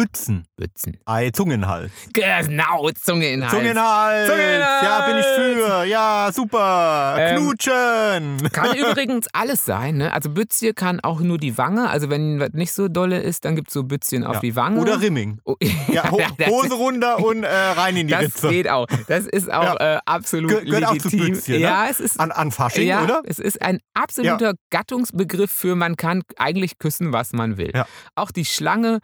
Bützen. 0.00 0.46
Bützen. 0.56 0.98
Ei, 1.06 1.30
Zungenhals. 1.30 1.90
Genau, 2.12 2.90
Zunge 3.02 3.30
in 3.30 3.40
den 3.40 3.50
Hals. 3.50 3.54
Zungenhals. 3.58 4.28
Zungenhals. 4.28 4.84
Ja, 4.84 5.06
bin 5.06 5.16
ich 5.18 5.24
für. 5.26 5.84
Ja, 5.84 6.30
super. 6.34 7.16
Ähm, 7.18 7.38
Knutschen. 7.38 8.52
Kann 8.52 8.76
übrigens 8.76 9.26
alles 9.32 9.64
sein, 9.64 9.96
ne? 9.96 10.12
Also 10.12 10.28
Bützje 10.28 10.74
kann 10.74 11.00
auch 11.00 11.20
nur 11.20 11.38
die 11.38 11.56
Wange. 11.56 11.88
Also 11.88 12.10
wenn 12.10 12.38
was 12.38 12.50
nicht 12.52 12.72
so 12.74 12.88
dolle 12.88 13.20
ist, 13.20 13.46
dann 13.46 13.56
gibt 13.56 13.68
es 13.68 13.74
so 13.74 13.84
Bützchen 13.84 14.22
auf 14.24 14.34
Ja. 14.34 14.40
die 14.40 14.54
Wange. 14.54 14.80
Oder 14.80 15.00
Rimming. 15.00 15.40
Oh, 15.44 15.56
Ja, 15.88 16.10
Ho 16.10 16.20
Hose 16.46 16.74
runter 16.74 17.18
und 17.24 17.44
äh, 17.44 17.48
rein 17.48 17.96
in 17.96 18.06
die 18.08 18.12
Das 18.12 18.22
Ritze. 18.22 18.48
geht 18.50 18.68
auch. 18.68 18.86
Das 19.08 19.24
ist 19.26 19.50
auch 19.50 19.80
äh, 19.80 19.96
absolut 20.04 20.50
Geh- 20.50 20.64
gehört 20.66 20.84
auch 20.88 20.98
zu 20.98 21.08
legitim. 21.08 21.32
Bützchen, 21.34 21.54
ne? 21.54 21.60
Ja, 21.60 21.86
es 21.88 22.00
ist 22.00 22.20
An, 22.20 22.32
an 22.32 22.52
Fasching, 22.52 22.86
ja, 22.86 23.02
oder? 23.02 23.22
es 23.24 23.38
ist 23.38 23.62
ein 23.62 23.78
absoluter 23.94 24.52
Gattungsbegriff 24.70 25.50
für 25.50 25.74
man 25.74 25.96
kann 25.96 26.22
eigentlich 26.36 26.78
küssen, 26.78 27.14
was 27.14 27.32
man 27.32 27.56
will. 27.56 27.70
Ja. 27.74 27.86
Auch 28.14 28.30
die 28.30 28.44
Schlange 28.44 28.98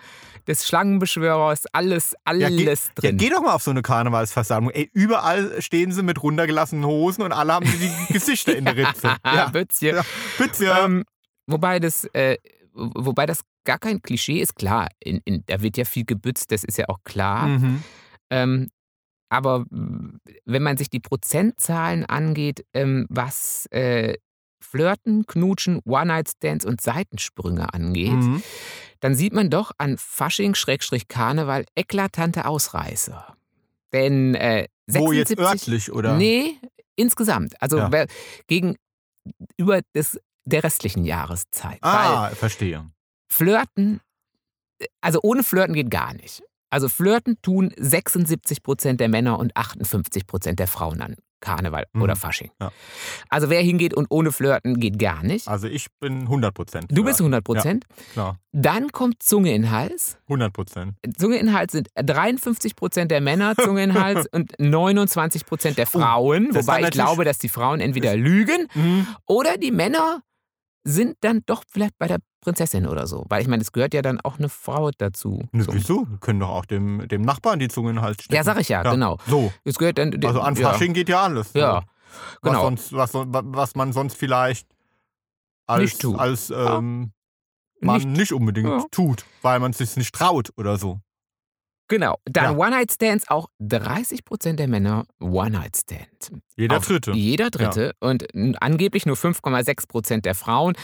des 0.46 0.66
Schlangenbeschwörers, 0.82 1.64
alles, 1.72 2.14
alles 2.24 2.42
Ja, 2.42 2.48
geh, 2.56 2.64
ja, 2.64 2.74
drin. 2.94 3.16
geh 3.16 3.30
doch 3.30 3.42
mal 3.42 3.52
auf 3.54 3.62
so 3.62 3.70
eine 3.70 3.82
Karnevalsversammlung. 3.82 4.72
Ey, 4.72 4.90
überall 4.92 5.60
stehen 5.62 5.92
sie 5.92 6.02
mit 6.02 6.22
runtergelassenen 6.22 6.84
Hosen 6.84 7.22
und 7.22 7.32
alle 7.32 7.52
haben 7.54 7.66
die 7.66 7.90
Gesichter 8.12 8.56
in 8.56 8.64
der 8.64 8.76
Ritze. 8.76 9.16
Ja, 9.24 9.48
Bützje. 9.48 9.94
ja. 9.96 10.02
Bitte. 10.38 10.64
Ähm, 10.82 11.04
wobei 11.46 11.78
das, 11.78 12.04
äh, 12.12 12.36
wobei 12.74 13.26
das 13.26 13.42
gar 13.64 13.78
kein 13.78 14.02
Klischee 14.02 14.40
ist, 14.40 14.56
klar. 14.56 14.88
In, 15.02 15.20
in, 15.24 15.44
da 15.46 15.62
wird 15.62 15.76
ja 15.76 15.84
viel 15.84 16.04
gebützt, 16.04 16.50
das 16.50 16.64
ist 16.64 16.78
ja 16.78 16.86
auch 16.88 16.98
klar. 17.04 17.46
Mhm. 17.48 17.82
Ähm, 18.30 18.68
aber 19.30 19.64
wenn 19.70 20.62
man 20.62 20.76
sich 20.76 20.90
die 20.90 21.00
Prozentzahlen 21.00 22.04
angeht, 22.04 22.64
ähm, 22.74 23.06
was 23.08 23.66
äh, 23.70 24.14
Flirten, 24.60 25.26
Knutschen, 25.26 25.80
One-Night-Stands 25.84 26.64
und 26.66 26.80
Seitensprünge 26.80 27.72
angeht, 27.72 28.12
Mhm. 28.12 28.42
Dann 29.02 29.16
sieht 29.16 29.32
man 29.32 29.50
doch 29.50 29.72
an 29.78 29.98
Fasching-Karneval 29.98 31.66
eklatante 31.74 32.46
Ausreißer. 32.46 33.36
Denn 33.92 34.34
äh, 34.36 34.68
Wo 34.86 35.12
jetzt 35.12 35.28
76 35.28 35.38
örtlich, 35.68 35.92
oder? 35.92 36.16
Nee, 36.16 36.56
insgesamt. 36.94 37.60
Also 37.60 37.78
Ja. 37.78 38.06
gegenüber 38.46 39.80
des, 39.94 40.20
der 40.44 40.62
restlichen 40.62 41.04
Jahreszeit. 41.04 41.82
Weil 41.82 41.90
Ah, 41.90 42.30
verstehe. 42.34 42.90
Flirten, 43.28 44.00
also 45.00 45.18
ohne 45.22 45.42
Flirten 45.42 45.74
geht 45.74 45.90
gar 45.90 46.14
nicht. 46.14 46.42
Also 46.70 46.88
Flirten 46.88 47.40
tun 47.42 47.74
76 47.76 48.62
Prozent 48.62 49.00
der 49.00 49.08
Männer 49.08 49.38
und 49.38 49.56
58 49.56 50.26
Prozent 50.26 50.58
der 50.60 50.68
Frauen 50.68 51.02
an 51.02 51.16
Karneval 51.42 51.84
Mhm. 51.92 52.00
oder 52.02 52.16
Fasching. 52.16 52.50
Ja. 52.60 52.72
Also 53.28 53.50
wer 53.50 53.60
hingeht 53.60 53.92
und 53.92 54.06
ohne 54.08 54.32
Flirten 54.32 54.80
geht 54.80 54.98
gar 54.98 55.22
nicht. 55.22 55.46
Also 55.48 55.66
ich 55.66 55.88
bin 56.00 56.22
100 56.22 56.54
Prozent. 56.54 56.86
Du 56.90 57.04
bist 57.04 57.20
100 57.20 57.44
Prozent. 57.44 57.84
Klar, 58.14 58.38
Dann 58.52 58.92
kommt 58.92 59.22
Zunge 59.22 59.54
in 59.54 59.70
Hals. 59.70 60.18
100 60.28 60.52
Prozent. 60.52 60.94
Zunge 61.16 61.36
in 61.36 61.52
Hals 61.52 61.72
sind 61.72 61.88
53 61.96 62.76
Prozent 62.76 63.10
der 63.10 63.20
Männer 63.20 63.54
Zunge 63.60 63.82
in 63.82 63.94
Hals 63.94 64.26
und 64.32 64.52
29 64.58 65.44
Prozent 65.44 65.76
der 65.78 65.86
Frauen. 65.86 66.48
Oh, 66.52 66.54
wobei 66.56 66.82
ich 66.82 66.90
glaube, 66.90 67.24
dass 67.24 67.38
die 67.38 67.48
Frauen 67.48 67.80
entweder 67.80 68.16
lügen 68.16 68.68
Mhm. 68.74 69.06
oder 69.26 69.56
die 69.58 69.70
Männer 69.72 70.22
sind 70.84 71.16
dann 71.20 71.42
doch 71.46 71.62
vielleicht 71.68 71.96
bei 71.98 72.08
der 72.08 72.18
Prinzessin 72.40 72.86
oder 72.88 73.06
so. 73.06 73.24
Weil 73.28 73.40
ich 73.42 73.48
meine, 73.48 73.62
es 73.62 73.70
gehört 73.72 73.94
ja 73.94 74.02
dann 74.02 74.20
auch 74.20 74.38
eine 74.38 74.48
Frau 74.48 74.90
dazu. 74.96 75.42
Ne, 75.52 75.62
So. 75.64 75.72
wieso? 75.74 76.06
Wir 76.10 76.18
können 76.18 76.40
doch 76.40 76.48
auch 76.50 76.64
dem, 76.64 77.06
dem 77.08 77.22
Nachbarn 77.22 77.58
die 77.60 77.68
Zunge 77.68 77.90
in 77.90 77.96
den 77.96 78.02
Hals 78.02 78.16
stecken. 78.16 78.34
Ja, 78.34 78.42
sag 78.44 78.58
ich 78.60 78.68
ja, 78.68 78.82
genau. 78.82 79.18
So. 79.26 79.52
Es 79.64 79.78
gehört 79.78 79.98
dann. 79.98 80.12
Also 80.24 80.40
an 80.40 80.54
ja. 80.56 80.70
Fasching 80.72 80.92
geht 80.92 81.08
ja 81.08 81.22
alles. 81.22 81.52
Ja, 81.54 81.74
Was, 81.76 81.84
genau. 82.42 82.62
sonst, 82.62 82.92
was, 82.92 83.12
son- 83.12 83.32
wa- 83.32 83.42
was 83.44 83.74
man 83.76 83.92
sonst 83.92 84.16
vielleicht 84.16 84.66
als, 85.68 85.82
Nicht 85.82 86.00
tut. 86.00 86.18
als 86.18 86.50
ähm, 86.50 87.12
man 87.80 87.96
Nicht- 87.96 88.08
nicht, 88.08 88.32
unbedingt 88.32 88.68
Ja. 88.68 88.84
tut, 88.90 89.24
weil 89.42 89.60
man 89.60 89.70
es 89.70 89.78
sich 89.78 89.96
nicht 89.96 90.12
traut 90.14 90.50
oder 90.56 90.76
so. 90.78 90.98
Genau. 91.92 92.16
Dann 92.24 92.44
Ja. 92.44 92.50
One-Night-Stands, 92.66 93.28
auch 93.28 93.48
30 93.60 94.24
Prozent 94.24 94.58
der 94.58 94.66
Männer 94.66 95.04
One-Night-Stand. 95.20 96.30
Jeder 96.56 96.78
Auf 96.78 96.86
Dritte. 96.86 97.12
Jeder 97.12 97.50
Dritte. 97.50 97.92
Und 98.00 98.34
n- 98.34 98.56
angeblich 98.56 99.04
nur 99.04 99.16
5,6 99.16 99.86
Prozent 99.86 100.24
der 100.24 100.34
Frauen. 100.34 100.74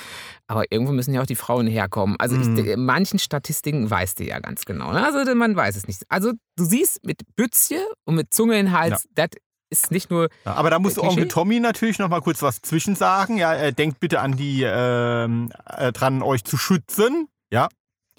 Aber 0.48 0.64
irgendwo 0.70 0.92
müssen 0.92 1.14
ja 1.14 1.22
auch 1.22 1.26
die 1.26 1.34
Frauen 1.34 1.66
herkommen. 1.66 2.16
Also 2.18 2.36
Mhm. 2.36 2.58
ich, 2.58 2.66
in 2.66 2.84
manchen 2.84 3.18
Statistiken 3.18 3.88
weißt 3.90 4.18
du 4.20 4.24
ja 4.24 4.38
ganz 4.40 4.66
genau. 4.66 4.92
Ne? 4.92 5.02
Also 5.02 5.34
man 5.34 5.56
weiß 5.56 5.76
es 5.76 5.86
nicht. 5.88 6.02
Also 6.10 6.32
du 6.56 6.64
siehst 6.64 7.04
mit 7.06 7.22
Bützje 7.36 7.80
und 8.04 8.14
mit 8.16 8.34
Zunge 8.34 8.58
in 8.58 8.70
Hals, 8.72 9.08
das 9.14 9.28
ist 9.70 9.90
nicht 9.90 10.10
nur. 10.10 10.28
Ja, 10.44 10.54
aber 10.54 10.68
da 10.68 10.78
muss? 10.78 10.98
Onkel 10.98 11.26
Tommy 11.28 11.58
natürlich 11.58 11.98
noch 11.98 12.08
mal 12.10 12.20
kurz 12.20 12.42
was 12.42 12.60
zwischensagen. 12.60 13.38
Ja, 13.38 13.54
äh, 13.54 13.72
denkt 13.72 13.98
bitte 14.00 14.20
an 14.20 14.36
die 14.36 14.62
ähm, 14.66 15.50
äh, 15.64 15.90
dran, 15.92 16.22
euch 16.22 16.44
zu 16.44 16.58
schützen. 16.58 17.28
Ja, 17.50 17.68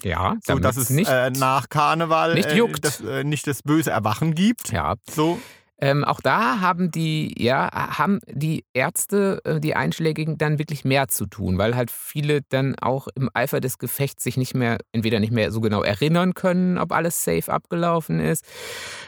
Ja, 0.04 0.38
so 0.46 0.60
dass 0.60 0.78
es 0.78 0.90
nicht. 0.90 1.10
äh, 1.10 1.30
nach 1.32 1.70
Karneval 1.70 2.34
nicht 2.36 2.50
äh, 2.52 2.56
juckt. 2.58 2.86
das, 2.86 3.02
äh, 3.02 3.24
nicht 3.24 3.48
das 3.48 3.64
böse 3.64 3.92
Erwachen 3.92 4.36
gibt. 4.36 4.72
ja, 4.72 4.96
So, 5.10 5.40
Ähm, 5.82 6.04
auch 6.04 6.20
da 6.20 6.60
haben 6.60 6.92
die, 6.92 7.34
ja, 7.42 7.70
haben 7.98 8.20
die 8.28 8.66
Ärzte, 8.74 9.40
äh, 9.46 9.62
die 9.62 9.78
Einschlägigen, 9.78 10.38
dann 10.38 10.60
wirklich 10.60 10.84
mehr 10.84 11.08
zu 11.08 11.26
tun, 11.26 11.58
weil 11.58 11.74
halt 11.78 11.90
viele 11.90 12.42
dann 12.50 12.76
auch 12.80 13.08
im 13.16 13.30
Eifer 13.34 13.62
des 13.62 13.78
Gefechts 13.78 14.26
sich 14.26 14.36
nicht 14.36 14.54
mehr, 14.54 14.80
entweder 14.92 15.22
nicht 15.22 15.32
mehr 15.32 15.52
so 15.54 15.62
genau 15.62 15.82
erinnern 15.82 16.34
können, 16.34 16.78
ob 16.78 16.92
alles 16.92 17.24
safe 17.24 17.50
abgelaufen 17.50 18.20
ist, 18.20 18.44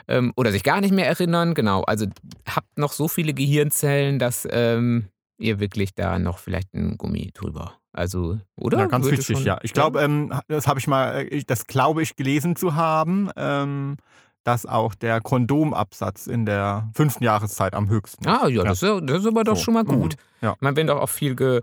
ähm, 0.07 0.31
oder 0.37 0.53
sich 0.53 0.63
gar 0.63 0.79
nicht 0.79 0.93
mehr 0.93 1.07
erinnern. 1.07 1.55
Genau, 1.55 1.81
also 1.83 2.05
habt 2.47 2.77
noch 2.77 2.93
so 2.93 3.09
viele 3.09 3.33
Gehirnzellen, 3.33 4.17
dass 4.17 4.47
ähm, 4.49 5.09
ihr 5.39 5.59
wirklich 5.59 5.93
da 5.93 6.19
noch 6.19 6.37
vielleicht 6.37 6.73
ein 6.73 6.97
Gummi 6.97 7.31
drüber. 7.33 7.80
Also, 7.93 8.39
oder? 8.55 8.79
ja, 8.79 8.85
ganz 8.85 9.05
Würde 9.05 9.17
wichtig, 9.17 9.37
schon- 9.37 9.45
ja. 9.45 9.59
Ich 9.63 9.73
glaube, 9.73 10.01
ähm, 10.01 10.33
das 10.47 10.67
habe 10.67 10.79
ich 10.79 10.87
mal, 10.87 11.11
äh, 11.17 11.23
ich- 11.25 11.45
das 11.45 11.67
glaube 11.67 12.01
ich 12.01 12.15
gelesen 12.15 12.55
zu 12.55 12.75
haben, 12.75 13.29
ähm, 13.35 13.97
dass 14.43 14.65
auch 14.65 14.95
der 14.95 15.21
Kondomabsatz 15.21 16.25
in 16.27 16.45
der 16.45 16.89
fünften 16.95 17.23
Jahreszeit 17.23 17.73
am 17.75 17.89
höchsten 17.89 18.23
ist. 18.23 18.29
Ah, 18.29 18.47
ja, 18.47 18.63
Das, 18.63 18.81
ist, 18.81 19.01
das 19.03 19.19
ist 19.19 19.27
aber 19.27 19.43
doch 19.43 19.55
So. 19.57 19.63
schon 19.63 19.73
mal 19.75 19.83
Mhm. 19.83 19.87
gut. 19.87 20.15
Ja. 20.41 20.53
Ich 20.53 20.61
meine, 20.61 20.75
wenn 20.77 20.87
doch 20.87 20.99
auch 21.01 21.09
viel, 21.09 21.35
ge, 21.35 21.61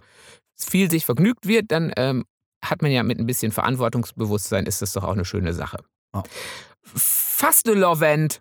viel 0.56 0.90
sich 0.90 1.04
vergnügt 1.04 1.48
wird, 1.48 1.72
dann 1.72 1.92
ähm, 1.96 2.24
hat 2.64 2.82
man 2.82 2.90
ja 2.90 3.02
mit 3.02 3.18
ein 3.18 3.26
bisschen 3.26 3.50
Verantwortungsbewusstsein, 3.52 4.66
ist 4.66 4.82
das 4.82 4.92
doch 4.92 5.04
auch 5.04 5.12
eine 5.14 5.24
schöne 5.24 5.54
Sache. 5.54 5.78
Ja. 6.14 6.22
Fastelovent. 6.94 8.40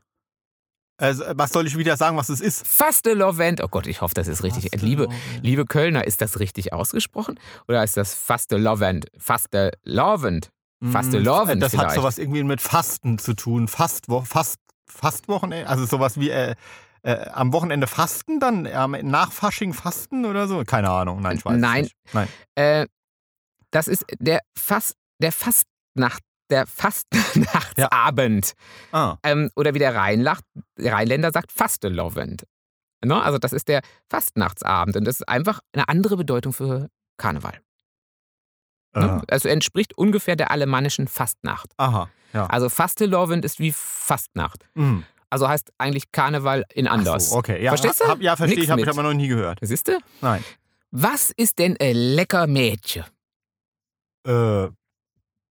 Also, 0.97 1.23
was 1.35 1.51
soll 1.51 1.67
ich 1.67 1.77
wieder 1.77 1.95
sagen, 1.95 2.17
was 2.17 2.29
es 2.29 2.41
ist? 2.41 2.65
Fastelovent. 2.67 3.61
Oh 3.63 3.67
Gott, 3.67 3.85
ich 3.87 4.01
hoffe, 4.01 4.15
das 4.15 4.27
ist 4.27 4.43
richtig. 4.43 4.69
Liebe, 4.81 5.07
liebe 5.41 5.65
Kölner, 5.65 6.05
ist 6.05 6.21
das 6.21 6.39
richtig 6.39 6.73
ausgesprochen? 6.73 7.39
Oder 7.67 7.83
ist 7.83 7.97
das 7.97 8.13
Fastelovent? 8.15 9.07
Fastelovent. 9.17 10.49
Fastelovend 10.83 11.57
Mm, 11.57 11.59
Das 11.59 11.73
hat 11.73 11.79
vielleicht. 11.81 11.95
sowas 11.95 12.17
irgendwie 12.17 12.43
mit 12.43 12.61
Fasten 12.61 13.17
zu 13.17 13.33
tun. 13.35 13.67
Fastwo 13.67 14.21
Fast, 14.21 14.57
Fastwochenende, 14.87 15.67
also 15.67 15.85
sowas 15.85 16.19
wie 16.19 16.29
äh, 16.29 16.53
äh, 17.03 17.29
am 17.29 17.51
Wochenende 17.53 17.87
fasten, 17.87 18.39
dann 18.39 18.65
ähm, 18.71 18.95
nach 19.03 19.31
Fasching 19.31 19.73
fasten 19.73 20.25
oder 20.25 20.47
so? 20.47 20.63
Keine 20.65 20.89
Ahnung, 20.89 21.21
nein, 21.21 21.37
ich 21.37 21.45
weiß 21.45 21.55
es 21.55 21.61
Nein. 21.61 21.81
nicht. 21.83 21.95
Nein. 22.13 22.27
Äh, 22.55 22.85
das 23.71 23.87
ist 23.87 24.05
der, 24.19 24.39
Fast, 24.57 24.93
der 25.19 25.31
Fastnacht. 25.31 26.21
Der 26.49 26.65
Fastnachtsabend. 26.67 28.53
Ah, 28.91 29.17
Ähm, 29.23 29.49
oder 29.55 29.73
wie 29.73 29.79
der 29.79 29.95
Rheinlach, 29.95 30.41
Rheinländer 30.79 31.31
sagt, 31.31 31.51
Fastelovend. 31.51 32.45
Ne? 33.03 33.21
Also 33.21 33.37
das 33.37 33.53
ist 33.53 33.67
der 33.67 33.81
Fastnachtsabend 34.09 34.95
und 34.95 35.05
das 35.05 35.19
ist 35.19 35.27
einfach 35.29 35.59
eine 35.73 35.87
andere 35.89 36.17
Bedeutung 36.17 36.53
für 36.53 36.89
Karneval. 37.17 37.59
Ne? 38.95 39.21
Also 39.29 39.49
entspricht 39.49 39.95
ungefähr 39.97 40.35
der 40.35 40.49
alemannischen 40.49 41.07
Fastnacht. 41.07 41.71
aha, 41.77 42.09
ja. 42.33 42.47
Also 42.47 42.69
Fastelovend 42.69 43.45
ist 43.45 43.59
wie 43.59 43.71
Fastnacht. 43.71 44.65
Mhm. 44.73 45.03
Also 45.29 45.47
heißt 45.47 45.71
eigentlich 45.77 46.11
Karneval 46.11 46.63
in 46.73 46.87
anders. 46.87 47.29
So, 47.31 47.35
okay, 47.37 47.61
ja, 47.61 47.71
Verstehst 47.71 48.01
du? 48.01 48.07
Hab, 48.07 48.21
ja, 48.21 48.35
verstehe 48.37 48.63
ich, 48.63 48.69
habe 48.71 48.81
ich 48.81 48.87
aber 48.89 49.03
noch 49.03 49.13
nie 49.13 49.27
gehört. 49.27 49.59
Siehst 49.61 49.87
du? 49.89 49.99
Nein. 50.21 50.43
Was 50.89 51.31
ist 51.35 51.59
denn 51.59 51.75
ein 51.79 51.95
lecker 51.95 52.47
Mädchen? 52.47 53.03
Äh, 54.25 54.67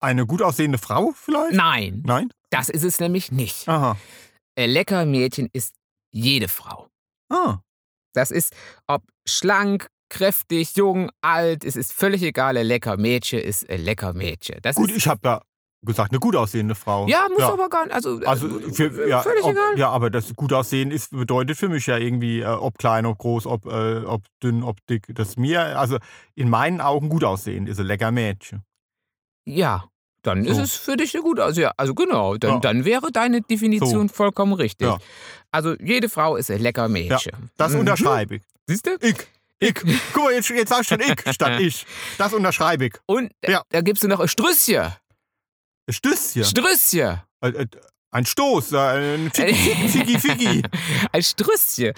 Eine 0.03 0.27
gut 0.27 0.43
aussehende 0.43 0.79
Frau 0.79 1.13
vielleicht? 1.15 1.55
Nein, 1.55 2.03
Nein? 2.05 2.33
das 2.51 2.69
ist 2.69 2.85
es 2.85 2.99
nämlich 3.01 3.31
nicht. 3.33 3.69
Aha. 3.69 3.97
Äh, 4.57 4.67
Lecker 4.67 5.07
Mädchen 5.07 5.49
ist 5.53 5.75
jede 6.11 6.49
Frau. 6.49 6.89
Ah. 7.31 7.59
Das 8.15 8.31
ist, 8.31 8.53
ob 8.87 9.03
schlank, 9.27 9.89
kräftig, 10.11 10.77
jung, 10.77 11.11
alt, 11.23 11.65
es 11.65 11.77
ist 11.77 11.93
völlig 11.93 12.23
egal. 12.23 12.57
Ein 12.59 12.67
lecker 12.67 12.97
Mädchen 12.99 13.39
ist 13.41 13.69
ein 13.71 13.81
lecker 13.81 14.13
Mädchen. 14.13 14.59
Das 14.63 14.77
Gut, 14.77 14.91
ist, 14.91 14.97
ich 14.99 15.07
habe 15.09 15.21
da 15.23 15.43
gesagt, 15.85 16.11
eine 16.13 16.21
gut 16.21 16.37
aussehende 16.37 16.75
Frau. 16.75 17.07
ja, 17.09 17.27
muss 17.33 17.43
aber 17.43 17.69
gar 17.71 17.85
nicht. 17.87 17.95
Also, 17.95 18.21
Also 18.27 18.61
äh, 18.61 18.73
für, 18.73 19.09
ja, 19.09 19.23
völlig 19.23 19.45
ob, 19.45 19.53
egal. 19.53 19.79
ja, 19.79 19.89
aber 19.91 20.11
das 20.11 20.35
gut 20.35 20.53
aussehen 20.53 20.91
ist 20.91 21.11
bedeutet 21.13 21.57
für 21.57 21.69
mich 21.69 21.87
ja 21.87 21.97
irgendwie, 21.97 22.41
äh, 22.41 22.47
ob 22.47 22.77
klein, 22.77 23.07
ob 23.07 23.19
groß, 23.19 23.47
ob, 23.47 23.65
äh, 23.67 24.05
ob 24.05 24.23
dünn, 24.43 24.63
ob 24.63 24.85
dick. 24.87 25.07
Das 25.15 25.37
mir, 25.37 25.79
also 25.79 25.97
in 26.35 26.51
meinen 26.51 26.81
Augen 26.81 27.09
gut 27.09 27.25
aussehen 27.25 27.67
ist 27.67 27.81
ein 27.81 27.87
lecker 27.87 28.11
Mädchen. 28.11 28.63
Ja, 29.45 29.85
dann 30.23 30.45
ist 30.45 30.57
So. 30.57 30.63
es 30.63 30.75
für 30.77 30.97
dich 30.97 31.15
eine 31.15 31.23
gute. 31.23 31.45
Also, 31.45 31.61
ja, 31.61 31.73
also 31.77 31.95
genau, 31.95 32.37
dann, 32.37 32.55
Ja. 32.55 32.61
dann 32.61 32.85
wäre 32.85 33.11
deine 33.13 33.41
Definition 33.43 34.09
vollkommen 34.09 34.53
richtig. 34.55 34.87
Ja. 34.89 34.99
Also 35.51 35.75
jede 35.81 36.09
Frau 36.09 36.37
ist 36.37 36.51
ein 36.51 36.61
lecker 36.61 36.89
Mädchen. 36.89 37.51
Das 37.57 37.73
Mhm. 37.73 37.81
unterschreibe 37.81 38.37
ich. 38.37 38.43
Siehst 38.67 38.87
du? 38.87 38.97
Ich. 39.01 39.17
Ich. 39.59 39.75
Guck 40.13 40.25
mal, 40.25 40.33
jetzt, 40.33 40.49
jetzt 40.51 40.69
sag 40.71 40.81
ich 40.83 40.89
schon 40.89 41.01
ich 41.01 41.35
statt 41.35 41.61
ich. 41.61 41.87
Das 42.19 42.33
unterschreibe 42.33 42.87
ich. 42.87 42.95
Und 43.07 43.33
äh, 43.43 43.53
Ja. 43.53 43.63
da 43.69 43.81
gibst 43.81 44.03
du 44.03 44.09
noch 44.09 44.21
ein 44.21 44.29
Strüsschen. 44.29 44.93
Ein 45.87 45.93
Stößchen. 45.93 46.45
Strüsschen. 46.45 47.21
Äh, 47.41 47.49
äh, 47.49 47.67
Ein 48.13 48.27
Stoß. 48.27 48.75
Ein 48.75 49.31
Figi, 49.35 49.89
Figi, 49.89 50.19
Figi. 50.19 50.63
Ein 51.13 51.23
Strüsschen. 51.23 51.93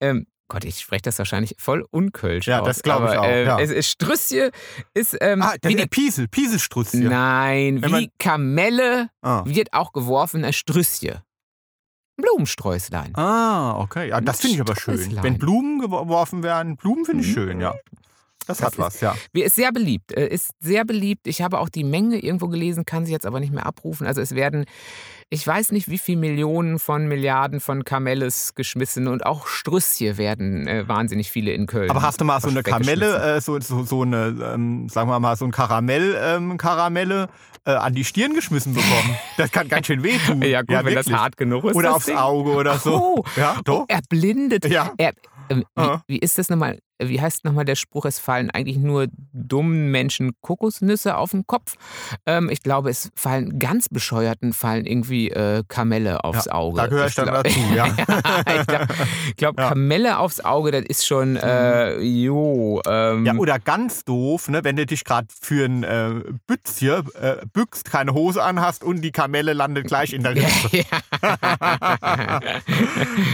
Ähm, 0.00 0.26
Gott, 0.48 0.64
ich 0.64 0.80
spreche 0.80 1.02
das 1.02 1.18
wahrscheinlich 1.18 1.54
voll 1.58 1.84
unkölsch 1.90 2.46
Ja, 2.46 2.60
aus. 2.60 2.66
das 2.66 2.82
glaub 2.82 3.02
ich 3.10 3.16
auch, 3.18 3.24
Äh, 3.24 3.44
ja. 3.44 3.60
es 3.60 3.70
ist 3.70 3.90
Strüsschen 3.90 4.50
ist 4.94 5.16
ähm, 5.20 5.42
Ah, 5.42 5.54
das 5.60 5.70
wie 5.70 5.74
ist 5.76 5.82
die, 5.84 5.88
Piesel. 5.88 6.28
Pieselstrüsschen. 6.28 7.04
Nein, 7.04 7.82
Wenn 7.82 7.92
wie 7.92 8.10
Kamelle 8.18 9.10
Ah. 9.22 9.42
wird 9.44 9.72
auch 9.74 9.92
geworfen 9.92 10.44
ein 10.44 10.52
Strüsschen. 10.54 11.16
Ein 11.16 12.22
Blumensträußlein. 12.22 13.14
Ah, 13.14 13.78
okay. 13.78 14.08
Ja, 14.08 14.20
das 14.20 14.40
finde 14.40 14.54
ich 14.56 14.60
aber 14.60 14.74
schön. 14.74 15.22
Wenn 15.22 15.38
Blumen 15.38 15.80
geworfen 15.80 16.42
werden, 16.42 16.76
Blumen 16.76 17.04
finde 17.04 17.22
ich 17.24 17.32
schön, 17.32 17.60
ja. 17.60 17.74
Das, 18.46 18.58
Das 18.58 18.62
hat 18.66 18.72
ist- 18.72 18.78
was, 18.78 19.00
ja. 19.02 19.14
Ist 19.34 19.56
sehr 19.56 19.70
beliebt. 19.72 20.10
äh, 20.12 20.26
Ist 20.28 20.52
sehr 20.60 20.86
beliebt. 20.86 21.26
Ich 21.26 21.42
habe 21.42 21.58
auch 21.60 21.68
die 21.68 21.84
Menge 21.84 22.18
irgendwo 22.18 22.48
gelesen, 22.48 22.86
kann 22.86 23.04
sie 23.04 23.12
jetzt 23.12 23.26
aber 23.26 23.40
nicht 23.40 23.52
mehr 23.52 23.66
abrufen. 23.66 24.06
Also 24.06 24.22
es 24.22 24.34
werden, 24.34 24.64
ich 25.30 25.46
weiß 25.46 25.72
nicht, 25.72 25.90
wie 25.90 25.98
viele 25.98 26.18
Millionen 26.18 26.78
von 26.78 27.06
Milliarden 27.06 27.60
von 27.60 27.84
Kamelles 27.84 28.54
geschmissen 28.54 29.08
und 29.08 29.26
auch 29.26 29.46
Strüsschen 29.46 30.16
werden 30.16 30.66
äh, 30.66 30.88
wahnsinnig 30.88 31.30
viele 31.30 31.52
in 31.52 31.66
Köln. 31.66 31.90
Aber 31.90 32.00
hast 32.00 32.20
du 32.20 32.24
mal 32.24 32.40
so 32.40 32.48
eine. 32.48 32.62
Kamelle, 32.62 33.36
äh, 33.36 33.40
so, 33.40 33.60
so, 33.60 33.82
so 33.82 34.02
eine, 34.02 34.34
ähm, 34.54 34.88
sagen 34.88 35.10
wir 35.10 35.20
mal, 35.20 35.36
so 35.36 35.44
ein 35.44 35.50
Karamell, 35.50 36.18
ähm, 36.18 36.56
Karamelle 36.56 37.28
äh, 37.66 37.72
an 37.72 37.94
die 37.94 38.04
Stirn 38.04 38.32
geschmissen 38.32 38.72
bekommen? 38.72 39.16
Das 39.36 39.52
kann 39.52 39.68
ganz 39.68 39.86
schön 39.86 40.02
wehtun. 40.02 40.42
Ja, 40.48 40.62
gut, 40.62 40.70
wenn 40.70 40.86
wirklich. 40.86 41.06
das 41.06 41.12
hart 41.12 41.36
genug 41.36 41.64
ist. 41.64 41.74
Oder 41.76 41.94
aufs 41.94 42.06
Ding. 42.06 42.16
Auge 42.16 42.52
oder 42.52 42.78
so. 42.78 42.94
Oh, 43.18 43.24
Ja, 43.36 43.56
oh, 43.58 43.62
doch. 43.64 43.84
er 43.88 44.00
blindet. 44.08 44.64
Ja. 44.64 44.92
Er, 44.96 45.12
ähm, 45.50 45.64
wie, 45.76 46.14
wie 46.14 46.18
ist 46.18 46.38
das 46.38 46.48
nochmal? 46.48 46.78
Wie 47.00 47.20
heißt 47.20 47.44
nochmal 47.44 47.64
der 47.64 47.76
Spruch? 47.76 48.04
Es 48.04 48.18
fallen 48.18 48.50
eigentlich 48.50 48.76
nur 48.78 49.06
dummen 49.32 49.90
Menschen 49.90 50.32
Kokosnüsse 50.40 51.16
auf 51.16 51.30
den 51.30 51.46
Kopf. 51.46 51.76
Ähm, 52.26 52.48
ich 52.50 52.62
glaube, 52.62 52.90
es 52.90 53.10
fallen 53.14 53.58
ganz 53.58 53.88
bescheuerten 53.88 54.52
fallen 54.52 54.84
irgendwie 54.86 55.30
äh, 55.30 55.62
Kamelle 55.68 56.24
aufs 56.24 56.46
Ja, 56.46 56.52
Auge. 56.54 56.76
da 56.80 56.86
gehöre 56.88 57.06
ich 57.06 57.14
dann 57.14 57.26
glaub- 57.28 57.44
dazu, 57.44 57.60
ja. 57.74 57.86
ich 57.86 58.66
glaube, 58.66 58.86
glaub, 59.36 59.58
Ja. 59.60 59.68
Kamelle 59.68 60.18
aufs 60.18 60.40
Auge, 60.40 60.70
das 60.72 60.82
ist 60.88 61.06
schon, 61.06 61.36
äh, 61.36 61.98
jo. 62.00 62.80
Ähm, 62.86 63.24
Ja, 63.26 63.34
oder 63.34 63.58
ganz 63.58 64.04
doof, 64.04 64.48
ne, 64.48 64.64
wenn 64.64 64.76
du 64.76 64.84
dich 64.86 65.04
gerade 65.04 65.28
für 65.40 65.64
ein 65.66 65.82
äh, 65.84 66.14
Bützchen 66.46 67.04
äh, 67.20 67.36
bückst, 67.52 67.90
keine 67.90 68.12
Hose 68.14 68.42
anhast 68.42 68.82
und 68.82 69.02
die 69.02 69.12
Kamelle 69.12 69.52
landet 69.52 69.86
gleich 69.86 70.12
in 70.12 70.22
der 70.22 70.34
Rippe. 70.34 70.84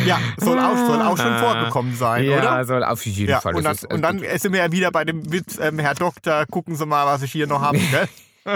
ja, 0.06 0.18
soll 0.36 0.58
auch, 0.58 0.76
soll 0.76 1.02
auch 1.02 1.16
schon 1.18 1.38
vorgekommen 1.38 1.94
sein, 1.94 2.24
ja, 2.24 2.38
oder? 2.38 2.64
soll 2.64 2.84
auf 2.84 3.04
jeden 3.06 3.30
Ja, 3.30 3.40
Fall. 3.54 3.58
und 3.58 3.64
Das 3.64 3.80
dann, 3.80 3.88
ist, 3.88 3.90
äh, 3.90 3.94
und 3.94 4.02
dann 4.02 4.38
sind 4.38 4.52
wir 4.52 4.60
ja 4.60 4.72
wieder 4.72 4.90
bei 4.90 5.04
dem 5.04 5.32
Witz, 5.32 5.58
ähm, 5.58 5.78
Herr 5.78 5.94
Doktor, 5.94 6.46
gucken 6.46 6.76
Sie 6.76 6.86
mal, 6.86 7.06
was 7.06 7.22
ich 7.22 7.32
hier 7.32 7.46
noch 7.46 7.60
habe. 7.60 7.78
Gell? 7.90 8.08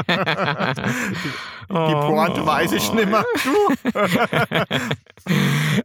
Die 1.70 1.94
Pointe 1.94 2.44
weiß 2.44 2.72
ich 2.72 2.92
nicht 2.92 3.08
mehr. 3.08 3.24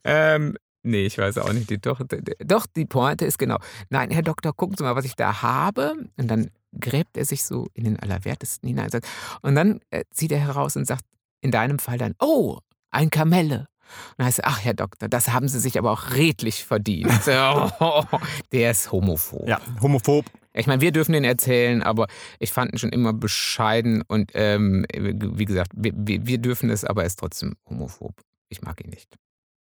ähm, 0.03 0.57
nee, 0.81 1.05
ich 1.05 1.17
weiß 1.17 1.37
auch 1.37 1.53
nicht. 1.53 1.69
Die, 1.69 1.79
doch, 1.79 2.01
doch, 2.45 2.65
die 2.65 2.85
Pointe 2.85 3.25
ist 3.25 3.37
genau. 3.37 3.59
Nein, 3.89 4.11
Herr 4.11 4.21
Doktor, 4.21 4.53
gucken 4.53 4.75
Sie 4.77 4.83
mal, 4.83 4.95
was 4.95 5.05
ich 5.05 5.15
da 5.15 5.41
habe. 5.41 5.93
Und 6.17 6.27
dann 6.27 6.51
gräbt 6.77 7.17
er 7.17 7.25
sich 7.25 7.45
so 7.45 7.67
in 7.73 7.85
den 7.85 7.99
Allerwertesten 7.99 8.67
hinein. 8.67 8.89
und 8.93 9.05
Und 9.41 9.55
dann 9.55 9.79
äh, 9.89 10.03
zieht 10.11 10.31
er 10.33 10.39
heraus 10.39 10.75
und 10.75 10.85
sagt, 10.85 11.05
in 11.41 11.51
deinem 11.51 11.79
Fall 11.79 11.97
dann, 11.97 12.15
oh, 12.19 12.59
ein 12.91 13.09
Kamelle. 13.09 13.67
Und 14.11 14.15
dann 14.19 14.27
heißt 14.27 14.43
ach, 14.43 14.63
Herr 14.63 14.73
Doktor, 14.73 15.07
das 15.09 15.29
haben 15.29 15.47
Sie 15.47 15.59
sich 15.59 15.77
aber 15.77 15.91
auch 15.91 16.11
redlich 16.11 16.65
verdient. 16.65 17.11
Oh, 17.27 18.03
der 18.51 18.71
ist 18.71 18.91
homophob. 18.91 19.47
Ja, 19.47 19.59
homophob. 19.81 20.25
Ich 20.55 20.67
meine, 20.67 20.81
wir 20.81 20.91
dürfen 20.91 21.13
den 21.13 21.23
erzählen, 21.23 21.81
aber 21.81 22.07
ich 22.39 22.51
fand 22.51 22.71
ihn 22.73 22.77
schon 22.77 22.91
immer 22.91 23.11
bescheiden 23.13 24.03
und 24.07 24.31
ähm, 24.35 24.85
wie 24.93 25.45
gesagt, 25.45 25.71
wir, 25.75 25.93
wir 25.95 26.27
wir 26.27 26.37
dürfen 26.37 26.69
es, 26.69 26.83
aber 26.85 27.01
er 27.01 27.07
ist 27.07 27.17
trotzdem 27.19 27.55
homophob. 27.67 28.13
Ich 28.49 28.61
mag 28.61 28.79
ihn 28.83 28.91
nicht. 28.91 29.15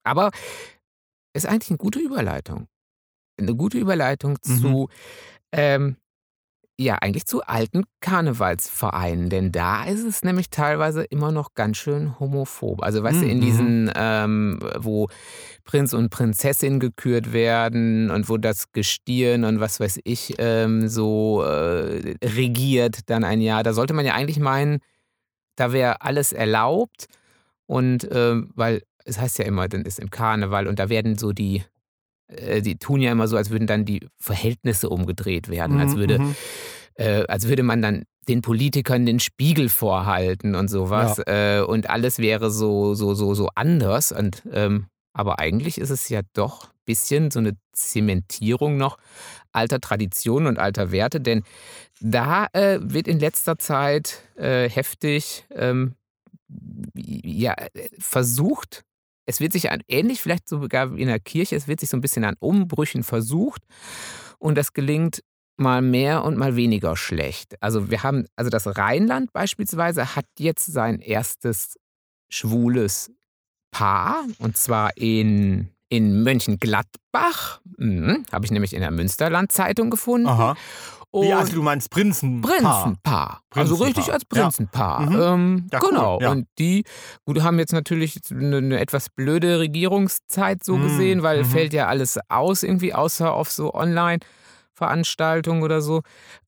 Aber 0.04 0.30
ist 1.34 1.46
eigentlich 1.46 1.70
eine 1.70 1.78
gute 1.78 1.98
Überleitung. 2.00 2.68
Eine 3.40 3.54
gute 3.56 3.78
Überleitung 3.78 4.38
Mhm. 4.46 4.60
zu, 4.60 4.88
ähm, 5.52 5.96
ja, 6.78 6.96
eigentlich 6.96 7.26
zu 7.26 7.42
alten 7.42 7.84
Karnevalsvereinen, 8.00 9.30
denn 9.30 9.52
da 9.52 9.84
ist 9.84 10.02
es 10.04 10.24
nämlich 10.24 10.50
teilweise 10.50 11.04
immer 11.04 11.30
noch 11.30 11.54
ganz 11.54 11.76
schön 11.76 12.18
homophob. 12.18 12.82
Also, 12.82 13.02
weißt 13.02 13.22
du, 13.22 13.26
in 13.26 13.38
Mhm. 13.38 13.40
diesen, 13.42 13.92
ähm, 13.94 14.58
wo 14.78 15.08
Prinz 15.64 15.92
und 15.92 16.10
Prinzessin 16.10 16.80
gekürt 16.80 17.32
werden 17.32 18.10
und 18.10 18.28
wo 18.28 18.38
das 18.38 18.72
Gestirn 18.72 19.44
und 19.44 19.60
was 19.60 19.78
weiß 19.80 20.00
ich 20.04 20.34
ähm, 20.38 20.88
so 20.88 21.42
äh, 21.44 22.16
regiert 22.24 23.08
dann 23.08 23.22
ein 23.24 23.40
Jahr, 23.40 23.62
da 23.62 23.72
sollte 23.72 23.94
man 23.94 24.04
ja 24.04 24.14
eigentlich 24.14 24.40
meinen, 24.40 24.80
da 25.56 25.72
wäre 25.72 26.02
alles 26.02 26.32
erlaubt 26.32 27.06
und 27.66 28.08
ähm, 28.10 28.50
weil 28.56 28.82
es 29.04 29.18
heißt 29.20 29.38
ja 29.38 29.44
immer, 29.44 29.68
dann 29.68 29.82
ist 29.82 29.98
im 30.00 30.10
Karneval 30.10 30.66
und 30.66 30.78
da 30.78 30.88
werden 30.88 31.16
so 31.18 31.32
die, 31.32 31.62
äh, 32.38 32.62
die 32.62 32.76
tun 32.76 33.00
ja 33.00 33.12
immer 33.12 33.28
so, 33.28 33.36
als 33.36 33.50
würden 33.50 33.66
dann 33.66 33.84
die 33.84 34.06
Verhältnisse 34.18 34.88
umgedreht 34.88 35.48
werden, 35.48 35.80
als 35.80 35.92
Mhm, 35.94 35.98
würde 35.98 36.18
mhm. 36.18 36.34
äh, 36.94 37.24
als 37.26 37.48
würde 37.48 37.62
man 37.62 37.82
dann 37.82 38.04
den 38.28 38.42
Politikern 38.42 39.06
den 39.06 39.20
Spiegel 39.20 39.68
vorhalten 39.68 40.54
und 40.54 40.68
sowas. 40.68 41.18
Äh, 41.26 41.60
und 41.60 41.90
alles 41.90 42.18
wäre 42.18 42.50
so, 42.50 42.94
so, 42.94 43.14
so, 43.14 43.34
so 43.34 43.48
anders. 43.54 44.12
Und, 44.12 44.42
ähm, 44.50 44.86
aber 45.12 45.38
eigentlich 45.38 45.78
ist 45.78 45.90
es 45.90 46.08
ja 46.08 46.22
doch 46.32 46.64
ein 46.64 46.84
bisschen 46.86 47.30
so 47.30 47.38
eine 47.38 47.56
Zementierung 47.72 48.76
noch 48.76 48.98
alter 49.52 49.80
Traditionen 49.80 50.48
und 50.48 50.58
alter 50.58 50.90
Werte, 50.90 51.20
denn 51.20 51.44
da 52.00 52.46
äh, 52.52 52.78
wird 52.82 53.06
in 53.06 53.20
letzter 53.20 53.58
Zeit 53.58 54.22
äh, 54.36 54.68
heftig 54.68 55.44
ähm, 55.50 55.94
ja, 56.94 57.54
äh, 57.54 57.88
versucht, 57.98 58.84
es 59.26 59.40
wird 59.40 59.52
sich 59.52 59.70
an, 59.70 59.82
ähnlich 59.88 60.20
vielleicht 60.20 60.48
sogar 60.48 60.94
wie 60.94 61.02
in 61.02 61.08
der 61.08 61.20
Kirche, 61.20 61.56
es 61.56 61.68
wird 61.68 61.80
sich 61.80 61.88
so 61.88 61.96
ein 61.96 62.00
bisschen 62.00 62.24
an 62.24 62.36
Umbrüchen 62.40 63.02
versucht 63.02 63.62
und 64.38 64.56
das 64.56 64.72
gelingt 64.72 65.22
mal 65.56 65.82
mehr 65.82 66.24
und 66.24 66.36
mal 66.36 66.56
weniger 66.56 66.96
schlecht. 66.96 67.60
Also 67.62 67.90
wir 67.90 68.02
haben, 68.02 68.26
also 68.36 68.50
das 68.50 68.76
Rheinland 68.76 69.32
beispielsweise 69.32 70.16
hat 70.16 70.26
jetzt 70.38 70.66
sein 70.66 71.00
erstes 71.00 71.76
schwules 72.28 73.12
Paar 73.70 74.24
und 74.38 74.56
zwar 74.56 74.96
in, 74.96 75.73
in 75.96 76.22
Mönchengladbach. 76.22 77.60
Mhm, 77.78 78.24
Habe 78.32 78.44
ich 78.44 78.50
nämlich 78.50 78.72
in 78.74 78.80
der 78.80 78.90
Münsterland-Zeitung 78.90 79.90
gefunden. 79.90 80.26
Aha. 80.28 80.56
Und 81.10 81.28
Wie, 81.28 81.32
also 81.32 81.54
du 81.54 81.62
meinst 81.62 81.90
Prinzen? 81.90 82.40
Prinzenpaar. 82.40 83.42
Also 83.50 83.76
Prinzenpaar. 83.76 83.86
richtig 83.86 84.12
als 84.12 84.22
Ja. 84.34 84.42
Prinzenpaar. 84.42 85.00
Mhm. 85.00 85.20
Ähm, 85.20 85.66
Ja, 85.72 85.78
cool, 85.80 85.88
genau. 85.90 86.20
ja. 86.20 86.30
Und 86.32 86.48
die, 86.58 86.82
gut, 87.24 87.40
haben 87.42 87.58
jetzt 87.60 87.72
natürlich 87.72 88.18
eine, 88.32 88.56
eine 88.56 88.80
etwas 88.80 89.10
blöde 89.10 89.60
Regierungszeit 89.60 90.64
so 90.64 90.76
Mhm, 90.76 90.82
gesehen, 90.82 91.22
weil 91.22 91.42
mhm. 91.44 91.44
fällt 91.46 91.72
ja 91.72 91.86
alles 91.86 92.18
aus, 92.28 92.64
irgendwie, 92.64 92.94
außer 92.94 93.32
auf 93.32 93.48
so 93.50 93.72
Online-Veranstaltungen 93.74 95.62
oder 95.62 95.80
so. 95.80 96.02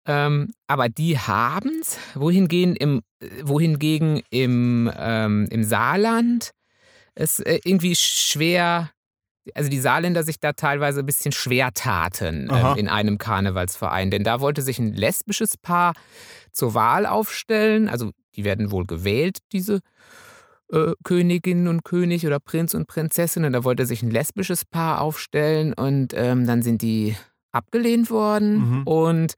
Ähm, 0.05 0.51
aber 0.67 0.89
die 0.89 1.17
haben's. 1.19 1.97
Wohingegen 2.15 2.75
im, 2.75 3.03
wohingegen 3.45 4.23
im, 4.31 4.91
ähm, 4.97 5.47
im 5.51 5.63
Saarland 5.65 6.51
es 7.15 7.39
äh, 7.41 7.61
irgendwie 7.65 7.95
schwer 7.97 8.91
also 9.55 9.71
die 9.71 9.79
Saarländer 9.81 10.23
sich 10.23 10.41
da 10.41 10.53
teilweise 10.53 11.01
ein 11.01 11.07
bisschen 11.07 11.33
schwer 11.33 11.73
taten 11.73 12.49
ähm, 12.73 12.79
in 12.79 12.89
einem 12.89 13.19
Karnevalsverein. 13.19 14.11
Denn 14.11 14.25
da 14.25 14.41
wollte 14.41 14.63
sich 14.63 14.79
ein 14.79 14.93
lesbisches 14.93 15.57
Paar 15.57 15.93
zur 16.53 16.75
Wahl 16.75 17.07
aufstellen. 17.07 17.89
Also 17.89 18.11
die 18.35 18.45
werden 18.45 18.71
wohl 18.71 18.87
gewählt, 18.87 19.39
diese 19.53 19.81
äh, 20.73 20.93
Königin 21.05 21.69
und 21.69 21.85
König 21.85 22.27
oder 22.27 22.41
Prinz 22.41 22.75
und 22.75 22.87
Prinzessin. 22.87 23.45
Und 23.45 23.53
da 23.53 23.65
wollte 23.65 23.87
sich 23.87 24.03
ein 24.03 24.11
lesbisches 24.11 24.65
Paar 24.65 25.01
aufstellen 25.01 25.73
und 25.73 26.13
ähm, 26.15 26.47
dann 26.47 26.63
sind 26.63 26.83
die 26.83 27.17
abgelehnt 27.53 28.11
worden 28.11 28.57
Mhm. 28.81 28.83
und 28.85 29.35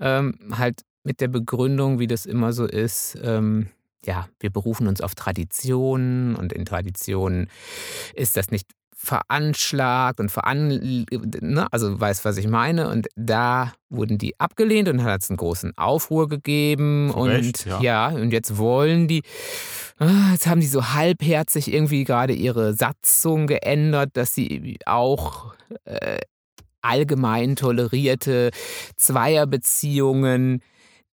ähm, 0.00 0.34
halt 0.58 0.80
mit 1.04 1.20
der 1.20 1.28
Begründung, 1.28 1.98
wie 2.00 2.06
das 2.08 2.26
immer 2.26 2.52
so 2.52 2.64
ist, 2.66 3.16
ähm, 3.22 3.68
ja, 4.06 4.26
wir 4.40 4.50
berufen 4.50 4.86
uns 4.88 5.00
auf 5.00 5.14
Traditionen 5.14 6.34
und 6.34 6.52
in 6.52 6.64
Traditionen 6.64 7.48
ist 8.14 8.36
das 8.36 8.50
nicht 8.50 8.70
veranschlagt 9.04 10.20
und 10.20 10.30
veran, 10.30 11.06
ne, 11.40 11.66
also 11.70 12.00
weiß, 12.00 12.24
was 12.24 12.36
ich 12.36 12.48
meine. 12.48 12.88
Und 12.88 13.08
da 13.16 13.72
wurden 13.88 14.18
die 14.18 14.38
abgelehnt 14.40 14.88
und 14.88 15.04
hat 15.04 15.22
es 15.22 15.30
einen 15.30 15.36
großen 15.36 15.72
Aufruhr 15.76 16.28
gegeben. 16.28 17.10
Zu 17.12 17.18
und 17.18 17.30
Recht, 17.30 17.66
ja. 17.66 17.80
ja, 17.80 18.08
und 18.08 18.32
jetzt 18.32 18.56
wollen 18.58 19.06
die, 19.06 19.22
ah, 19.98 20.32
jetzt 20.32 20.46
haben 20.46 20.60
die 20.60 20.66
so 20.66 20.92
halbherzig 20.92 21.72
irgendwie 21.72 22.04
gerade 22.04 22.32
ihre 22.32 22.74
Satzung 22.74 23.46
geändert, 23.46 24.10
dass 24.14 24.34
sie 24.34 24.78
auch 24.86 25.54
äh, 25.84 26.18
allgemein 26.80 27.56
tolerierte 27.56 28.50
Zweierbeziehungen, 28.96 30.60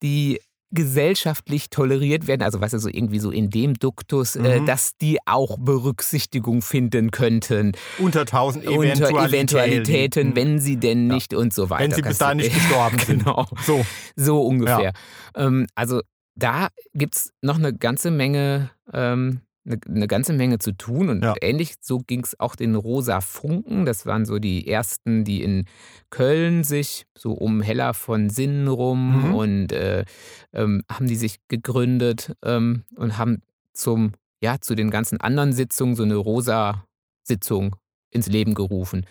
die 0.03 0.39
gesellschaftlich 0.71 1.69
toleriert 1.69 2.27
werden, 2.27 2.41
also 2.41 2.59
weißt 2.61 2.73
du, 2.73 2.79
so 2.79 2.89
irgendwie 2.89 3.19
so 3.19 3.31
in 3.31 3.49
dem 3.49 3.75
Duktus, 3.75 4.35
äh, 4.35 4.59
Mhm. 4.61 4.65
dass 4.65 4.97
die 4.97 5.19
auch 5.25 5.57
Berücksichtigung 5.59 6.61
finden 6.61 7.11
könnten 7.11 7.73
Unter 7.99 8.25
tausend 8.25 8.65
unter 8.67 8.81
Eventualitäten. 8.83 9.33
Eventualitäten, 9.33 10.29
Mhm. 10.29 10.35
wenn 10.35 10.59
sie 10.59 10.77
denn 10.77 11.07
Ja. 11.09 11.15
nicht 11.15 11.33
und 11.33 11.53
so 11.53 11.69
weiter. 11.69 11.83
Wenn 11.83 11.91
sie 11.91 12.01
bis 12.01 12.17
dahin 12.17 12.37
nicht 12.37 12.53
gestorben 12.53 12.97
sind. 13.05 13.23
Genau, 13.25 13.45
So, 13.63 13.85
so 14.15 14.41
ungefähr. 14.41 14.93
Ähm, 15.35 15.67
also 15.75 16.01
da 16.35 16.69
gibt 16.93 17.15
es 17.15 17.31
noch 17.41 17.57
eine 17.57 17.73
ganze 17.73 18.09
Menge, 18.11 18.71
ähm, 18.93 19.41
eine, 19.65 19.79
eine 19.87 20.07
ganze 20.07 20.33
Menge 20.33 20.57
zu 20.59 20.71
tun 20.75 21.09
und 21.09 21.23
Ja. 21.23 21.33
ähnlich 21.41 21.75
so 21.81 21.99
ging 21.99 22.23
es 22.23 22.39
auch 22.39 22.55
den 22.55 22.75
Rosa 22.75 23.21
Funken. 23.21 23.85
Das 23.85 24.05
waren 24.05 24.25
so 24.25 24.39
die 24.39 24.67
ersten, 24.67 25.23
die 25.23 25.43
in 25.43 25.65
Köln 26.09 26.63
sich 26.63 27.05
so 27.17 27.33
um 27.33 27.61
Heller 27.61 27.93
von 27.93 28.29
Sinn 28.29 28.67
rum 28.67 29.27
Mhm. 29.29 29.35
und 29.35 29.71
äh, 29.71 30.05
ähm, 30.53 30.83
haben 30.91 31.07
die 31.07 31.15
sich 31.15 31.37
gegründet 31.47 32.33
ähm, 32.43 32.83
und 32.95 33.17
haben 33.17 33.41
zum 33.73 34.13
ja 34.41 34.59
zu 34.59 34.73
den 34.75 34.89
ganzen 34.89 35.21
anderen 35.21 35.53
Sitzungen 35.53 35.95
so 35.95 36.03
eine 36.03 36.15
Rosa 36.15 36.85
Sitzung 37.23 37.75
ins 38.09 38.27
Leben 38.27 38.55
gerufen. 38.55 39.05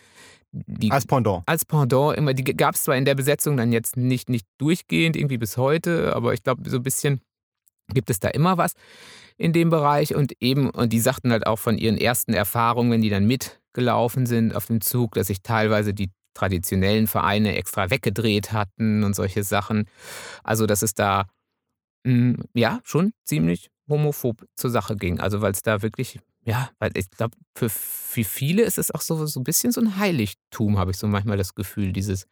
Die, 0.52 0.90
als 0.90 1.06
Pendant. 1.06 1.44
als 1.46 1.64
Pendant 1.64 2.18
immer, 2.18 2.34
die 2.34 2.42
gab 2.42 2.74
es 2.74 2.82
zwar 2.82 2.96
in 2.96 3.04
der 3.04 3.14
Besetzung 3.14 3.56
dann 3.56 3.70
jetzt 3.70 3.96
nicht, 3.96 4.28
nicht 4.28 4.48
durchgehend, 4.58 5.14
irgendwie 5.14 5.38
bis 5.38 5.56
heute, 5.56 6.14
aber 6.16 6.34
ich 6.34 6.42
glaube, 6.42 6.68
so 6.68 6.78
ein 6.78 6.82
bisschen 6.82 7.20
gibt 7.90 8.10
es 8.10 8.20
da 8.20 8.28
immer 8.28 8.58
was 8.58 8.72
in 9.36 9.52
dem 9.52 9.70
Bereich 9.70 10.14
und 10.14 10.32
eben, 10.40 10.68
und 10.70 10.92
die 10.92 11.00
sagten 11.00 11.32
halt 11.32 11.46
auch 11.46 11.58
von 11.58 11.78
ihren 11.78 11.96
ersten 11.96 12.34
Erfahrungen, 12.34 12.90
wenn 12.90 13.02
die 13.02 13.08
dann 13.08 13.26
mitgelaufen 13.26 14.26
sind 14.26 14.54
auf 14.54 14.66
dem 14.66 14.80
Zug, 14.82 15.14
dass 15.14 15.28
sich 15.28 15.42
teilweise 15.42 15.94
die 15.94 16.10
traditionellen 16.34 17.06
Vereine 17.06 17.56
extra 17.56 17.90
weggedreht 17.90 18.52
hatten 18.52 19.02
und 19.02 19.14
solche 19.14 19.42
Sachen. 19.42 19.86
Also, 20.44 20.66
dass 20.66 20.82
es 20.82 20.94
da 20.94 21.26
mh, 22.04 22.44
ja 22.54 22.80
schon 22.84 23.12
ziemlich 23.24 23.70
homophob 23.88 24.44
zur 24.56 24.70
Sache 24.70 24.96
ging. 24.96 25.20
Also, 25.20 25.40
weil 25.40 25.52
es 25.52 25.62
da 25.62 25.82
wirklich, 25.82 26.20
ja, 26.44 26.70
weil 26.78 26.92
ich 26.94 27.10
glaube, 27.10 27.36
für, 27.56 27.68
für 27.70 28.24
viele 28.24 28.62
ist 28.62 28.78
es 28.78 28.90
auch 28.90 29.00
so, 29.00 29.26
so 29.26 29.40
ein 29.40 29.44
bisschen 29.44 29.72
so 29.72 29.80
ein 29.80 29.96
Heiligtum, 29.98 30.78
habe 30.78 30.90
ich 30.90 30.98
so 30.98 31.06
manchmal 31.06 31.36
das 31.36 31.54
Gefühl, 31.54 31.92
dieses, 31.92 32.26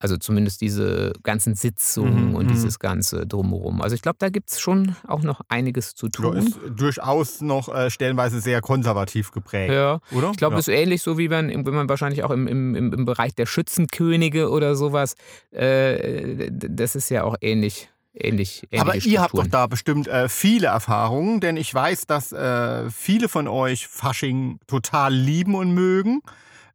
also 0.00 0.16
zumindest 0.16 0.60
diese 0.62 1.12
ganzen 1.22 1.54
Sitzungen 1.54 2.30
Mhm, 2.30 2.34
und 2.34 2.46
mhm. 2.46 2.50
dieses 2.50 2.78
ganze 2.80 3.26
Drumherum. 3.26 3.80
Also 3.82 3.94
ich 3.94 4.02
glaube, 4.02 4.16
da 4.18 4.30
gibt 4.30 4.50
es 4.50 4.58
schon 4.58 4.96
auch 5.06 5.22
noch 5.22 5.42
einiges 5.48 5.94
zu 5.94 6.06
Ja, 6.06 6.10
tun. 6.10 6.36
ist 6.38 6.58
durchaus 6.74 7.40
noch 7.42 7.68
äh, 7.72 7.90
stellenweise 7.90 8.40
sehr 8.40 8.60
konservativ 8.62 9.30
geprägt, 9.30 9.72
Ja, 9.72 10.00
oder? 10.10 10.30
ich 10.32 10.38
glaube, 10.38 10.54
ja. 10.54 10.58
es 10.58 10.66
ist 10.68 10.74
ähnlich 10.74 11.02
so, 11.02 11.18
wie 11.18 11.30
wenn, 11.30 11.48
wenn 11.66 11.74
man 11.74 11.88
wahrscheinlich 11.88 12.24
auch 12.24 12.30
im, 12.30 12.48
im, 12.48 12.74
im 12.74 13.04
Bereich 13.04 13.34
der 13.34 13.46
Schützenkönige 13.46 14.50
oder 14.50 14.74
sowas, 14.74 15.14
äh, 15.52 16.48
das 16.50 16.96
ist 16.96 17.10
ja 17.10 17.24
auch 17.24 17.36
ähnlich. 17.40 17.90
Ähnlich, 18.12 18.66
Aber 18.76 18.96
ihr 18.96 19.20
habt 19.20 19.34
doch 19.34 19.44
Strukturen. 19.44 19.50
da 19.52 19.66
bestimmt 19.68 20.08
äh, 20.08 20.28
viele 20.28 20.66
Erfahrungen, 20.66 21.38
denn 21.38 21.56
ich 21.56 21.72
weiß, 21.72 22.06
dass 22.08 22.32
äh, 22.32 22.90
viele 22.90 23.28
von 23.28 23.46
euch 23.46 23.86
Fasching 23.86 24.58
total 24.66 25.14
lieben 25.14 25.54
und 25.54 25.72
mögen. 25.74 26.20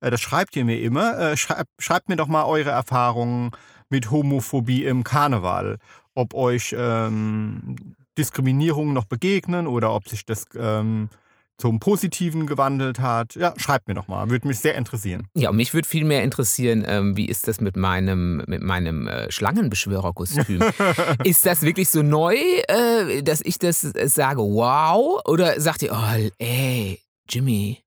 Äh, 0.01 0.11
das 0.11 0.21
schreibt 0.21 0.55
ihr 0.55 0.65
mir 0.65 0.79
immer. 0.81 1.17
Äh, 1.17 1.37
schreibt, 1.37 1.69
schreibt 1.79 2.09
mir 2.09 2.15
doch 2.15 2.27
mal 2.27 2.45
eure 2.45 2.71
Erfahrungen 2.71 3.51
mit 3.89 4.11
Homophobie 4.11 4.85
im 4.85 5.03
Karneval. 5.03 5.77
Ob 6.13 6.33
euch 6.33 6.75
ähm, 6.77 7.75
Diskriminierungen 8.17 8.93
noch 8.93 9.05
begegnen 9.05 9.67
oder 9.67 9.93
ob 9.93 10.07
sich 10.07 10.25
das 10.25 10.45
ähm, 10.57 11.09
zum 11.57 11.79
Positiven 11.79 12.47
gewandelt 12.47 12.99
hat. 12.99 13.35
Ja, 13.35 13.53
schreibt 13.57 13.87
mir 13.87 13.93
doch 13.93 14.07
mal. 14.07 14.29
Würde 14.29 14.47
mich 14.47 14.59
sehr 14.59 14.75
interessieren. 14.75 15.27
Ja, 15.35 15.49
und 15.49 15.55
mich 15.55 15.73
würde 15.73 15.87
viel 15.87 16.03
mehr 16.03 16.23
interessieren, 16.23 16.83
ähm, 16.85 17.15
wie 17.15 17.27
ist 17.27 17.47
das 17.47 17.61
mit 17.61 17.77
meinem, 17.77 18.43
mit 18.47 18.61
meinem 18.61 19.07
äh, 19.07 19.31
Schlangenbeschwörerkostüm? 19.31 20.61
ist 21.23 21.45
das 21.45 21.61
wirklich 21.61 21.89
so 21.89 22.01
neu, 22.01 22.35
äh, 22.35 23.23
dass 23.23 23.41
ich 23.41 23.57
das 23.57 23.83
äh, 23.83 24.07
sage, 24.07 24.41
wow? 24.41 25.21
Oder 25.25 25.59
sagt 25.61 25.83
ihr, 25.83 25.93
oh, 25.93 26.29
ey, 26.39 26.99
Jimmy, 27.29 27.84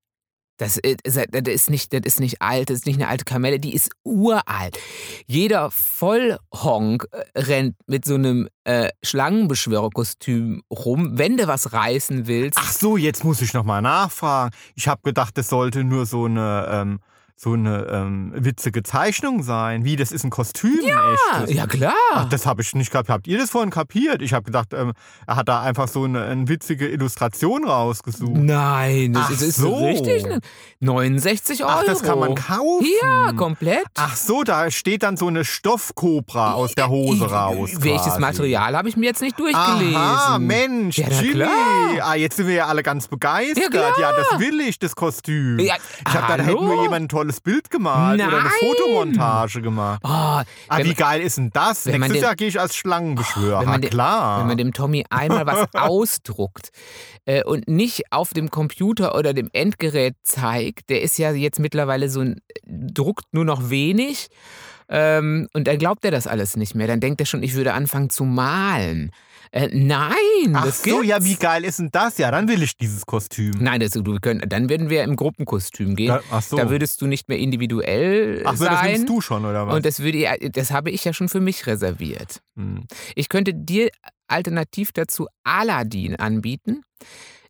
das 0.59 0.77
ist, 0.77 1.01
das 1.05 1.43
ist, 1.47 1.71
nicht, 1.71 1.93
das 1.93 2.01
ist 2.05 2.21
nicht 2.21 2.43
alt, 2.43 2.69
das 2.69 2.79
ist 2.79 2.87
nicht 2.87 2.97
eine 2.97 3.09
alte 3.09 3.25
Kamelle, 3.25 3.59
die 3.61 3.75
ist 3.75 3.91
uralt. 4.05 4.79
Jeder 5.27 5.71
Vollhonk 5.71 7.07
äh, 7.13 7.41
rennt 7.41 7.77
mit 7.87 8.05
so 8.05 8.17
einem 8.17 8.49
äh, 8.65 8.89
Schlangenbeschwörerkostüm 9.03 10.63
rum, 10.71 11.17
wenn 11.17 11.37
du 11.37 11.47
was 11.47 11.73
reißen 11.73 12.27
willst. 12.27 12.59
Ach 12.61 12.73
so, 12.73 12.97
jetzt 12.97 13.25
muss 13.25 13.41
ich 13.41 13.55
noch 13.55 13.65
mal 13.65 13.81
nachfragen. 13.81 14.55
Ich 14.75 14.89
habe 14.89 15.01
gedacht, 15.03 15.39
das 15.39 15.49
sollte 15.49 15.85
nur 15.85 16.07
so 16.07 16.25
eine, 16.25 16.69
ähm, 16.71 17.01
so 17.41 17.53
eine 17.53 17.87
ähm, 17.89 18.33
witzige 18.35 18.83
Zeichnung 18.83 19.45
sein. 19.45 19.85
Wie, 19.85 19.95
das 19.95 20.11
ist 20.11 20.25
ein 20.25 20.31
Kostüm? 20.31 20.81
ja, 20.83 21.01
echtes? 21.39 21.55
ja 21.55 21.67
klar. 21.69 21.95
Ach, 22.13 22.29
das 22.29 22.47
habe 22.47 22.63
ich 22.63 22.75
nicht 22.75 22.91
gehabt. 22.91 23.09
Habt 23.09 23.29
ihr 23.29 23.39
das 23.39 23.51
vorhin 23.51 23.71
kapiert? 23.71 24.23
Ich 24.23 24.33
habe 24.33 24.45
gedacht, 24.45 24.75
ähm, 24.75 24.93
er 25.25 25.37
hat 25.37 25.49
da 25.49 25.63
einfach 25.63 25.87
so 25.87 26.03
eine, 26.03 26.25
eine 26.25 26.49
witzige 26.49 26.89
Illustration 26.89 27.65
rausgesucht. 27.65 28.33
Nein, 28.35 29.13
das 29.13 29.27
Ach 29.27 29.31
ist, 29.31 29.43
ist 29.43 29.57
so. 29.59 29.85
richtig. 29.87 30.25
Ne? 30.27 30.41
69 30.81 31.63
Euro. 31.63 31.73
Ach, 31.77 31.85
das 31.85 32.03
kann 32.03 32.19
man 32.19 32.35
kaufen. 32.35 32.87
Ja, 33.03 33.33
komplett. 33.33 33.85
Ach 33.97 34.17
so, 34.17 34.43
da 34.43 34.69
steht 34.73 35.05
dann 35.05 35.17
so 35.17 35.29
eine 35.29 35.45
Stoffkobra 35.45 36.55
aus 36.55 36.75
der 36.75 36.89
Hose 36.89 37.25
Ich- 37.27 37.31
raus. 37.33 37.71
Welches 37.79 38.03
quasi. 38.07 38.21
Material 38.21 38.77
habe 38.77 38.89
ich 38.89 38.97
mir 38.97 39.07
jetzt 39.07 39.23
nicht 39.23 39.39
durchgelesen? 39.39 39.95
Aha, 39.97 40.41
Mensch, 40.41 40.99
Ja, 40.99 41.07
Jimmy. 41.09 41.35
klar. 41.35 41.51
Ah, 42.03 42.15
jetzt 42.17 42.37
sind 42.37 42.49
wir 42.49 42.55
ja 42.55 42.67
alle 42.67 42.83
ganz 42.83 43.07
begeistert. 43.07 43.73
Ja. 43.73 43.93
Ja, 44.01 44.13
das 44.13 44.41
will 44.41 44.61
ich, 44.61 44.81
das 44.81 44.97
Kostüm. 44.97 45.61
Ja, 45.61 45.75
ich 46.07 46.15
habe 46.15 46.27
da 46.27 46.33
hätte 46.35 46.47
hallo? 46.47 46.63
nur 46.63 46.83
jemand 46.83 47.03
ein 47.05 47.09
tolles 47.29 47.41
Bild 47.41 47.71
gemalt 47.71 48.21
oder 48.21 48.29
eine 48.39 48.49
Nein. 48.49 48.53
Fotomontage 48.61 49.63
gemacht. 49.63 50.01
Oh, 50.05 50.09
Ah, 50.09 50.45
wie 50.83 50.95
geil 50.95 51.21
ist 51.21 51.37
denn 51.39 51.51
das? 51.53 51.87
Nächstes 51.87 52.13
den- 52.13 52.23
Jahr 52.23 52.35
gehe 52.37 52.49
ich 52.49 52.59
als 52.61 52.75
Schlangenbeschwörer. 52.77 53.61
wenn 53.61 53.69
man 53.69 53.81
den- 53.81 53.91
klar. 53.91 54.41
Wenn 54.41 54.47
man 54.49 54.57
dem 54.57 54.73
Tommy 54.73 55.05
einmal 55.11 55.47
was 55.47 55.69
ausdruckt 55.75 56.71
äh, 57.27 57.43
und 57.45 57.69
nicht 57.69 58.05
auf 58.11 58.33
dem 58.33 58.51
Computer 58.51 59.15
oder 59.15 59.35
dem 59.35 59.49
Endgerät 59.53 60.15
zeigt, 60.23 60.91
der 60.91 61.03
ist 61.03 61.19
ja 61.19 61.33
jetzt 61.33 61.59
mittlerweile 61.59 62.09
so 62.09 62.21
ein, 62.21 62.41
druckt 62.67 63.25
nur 63.33 63.45
noch 63.45 63.71
wenig. 63.71 64.29
Ähm, 64.91 65.49
und 65.53 65.69
dann 65.69 65.77
glaubt 65.79 66.05
er 66.07 66.11
das 66.11 66.27
alles 66.27 66.57
nicht 66.57 66.75
mehr. 66.75 66.87
Dann 66.87 67.01
denkt 67.01 67.21
er 67.21 67.27
schon, 67.27 67.43
ich 67.43 67.55
würde 67.55 67.75
anfangen 67.75 68.09
zu 68.09 68.25
malen. 68.25 69.11
Äh, 69.51 69.69
nein, 69.73 70.13
Ach 70.53 70.65
das 70.67 70.83
so, 70.83 71.03
ja, 71.03 71.19
gibt's. 71.19 71.31
wie 71.31 71.37
geil 71.37 71.65
ist 71.65 71.79
denn 71.79 71.89
das? 71.93 72.19
Ja, 72.19 72.31
dann 72.31 72.49
will 72.49 72.63
ich 72.63 72.77
dieses 72.77 73.07
Kostüm. 73.07 73.53
Nein, 73.59 73.81
das, 73.81 73.93
du, 73.93 74.19
können, 74.21 74.43
dann 74.49 74.69
würden 74.69 74.91
wir 74.91 75.05
im 75.05 75.17
Gruppenkostüm 75.17 75.97
gehen. 75.97 76.09
Da, 76.09 76.21
ach 76.31 76.43
so. 76.43 76.57
Da 76.57 76.71
würdest 76.71 77.01
du 77.01 77.07
nicht 77.07 77.29
mehr 77.29 77.39
individuell 77.39 78.43
ach 78.45 78.57
so, 78.57 78.65
das 78.65 78.81
sein. 78.81 78.93
nimmst 78.93 79.09
du 79.09 79.21
schon, 79.21 79.45
oder 79.45 79.67
was? 79.67 79.75
und 79.77 79.87
das, 79.87 80.01
würde, 80.01 80.19
ja- 80.19 80.37
das 80.37 80.71
habe 80.71 80.91
ich 80.91 81.05
ja 81.05 81.13
schon 81.13 81.29
für 81.29 81.41
mich 81.41 81.67
reserviert. 81.67 82.41
Hm. 82.57 82.87
Ich 83.15 83.29
könnte 83.29 83.55
dir 83.55 83.91
alternativ 84.29 84.93
dazu 84.93 85.27
Aladdin 85.45 86.17
anbieten. 86.17 86.83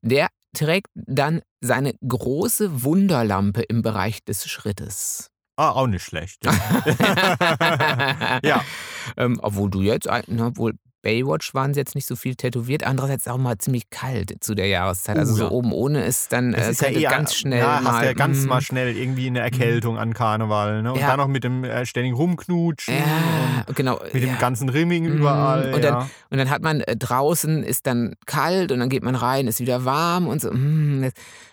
Der 0.03 0.29
trägt 0.57 0.89
dann 0.95 1.43
seine 1.61 1.95
große 2.07 2.85
Wunderlampe 2.85 3.63
im 3.63 3.83
Bereich 3.83 4.25
des 4.25 4.49
Schrittes. 4.49 5.29
Ah, 5.57 5.71
auch 5.73 5.89
nicht 5.89 6.05
schlecht. 6.05 6.45
Ja. 6.47 8.41
ja. 8.45 8.65
ähm, 9.17 9.39
obwohl 9.43 9.71
du 9.71 9.83
jetzt, 9.83 10.09
na, 10.29 10.47
obwohl 10.49 10.75
Baywatch 11.03 11.55
waren 11.55 11.75
sie 11.75 11.81
jetzt 11.81 11.95
nicht 11.95 12.07
so 12.07 12.17
viel 12.17 12.35
tätowiert, 12.35 12.85
andererseits 12.85 13.29
auch 13.29 13.37
mal 13.39 13.57
ziemlich 13.59 13.89
kalt 13.91 14.35
zu 14.41 14.55
der 14.55 14.67
Jahreszeit. 14.67 15.17
Also 15.17 15.35
so 15.35 15.45
ja. 15.45 15.51
oben 15.51 15.73
ohne 15.73 16.05
ist 16.05 16.33
dann 16.33 16.53
Das 16.53 16.67
äh, 16.67 16.71
ist 16.73 16.81
ja 16.83 16.89
eher 16.89 17.11
ganz 17.11 17.35
schnell 17.35 17.61
ja, 17.61 17.81
mal. 17.81 17.93
hast 17.93 18.05
ja 18.05 18.13
ganz 18.15 18.45
mm, 18.45 18.49
mal 18.49 18.61
schnell 18.61 18.97
irgendwie 18.97 19.29
eine 19.29 19.41
Erkältung 19.41 19.97
an 19.97 20.13
Karneval, 20.13 20.83
ne? 20.83 20.93
Und 20.93 21.01
Ja. 21.01 21.09
dann 21.09 21.19
noch 21.19 21.29
mit 21.29 21.45
dem 21.45 21.63
äh, 21.65 21.87
ständigen 21.87 22.17
Rumknutschen 22.17 22.95
ja, 22.95 23.65
genau. 23.75 23.99
und 24.01 24.13
mit 24.13 24.23
dem 24.23 24.39
ganzen 24.39 24.69
Rimming 24.69 25.05
Mhm. 25.05 25.19
überall. 25.19 25.73
Und 25.75 25.85
dann-. 25.85 26.11
Und 26.31 26.39
dann 26.39 26.51
hat 26.51 26.63
man 26.63 26.81
äh, 26.81 26.97
draußen 26.97 27.63
ist 27.63 27.87
dann 27.87 28.15
kalt 28.27 28.73
und 28.73 28.81
dann 28.81 28.89
geht 28.89 29.03
man 29.05 29.15
rein, 29.15 29.47
ist 29.47 29.61
wieder 29.61 29.85
warm 29.85 30.27
und 30.27 30.41
so. 30.41 30.51
mm, 30.53 31.09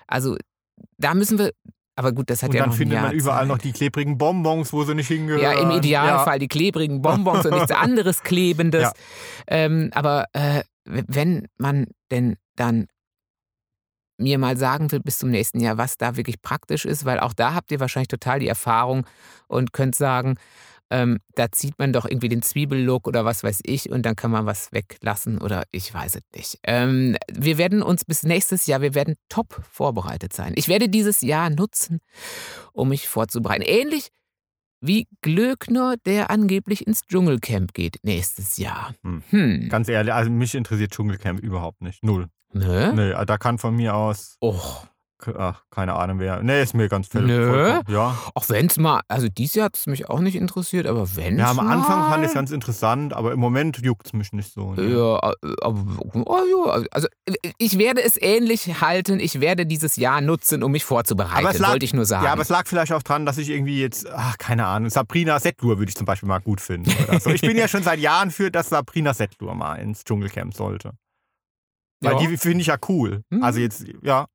Also 0.07 0.37
da 0.97 1.13
müssen 1.13 1.37
wir. 1.37 1.51
Aber 1.95 2.11
gut, 2.11 2.29
das 2.29 2.43
hat 2.43 2.49
und 2.49 2.55
ja 2.55 2.61
dann 2.61 2.69
noch 2.69 2.75
ein 2.75 2.77
findet 2.77 2.95
Jahr 2.95 3.07
man 3.07 3.15
überall 3.15 3.41
Zeit. 3.41 3.47
noch 3.47 3.57
die 3.57 3.71
klebrigen 3.71 4.17
Bonbons, 4.17 4.73
wo 4.73 4.83
sie 4.83 4.95
nicht 4.95 5.07
hingehören. 5.07 5.41
Ja, 5.41 5.53
im 5.53 5.71
Idealfall 5.71 6.39
die 6.39 6.49
klebrigen 6.49 7.01
Bonbons 7.01 7.45
und 7.45 7.53
nichts 7.53 7.71
anderes 7.71 8.23
Klebendes. 8.23 8.83
Ja. 8.83 8.91
Ähm, 9.47 9.91
aber 9.93 10.25
äh, 10.33 10.63
wenn 10.83 11.47
man 11.57 11.87
denn 12.11 12.35
dann 12.55 12.87
mir 14.17 14.37
mal 14.37 14.57
sagen 14.57 14.91
will 14.91 14.99
bis 14.99 15.17
zum 15.17 15.29
nächsten 15.29 15.59
Jahr, 15.59 15.77
was 15.77 15.97
da 15.97 16.15
wirklich 16.15 16.41
praktisch 16.41 16.85
ist, 16.85 17.05
weil 17.05 17.19
auch 17.19 17.33
da 17.33 17.53
habt 17.53 17.71
ihr 17.71 17.79
wahrscheinlich 17.79 18.07
total 18.07 18.39
die 18.39 18.47
Erfahrung 18.47 19.05
und 19.47 19.73
könnt 19.73 19.95
sagen, 19.95 20.35
Ähm, 20.91 21.17
da 21.33 21.51
zieht 21.51 21.79
man 21.79 21.93
doch 21.93 22.05
irgendwie 22.05 22.29
den 22.29 22.43
Zwiebellook 22.43 23.07
oder 23.07 23.25
was 23.25 23.43
weiß 23.43 23.61
ich 23.63 23.89
und 23.89 24.05
dann 24.05 24.15
kann 24.15 24.29
man 24.31 24.45
was 24.45 24.71
weglassen 24.71 25.39
oder 25.41 25.63
ich 25.71 25.91
weiß 25.91 26.15
es 26.15 26.21
nicht. 26.35 26.59
Ähm, 26.63 27.17
wir 27.31 27.57
werden 27.57 27.81
uns 27.81 28.05
bis 28.05 28.23
nächstes 28.23 28.67
Jahr, 28.67 28.81
wir 28.81 28.93
werden 28.93 29.15
top 29.27 29.61
vorbereitet 29.71 30.33
sein. 30.33 30.53
Ich 30.55 30.67
werde 30.67 30.87
dieses 30.87 31.21
Jahr 31.21 31.49
nutzen, 31.49 31.99
um 32.71 32.89
mich 32.89 33.07
vorzubereiten. 33.07 33.63
Ähnlich 33.63 34.09
wie 34.81 35.07
Glöckner, 35.21 35.95
der 36.05 36.29
angeblich 36.29 36.85
ins 36.85 37.01
Dschungelcamp 37.01 37.73
geht 37.73 37.97
nächstes 38.03 38.57
Jahr. 38.57 38.93
Hm. 39.03 39.23
Hm. 39.29 39.69
Ganz 39.69 39.89
ehrlich, 39.89 40.13
also 40.13 40.29
mich 40.29 40.53
interessiert 40.53 40.91
Dschungelcamp 40.91 41.39
überhaupt 41.39 41.81
nicht. 41.81 42.03
Null. 42.03 42.27
Ne? 42.53 42.93
Nee, 42.95 43.25
da 43.25 43.37
kann 43.37 43.57
von 43.57 43.75
mir 43.75 43.95
aus, 43.95 44.37
Och. 44.41 44.87
Ach, 45.37 45.63
keine 45.71 45.93
Ahnung 45.95 46.19
wer. 46.19 46.43
Nee, 46.43 46.61
ist 46.61 46.73
mir 46.73 46.87
ganz 46.89 47.07
voll. 47.07 47.23
Nö. 47.23 47.79
Ja. 47.87 48.17
Auch 48.33 48.49
wenn 48.49 48.67
es 48.67 48.77
mal, 48.77 49.01
also 49.07 49.27
dieses 49.29 49.55
Jahr 49.55 49.65
hat 49.65 49.77
es 49.77 49.87
mich 49.87 50.09
auch 50.09 50.19
nicht 50.19 50.35
interessiert, 50.35 50.87
aber 50.87 51.15
wenn 51.15 51.39
ja, 51.39 51.49
am 51.51 51.59
Anfang 51.59 51.99
mal, 51.99 52.09
fand 52.11 52.23
ich 52.23 52.29
es 52.29 52.33
ganz 52.33 52.51
interessant, 52.51 53.13
aber 53.13 53.31
im 53.31 53.39
Moment 53.39 53.77
juckt 53.83 54.07
es 54.07 54.13
mich 54.13 54.33
nicht 54.33 54.51
so. 54.53 54.73
ne? 54.73 54.83
Ja, 54.87 55.31
aber 55.61 55.85
oh, 56.13 56.37
ja, 56.67 56.83
also 56.91 57.07
ich 57.57 57.77
werde 57.77 58.03
es 58.03 58.21
ähnlich 58.21 58.81
halten. 58.81 59.19
Ich 59.19 59.39
werde 59.41 59.65
dieses 59.65 59.95
Jahr 59.95 60.21
nutzen, 60.21 60.63
um 60.63 60.71
mich 60.71 60.83
vorzubereiten, 60.85 61.45
Aber 61.47 61.57
lag- 61.57 61.71
wollte 61.71 61.85
ich 61.85 61.93
nur 61.93 62.05
sagen. 62.05 62.25
Ja, 62.25 62.31
aber 62.33 62.41
es 62.41 62.49
lag 62.49 62.67
vielleicht 62.67 62.91
auch 62.93 63.03
dran, 63.03 63.25
dass 63.25 63.37
ich 63.37 63.49
irgendwie 63.49 63.79
jetzt, 63.81 64.07
ach, 64.09 64.37
keine 64.37 64.65
Ahnung, 64.67 64.89
Sabrina 64.89 65.39
Settler 65.39 65.77
würde 65.79 65.89
ich 65.89 65.95
zum 65.95 66.05
Beispiel 66.05 66.27
mal 66.29 66.39
gut 66.39 66.61
finden. 66.61 66.91
So. 67.19 67.29
Ich 67.29 67.41
bin 67.41 67.57
ja 67.57 67.67
schon 67.67 67.83
seit 67.83 67.99
Jahren 67.99 68.31
für, 68.31 68.51
dass 68.51 68.69
Sabrina 68.69 69.13
Settler 69.13 69.53
mal 69.55 69.75
ins 69.75 70.03
Dschungelcamp 70.03 70.53
sollte. 70.53 70.91
Weil 72.01 72.13
Ja. 72.21 72.27
die 72.27 72.37
finde 72.37 72.59
ich 72.61 72.67
ja 72.67 72.75
cool. 72.89 73.21
Mhm. 73.29 73.41
Also 73.43 73.59
jetzt, 73.59 73.85
ja. 74.03 74.25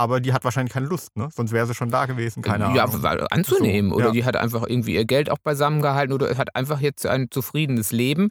Aber 0.00 0.20
die 0.20 0.32
hat 0.32 0.44
wahrscheinlich 0.44 0.72
keine 0.72 0.86
Lust, 0.86 1.14
ne? 1.16 1.28
Sonst 1.34 1.52
wäre 1.52 1.66
sie 1.66 1.74
schon 1.74 1.90
da 1.90 2.06
gewesen, 2.06 2.42
keine 2.42 2.74
ja, 2.74 2.84
Ahnung. 2.84 3.02
weil- 3.02 3.26
anzunehmen. 3.30 3.90
So, 3.90 3.96
oder 3.96 4.06
ja. 4.06 4.12
die 4.12 4.24
hat 4.24 4.34
einfach 4.34 4.64
irgendwie 4.66 4.94
ihr 4.94 5.04
Geld 5.04 5.28
auch 5.30 5.36
beisammengehalten 5.38 6.14
oder 6.14 6.34
hat 6.38 6.56
einfach 6.56 6.80
jetzt 6.80 7.04
ein 7.06 7.30
zufriedenes 7.30 7.92
Leben 7.92 8.30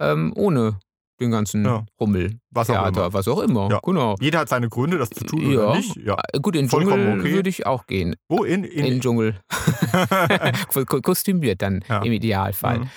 ähm, 0.00 0.32
ohne 0.34 0.78
den 1.20 1.30
ganzen 1.30 1.64
Ja. 1.66 1.84
Rummel, 2.00 2.38
Was 2.50 2.70
auch 2.70 2.74
Theater, 2.74 3.00
immer. 3.02 3.12
was 3.12 3.28
auch 3.28 3.40
immer. 3.40 3.68
Ja. 3.70 3.80
Genau. 3.84 4.16
Jeder 4.20 4.38
hat 4.40 4.48
seine 4.48 4.70
Gründe, 4.70 4.96
das 4.96 5.10
zu 5.10 5.24
tun 5.24 5.50
Ja. 5.52 5.66
oder 5.66 5.76
nicht. 5.76 5.96
Ja. 5.96 6.16
Äh, 6.32 6.40
Gut, 6.40 6.56
in 6.56 6.62
den 6.64 6.70
Dschungel 6.70 7.18
okay. 7.20 7.32
würde 7.34 7.50
ich 7.50 7.66
auch 7.66 7.86
gehen. 7.86 8.16
Wo? 8.30 8.42
In, 8.44 8.64
In 8.64 8.84
den 8.84 8.94
in, 8.94 9.00
Dschungel. 9.02 9.36
Ko- 10.86 11.00
Kostümiert 11.02 11.60
dann 11.62 11.84
Ja. 11.88 12.02
im 12.02 12.12
Idealfall. 12.12 12.78
Mhm. 12.80 12.90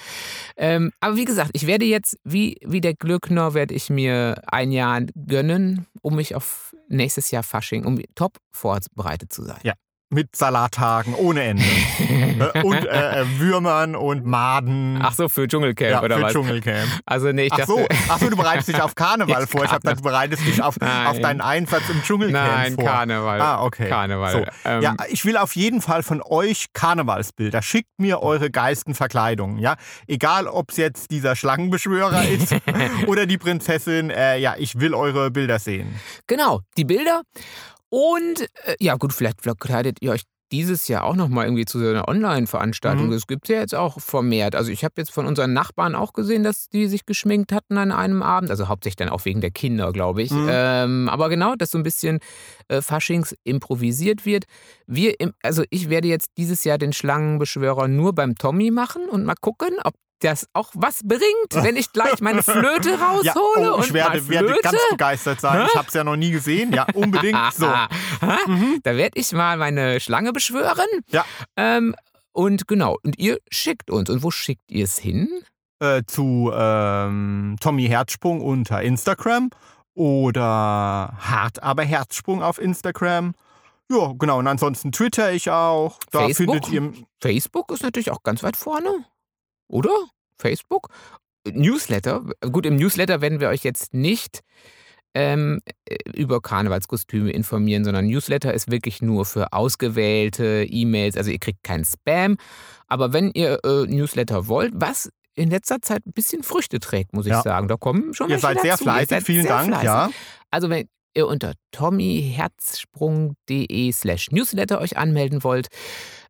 Ähm, 0.58 0.92
aber 1.00 1.16
wie 1.16 1.26
gesagt, 1.26 1.52
ich 1.54 1.68
werde 1.68 1.86
jetzt, 1.86 2.18
wie, 2.24 2.58
wie 2.66 2.82
der 2.82 2.94
Glöckner, 2.94 3.54
werde 3.54 3.74
ich 3.74 3.90
mir 3.90 4.42
ein 4.48 4.72
Jahr 4.72 5.02
gönnen, 5.28 5.86
um 6.02 6.16
mich 6.16 6.36
auf 6.36 6.74
nächstes 6.88 7.32
Jahr 7.32 7.44
Fasching, 7.44 7.86
um 7.86 8.00
top 8.16 8.38
vorbereitet 8.52 9.34
zu 9.34 9.44
sein. 9.44 9.60
Ja. 9.64 9.74
Mit 10.10 10.36
Salattagen 10.36 11.14
ohne 11.16 11.44
Ende. 11.44 11.64
Äh, 12.36 12.64
und 12.64 12.86
äh, 12.86 13.22
äh, 13.22 13.26
Würmern 13.40 13.96
und 13.96 14.26
Maden. 14.26 15.00
Ach 15.02 15.14
so, 15.14 15.30
für 15.30 15.48
Dschungelcamp 15.48 15.90
ja, 15.90 16.04
oder 16.04 16.18
für 16.18 16.24
was? 16.24 16.34
Dschungelcamp. 16.34 16.90
Also 17.06 17.32
nee, 17.32 17.46
ich 17.46 17.54
Ach 17.54 17.60
dachte, 17.60 17.72
so, 17.72 17.88
ach 18.10 18.20
so, 18.20 18.30
du 18.30 18.36
bereitest 18.36 18.68
dich 18.68 18.82
auf 18.82 18.94
Karneval 18.96 19.42
Jetzt 19.42 19.52
vor. 19.52 19.64
Ich 19.64 19.72
habe 19.72 19.80
gedacht, 19.82 20.00
du 20.00 20.04
bereitest 20.04 20.46
dich 20.46 20.62
auf, 20.62 20.78
Nein. 20.80 21.08
auf 21.08 21.20
deinen 21.20 21.40
Einsatz 21.40 21.84
im 21.90 22.04
Dschungelcamp 22.04 22.56
nein, 22.58 22.76
vor. 22.76 22.84
Karneval. 22.84 23.42
Ah, 23.42 23.64
okay. 23.64 23.88
Karneval. 23.88 24.32
So. 24.32 24.70
Ähm, 24.70 24.82
Ja, 24.82 24.96
ich 25.10 25.24
will 25.24 25.38
auf 25.38 25.56
jeden 25.56 25.82
Fall 25.82 26.04
von 26.04 26.22
euch 26.22 26.66
Karnevalsbilder. 26.74 27.62
Schickt 27.62 27.90
mir 27.98 28.22
eure 28.22 28.52
geilsten 28.52 28.96
Verkleidungen, 28.96 29.58
ja. 29.60 29.76
Egal, 30.08 30.48
ob 30.48 30.72
es 30.72 30.78
jetzt 30.78 31.12
dieser 31.12 31.36
Schlangenbeschwörer 31.38 32.24
ist 32.28 32.54
oder 33.08 33.26
die 33.26 33.38
Prinzessin. 33.38 34.10
Äh, 34.10 34.40
ja, 34.40 34.56
ich 34.58 34.80
will 34.80 34.94
eure 34.94 35.32
Bilder 35.32 35.60
sehen. 35.60 35.96
Genau, 36.28 36.60
die 36.78 36.84
Bilder. 36.86 37.22
Und 37.90 38.42
äh, 38.66 38.76
ja, 38.80 38.96
gut, 38.96 39.14
vielleicht 39.14 39.42
verkleidet 39.42 39.98
ihr 40.02 40.12
euch 40.12 40.24
dieses 40.52 40.88
Jahr 40.88 41.04
auch 41.04 41.16
nochmal 41.16 41.46
irgendwie 41.46 41.66
zu 41.66 41.80
so 41.80 41.90
einer 41.90 42.08
Online-Veranstaltung. 42.08 43.08
Mhm. 43.08 43.12
Das 43.12 43.28
gibt 43.28 43.46
es 43.46 43.54
ja 43.54 43.60
jetzt 43.62 43.76
auch 43.76 44.00
vermehrt. 44.00 44.56
Also 44.56 44.72
ich 44.72 44.84
habe 44.84 44.94
jetzt 44.98 45.12
von 45.12 45.26
unseren 45.26 45.54
Nachbarn 45.54 45.96
auch 45.96 46.14
gesehen, 46.14 46.44
dass 46.44 46.70
die 46.70 46.88
sich 46.88 47.06
geschminkt 47.06 47.52
hatten 47.52 47.78
an 47.78 47.92
einem 47.92 48.22
Abend. 48.22 48.52
Also 48.52 48.68
hauptsächlich 48.68 48.98
dann 48.98 49.10
auch 49.10 49.26
wegen 49.26 49.42
der 49.42 49.52
Kinder, 49.52 49.92
glaube 49.92 50.22
ich. 50.22 50.32
Mhm. 50.32 50.48
Ähm, 50.50 51.10
aber 51.10 51.30
genau, 51.30 51.56
dass 51.56 51.72
so 51.72 51.78
ein 51.78 51.84
bisschen 51.84 52.20
äh, 52.68 52.82
Faschings 52.82 53.36
improvisiert 53.44 54.26
wird. 54.26 54.46
Wir, 54.86 55.20
im, 55.20 55.34
also 55.42 55.64
ich 55.72 55.90
werde 55.90 56.08
jetzt 56.08 56.30
dieses 56.38 56.64
Jahr 56.64 56.78
den 56.78 56.94
Schlangenbeschwörer 56.94 57.88
nur 57.88 58.14
beim 58.14 58.36
Tommy 58.36 58.72
machen 58.72 59.10
und 59.10 59.26
mal 59.26 59.36
gucken, 59.36 59.76
ob 59.84 59.94
das 60.20 60.48
auch 60.54 60.72
was 60.74 61.02
bringt, 61.04 61.52
wenn 61.52 61.76
ich 61.76 61.92
gleich 61.92 62.22
meine 62.22 62.42
Flöte 62.42 63.00
raushole 63.00 63.24
Ja, 63.26 63.36
oh, 63.72 63.76
und 63.76 63.86
ich 63.86 63.94
mal 63.94 64.14
werde, 64.14 64.30
werde 64.30 64.60
ganz 64.62 64.78
begeistert 64.90 65.42
sein. 65.42 65.68
Ich 65.68 65.76
habe 65.76 65.88
es 65.88 65.94
ja 65.94 66.04
noch 66.04 66.16
nie 66.16 66.32
gesehen. 66.32 66.74
Ja, 66.74 66.88
unbedingt. 66.94 67.36
So. 67.56 67.68
Ha? 67.68 67.88
Da 68.84 68.96
werde 68.98 69.20
ich 69.20 69.32
mal 69.32 69.58
meine 69.58 70.00
Schlange 70.00 70.34
beschwören. 70.34 70.88
Ja. 71.08 71.26
Ähm, 71.56 71.96
und 72.32 72.68
genau, 72.68 72.98
und 73.04 73.18
ihr 73.20 73.40
schickt 73.50 73.90
uns. 73.90 74.10
Und 74.10 74.24
wo 74.24 74.32
schickt 74.32 74.70
ihr 74.72 74.86
es 74.86 74.98
hin? 74.98 75.30
Äh, 75.80 76.04
zu 76.06 76.52
ähm, 76.54 77.56
Tommy 77.60 77.88
Herzsprung 77.88 78.42
unter 78.42 78.82
Instagram 78.82 79.50
oder 79.94 81.16
Hart 81.18 81.64
aber 81.64 81.84
Herzsprung 81.84 82.44
auf 82.44 82.60
Instagram. 82.60 83.34
Ja, 83.90 84.14
genau. 84.18 84.40
Und 84.40 84.48
ansonsten 84.48 84.92
Twitter 84.92 85.32
ich 85.32 85.50
auch. 85.50 86.00
Da 86.12 86.20
Facebook? 86.20 86.66
findet 86.66 86.70
ihr. 86.70 86.94
Facebook 87.22 87.72
ist 87.72 87.84
natürlich 87.84 88.12
auch 88.12 88.24
ganz 88.24 88.44
weit 88.44 88.58
vorne. 88.58 89.06
Oder? 89.68 89.92
Facebook? 90.40 90.90
Newsletter. 91.48 92.24
Gut, 92.52 92.66
im 92.66 92.76
Newsletter 92.76 93.22
werden 93.22 93.40
wir 93.40 93.50
euch 93.50 93.64
jetzt 93.64 93.94
nicht 93.94 94.40
ähm, 95.14 95.60
äh, 95.88 95.96
über 96.14 96.42
Karnevalskostüme 96.42 97.32
informieren, 97.32 97.84
sondern 97.86 98.08
Newsletter 98.08 98.54
ist 98.54 98.70
wirklich 98.72 99.02
nur 99.02 99.26
für 99.26 99.54
ausgewählte 99.54 100.66
E-Mails. 100.70 101.16
Also 101.18 101.32
ihr 101.32 101.40
kriegt 101.40 101.64
keinen 101.64 101.86
Spam. 101.86 102.38
Aber 102.88 103.14
wenn 103.14 103.32
ihr 103.34 103.60
äh, 103.64 103.86
Newsletter 103.86 104.48
wollt, 104.48 104.74
was 104.76 105.10
in 105.36 105.50
letzter 105.50 105.82
Zeit 105.82 106.06
ein 106.06 106.14
bisschen 106.14 106.44
Früchte 106.44 106.80
trägt, 106.80 107.14
muss 107.14 107.26
ich 107.28 107.32
Ja. 107.32 107.42
sagen. 107.44 107.68
Da 107.68 107.76
kommen 107.78 108.14
schon 108.14 108.30
Ihr 108.30 108.40
seid 108.40 108.60
sehr 108.62 108.72
dazu. 108.72 108.84
Ihr 108.84 108.92
fleißig. 108.92 109.10
seid 109.10 109.24
Vielen 109.24 109.42
sehr 109.44 109.52
Dank. 109.52 109.68
fleißig. 109.68 109.86
Ja. 109.86 110.10
Also 110.52 110.70
wenn 110.70 110.88
ihr 111.14 111.28
unter 111.28 111.54
tommyherzsprung.de 111.72 113.92
slash 113.92 114.32
newsletter 114.32 114.80
euch 114.82 114.98
anmelden 114.98 115.44
wollt, 115.44 115.68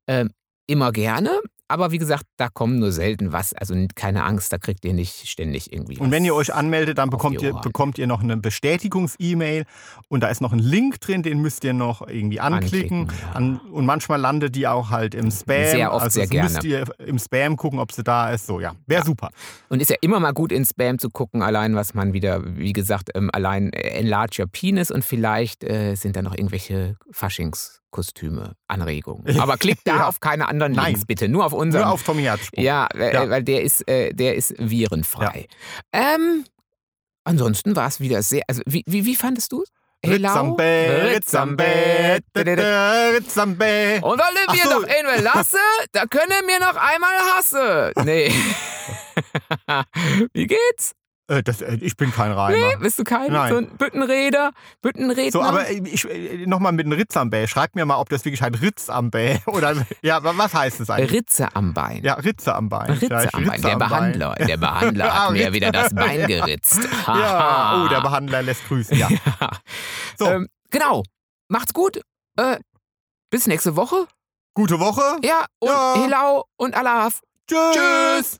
ähm, 0.07 0.31
immer 0.67 0.91
gerne. 0.91 1.39
Aber 1.67 1.91
wie 1.91 1.97
gesagt, 1.97 2.25
da 2.37 2.47
kommen 2.47 2.77
nur 2.77 2.91
selten 2.91 3.31
was. 3.31 3.53
Also 3.53 3.75
keine 3.95 4.23
Angst, 4.23 4.53
da 4.53 4.57
kriegt 4.57 4.85
ihr 4.85 4.93
nicht 4.93 5.27
ständig 5.27 5.73
irgendwie 5.73 5.97
Und 5.97 6.11
wenn 6.11 6.23
ihr 6.23 6.35
euch 6.35 6.53
anmeldet, 6.53 6.99
dann 6.99 7.09
bekommt 7.09 7.41
ihr, 7.41 7.53
bekommt 7.53 7.97
ihr 7.97 8.05
noch 8.05 8.21
eine 8.21 8.37
Bestätigungs-E-Mail 8.37 9.65
und 10.07 10.21
da 10.21 10.27
ist 10.27 10.41
noch 10.41 10.53
ein 10.53 10.59
Link 10.59 11.01
drin, 11.01 11.23
den 11.23 11.41
müsst 11.41 11.63
ihr 11.63 11.73
noch 11.73 12.07
irgendwie 12.07 12.39
anklicken. 12.39 13.01
Anklicken, 13.01 13.27
ja. 13.29 13.35
An, 13.35 13.57
und 13.71 13.85
manchmal 13.85 14.19
landet 14.19 14.55
die 14.55 14.67
auch 14.67 14.91
halt 14.91 15.15
im 15.15 15.31
Spam. 15.31 15.65
Sehr 15.65 15.91
oft, 15.91 16.03
also 16.03 16.19
sehr 16.19 16.27
das 16.27 16.53
müsst 16.53 16.63
ihr 16.63 16.85
im 16.99 17.17
Spam 17.17 17.57
gucken, 17.57 17.79
ob 17.79 17.91
sie 17.91 18.03
da 18.03 18.29
ist. 18.31 18.45
So, 18.45 18.59
ja. 18.59 18.75
Wäre 18.85 19.03
super. 19.03 19.31
Und 19.69 19.81
ist 19.81 19.89
ja 19.89 19.97
immer 20.01 20.19
mal 20.19 20.33
gut 20.33 20.51
in 20.51 20.65
Spam 20.65 20.99
zu 20.99 21.09
gucken, 21.09 21.41
allein 21.41 21.75
was 21.75 21.95
man 21.95 22.13
wieder, 22.13 22.43
wie 22.57 22.73
gesagt, 22.73 23.09
ähm, 23.15 23.31
allein 23.33 23.73
äh, 23.73 23.89
enlarge 23.99 24.41
your 24.41 24.47
penis 24.47 24.91
und 24.91 25.03
vielleicht 25.03 25.63
äh, 25.63 25.95
sind 25.95 26.15
da 26.15 26.21
noch 26.21 26.35
irgendwelche 26.35 26.97
Faschingskostüme, 27.95 28.53
Anregungen. 28.67 29.39
Aber 29.39 29.57
klickt 29.57 29.87
da 29.87 29.97
Ja. 29.97 30.07
auf 30.07 30.19
keine 30.19 30.47
anderen 30.47 30.73
Nein. 30.73 30.87
Links, 30.93 31.05
bitte, 31.05 31.27
nur 31.29 31.45
auf 31.45 31.53
unseren. 31.53 31.83
Nur 31.83 31.91
auf 31.91 32.03
Tommy 32.03 32.23
Herzsprung. 32.23 32.63
ja, 32.63 32.87
äh, 32.93 33.13
Ja. 33.13 33.29
weil 33.29 33.43
der 33.43 33.61
ist, 33.63 33.87
äh, 33.87 34.13
der 34.13 34.35
ist 34.35 34.53
virenfrei. 34.57 35.47
Ähm, 35.91 36.45
ansonsten 37.23 37.75
war 37.75 37.87
es 37.87 37.99
wieder 37.99 38.21
sehr, 38.21 38.43
also 38.47 38.61
wie, 38.65 38.83
wie, 38.85 39.05
wie 39.05 39.15
fandest 39.15 39.51
du 39.51 39.63
es? 39.63 39.69
Ritzambe, 40.05 41.11
Ritzambe, 41.15 41.65
Ritzambe. 43.15 43.99
Und 44.03 44.19
weil 44.19 44.55
wir 44.55 44.63
so. 44.63 44.69
doch 44.81 44.83
einen 44.87 45.23
lasse, 45.23 45.57
da 45.93 46.05
können 46.05 46.45
wir 46.45 46.59
noch 46.59 46.75
einmal 46.75 47.17
hasse. 47.33 47.91
Nee. 48.03 48.31
Wie 50.33 50.45
geht's? 50.45 50.93
Äh, 51.27 51.41
das, 51.41 51.61
äh, 51.61 51.77
ich 51.81 51.97
bin 51.97 52.11
kein 52.11 52.29
Nee, 52.29 52.35
Reimer. 52.37 52.77
bist 52.79 52.99
du 52.99 53.03
kein 53.03 53.31
Nein. 53.31 53.51
so 53.51 53.57
ein 53.57 53.67
Büttenreder? 53.77 54.51
Büttenredner? 54.83 55.31
So, 55.31 55.41
aber 55.41 55.67
äh, 55.67 55.81
ich, 55.85 56.05
nochmal 56.45 56.71
mit 56.71 56.85
einem 56.85 56.93
Ritzambe. 56.97 57.47
Schreibt 57.47 57.75
mir 57.75 57.83
mal, 57.85 57.97
ob 57.97 58.09
das 58.09 58.25
wirklich 58.25 58.43
heißt 58.43 58.61
Ritzambe 58.61 59.41
oder 59.47 59.73
ja, 60.03 60.23
wa- 60.23 60.33
was 60.35 60.53
heißt 60.53 60.81
das 60.81 60.89
eigentlich? 60.91 61.11
Ritze 61.13 61.55
am 61.55 61.73
Bein. 61.73 62.03
Ja, 62.03 62.13
Ritze 62.13 62.53
am 62.53 62.69
Bein. 62.69 62.91
Ritze 62.91 63.07
Vielleicht 63.07 63.33
am 63.33 63.43
Bein. 63.43 63.49
Ritze 63.53 63.61
Der 63.63 63.73
am 63.73 63.79
Bein. 63.79 63.89
Behandler. 63.89 64.35
Der 64.35 64.57
Behandler 64.65 65.13
hat 65.23 65.31
mir 65.31 65.51
wieder 65.53 65.71
das 65.71 65.95
Bein 65.95 66.27
geritzt. 66.27 66.79
Ja, 67.07 67.83
oh, 67.83 67.87
der 67.87 68.01
Behandler 68.01 68.43
lässt 68.43 68.67
grüßen. 68.67 68.95
Ja. 68.97 69.09
So, 70.19 70.27
Ähm, 70.27 70.47
genau. 70.69 71.01
Macht's 71.47 71.73
gut. 71.73 72.01
Äh, 72.37 72.57
bis 73.31 73.47
nächste 73.47 73.75
Woche. 73.75 74.05
gute 74.53 74.79
Woche. 74.79 75.01
Ja, 75.23 75.45
und 75.59 75.69
Ja. 75.69 75.93
Hilau 76.03 76.45
und 76.57 76.75
Alaf. 76.75 77.21
Tschüss. 77.49 77.59
Tschüss. 77.73 78.37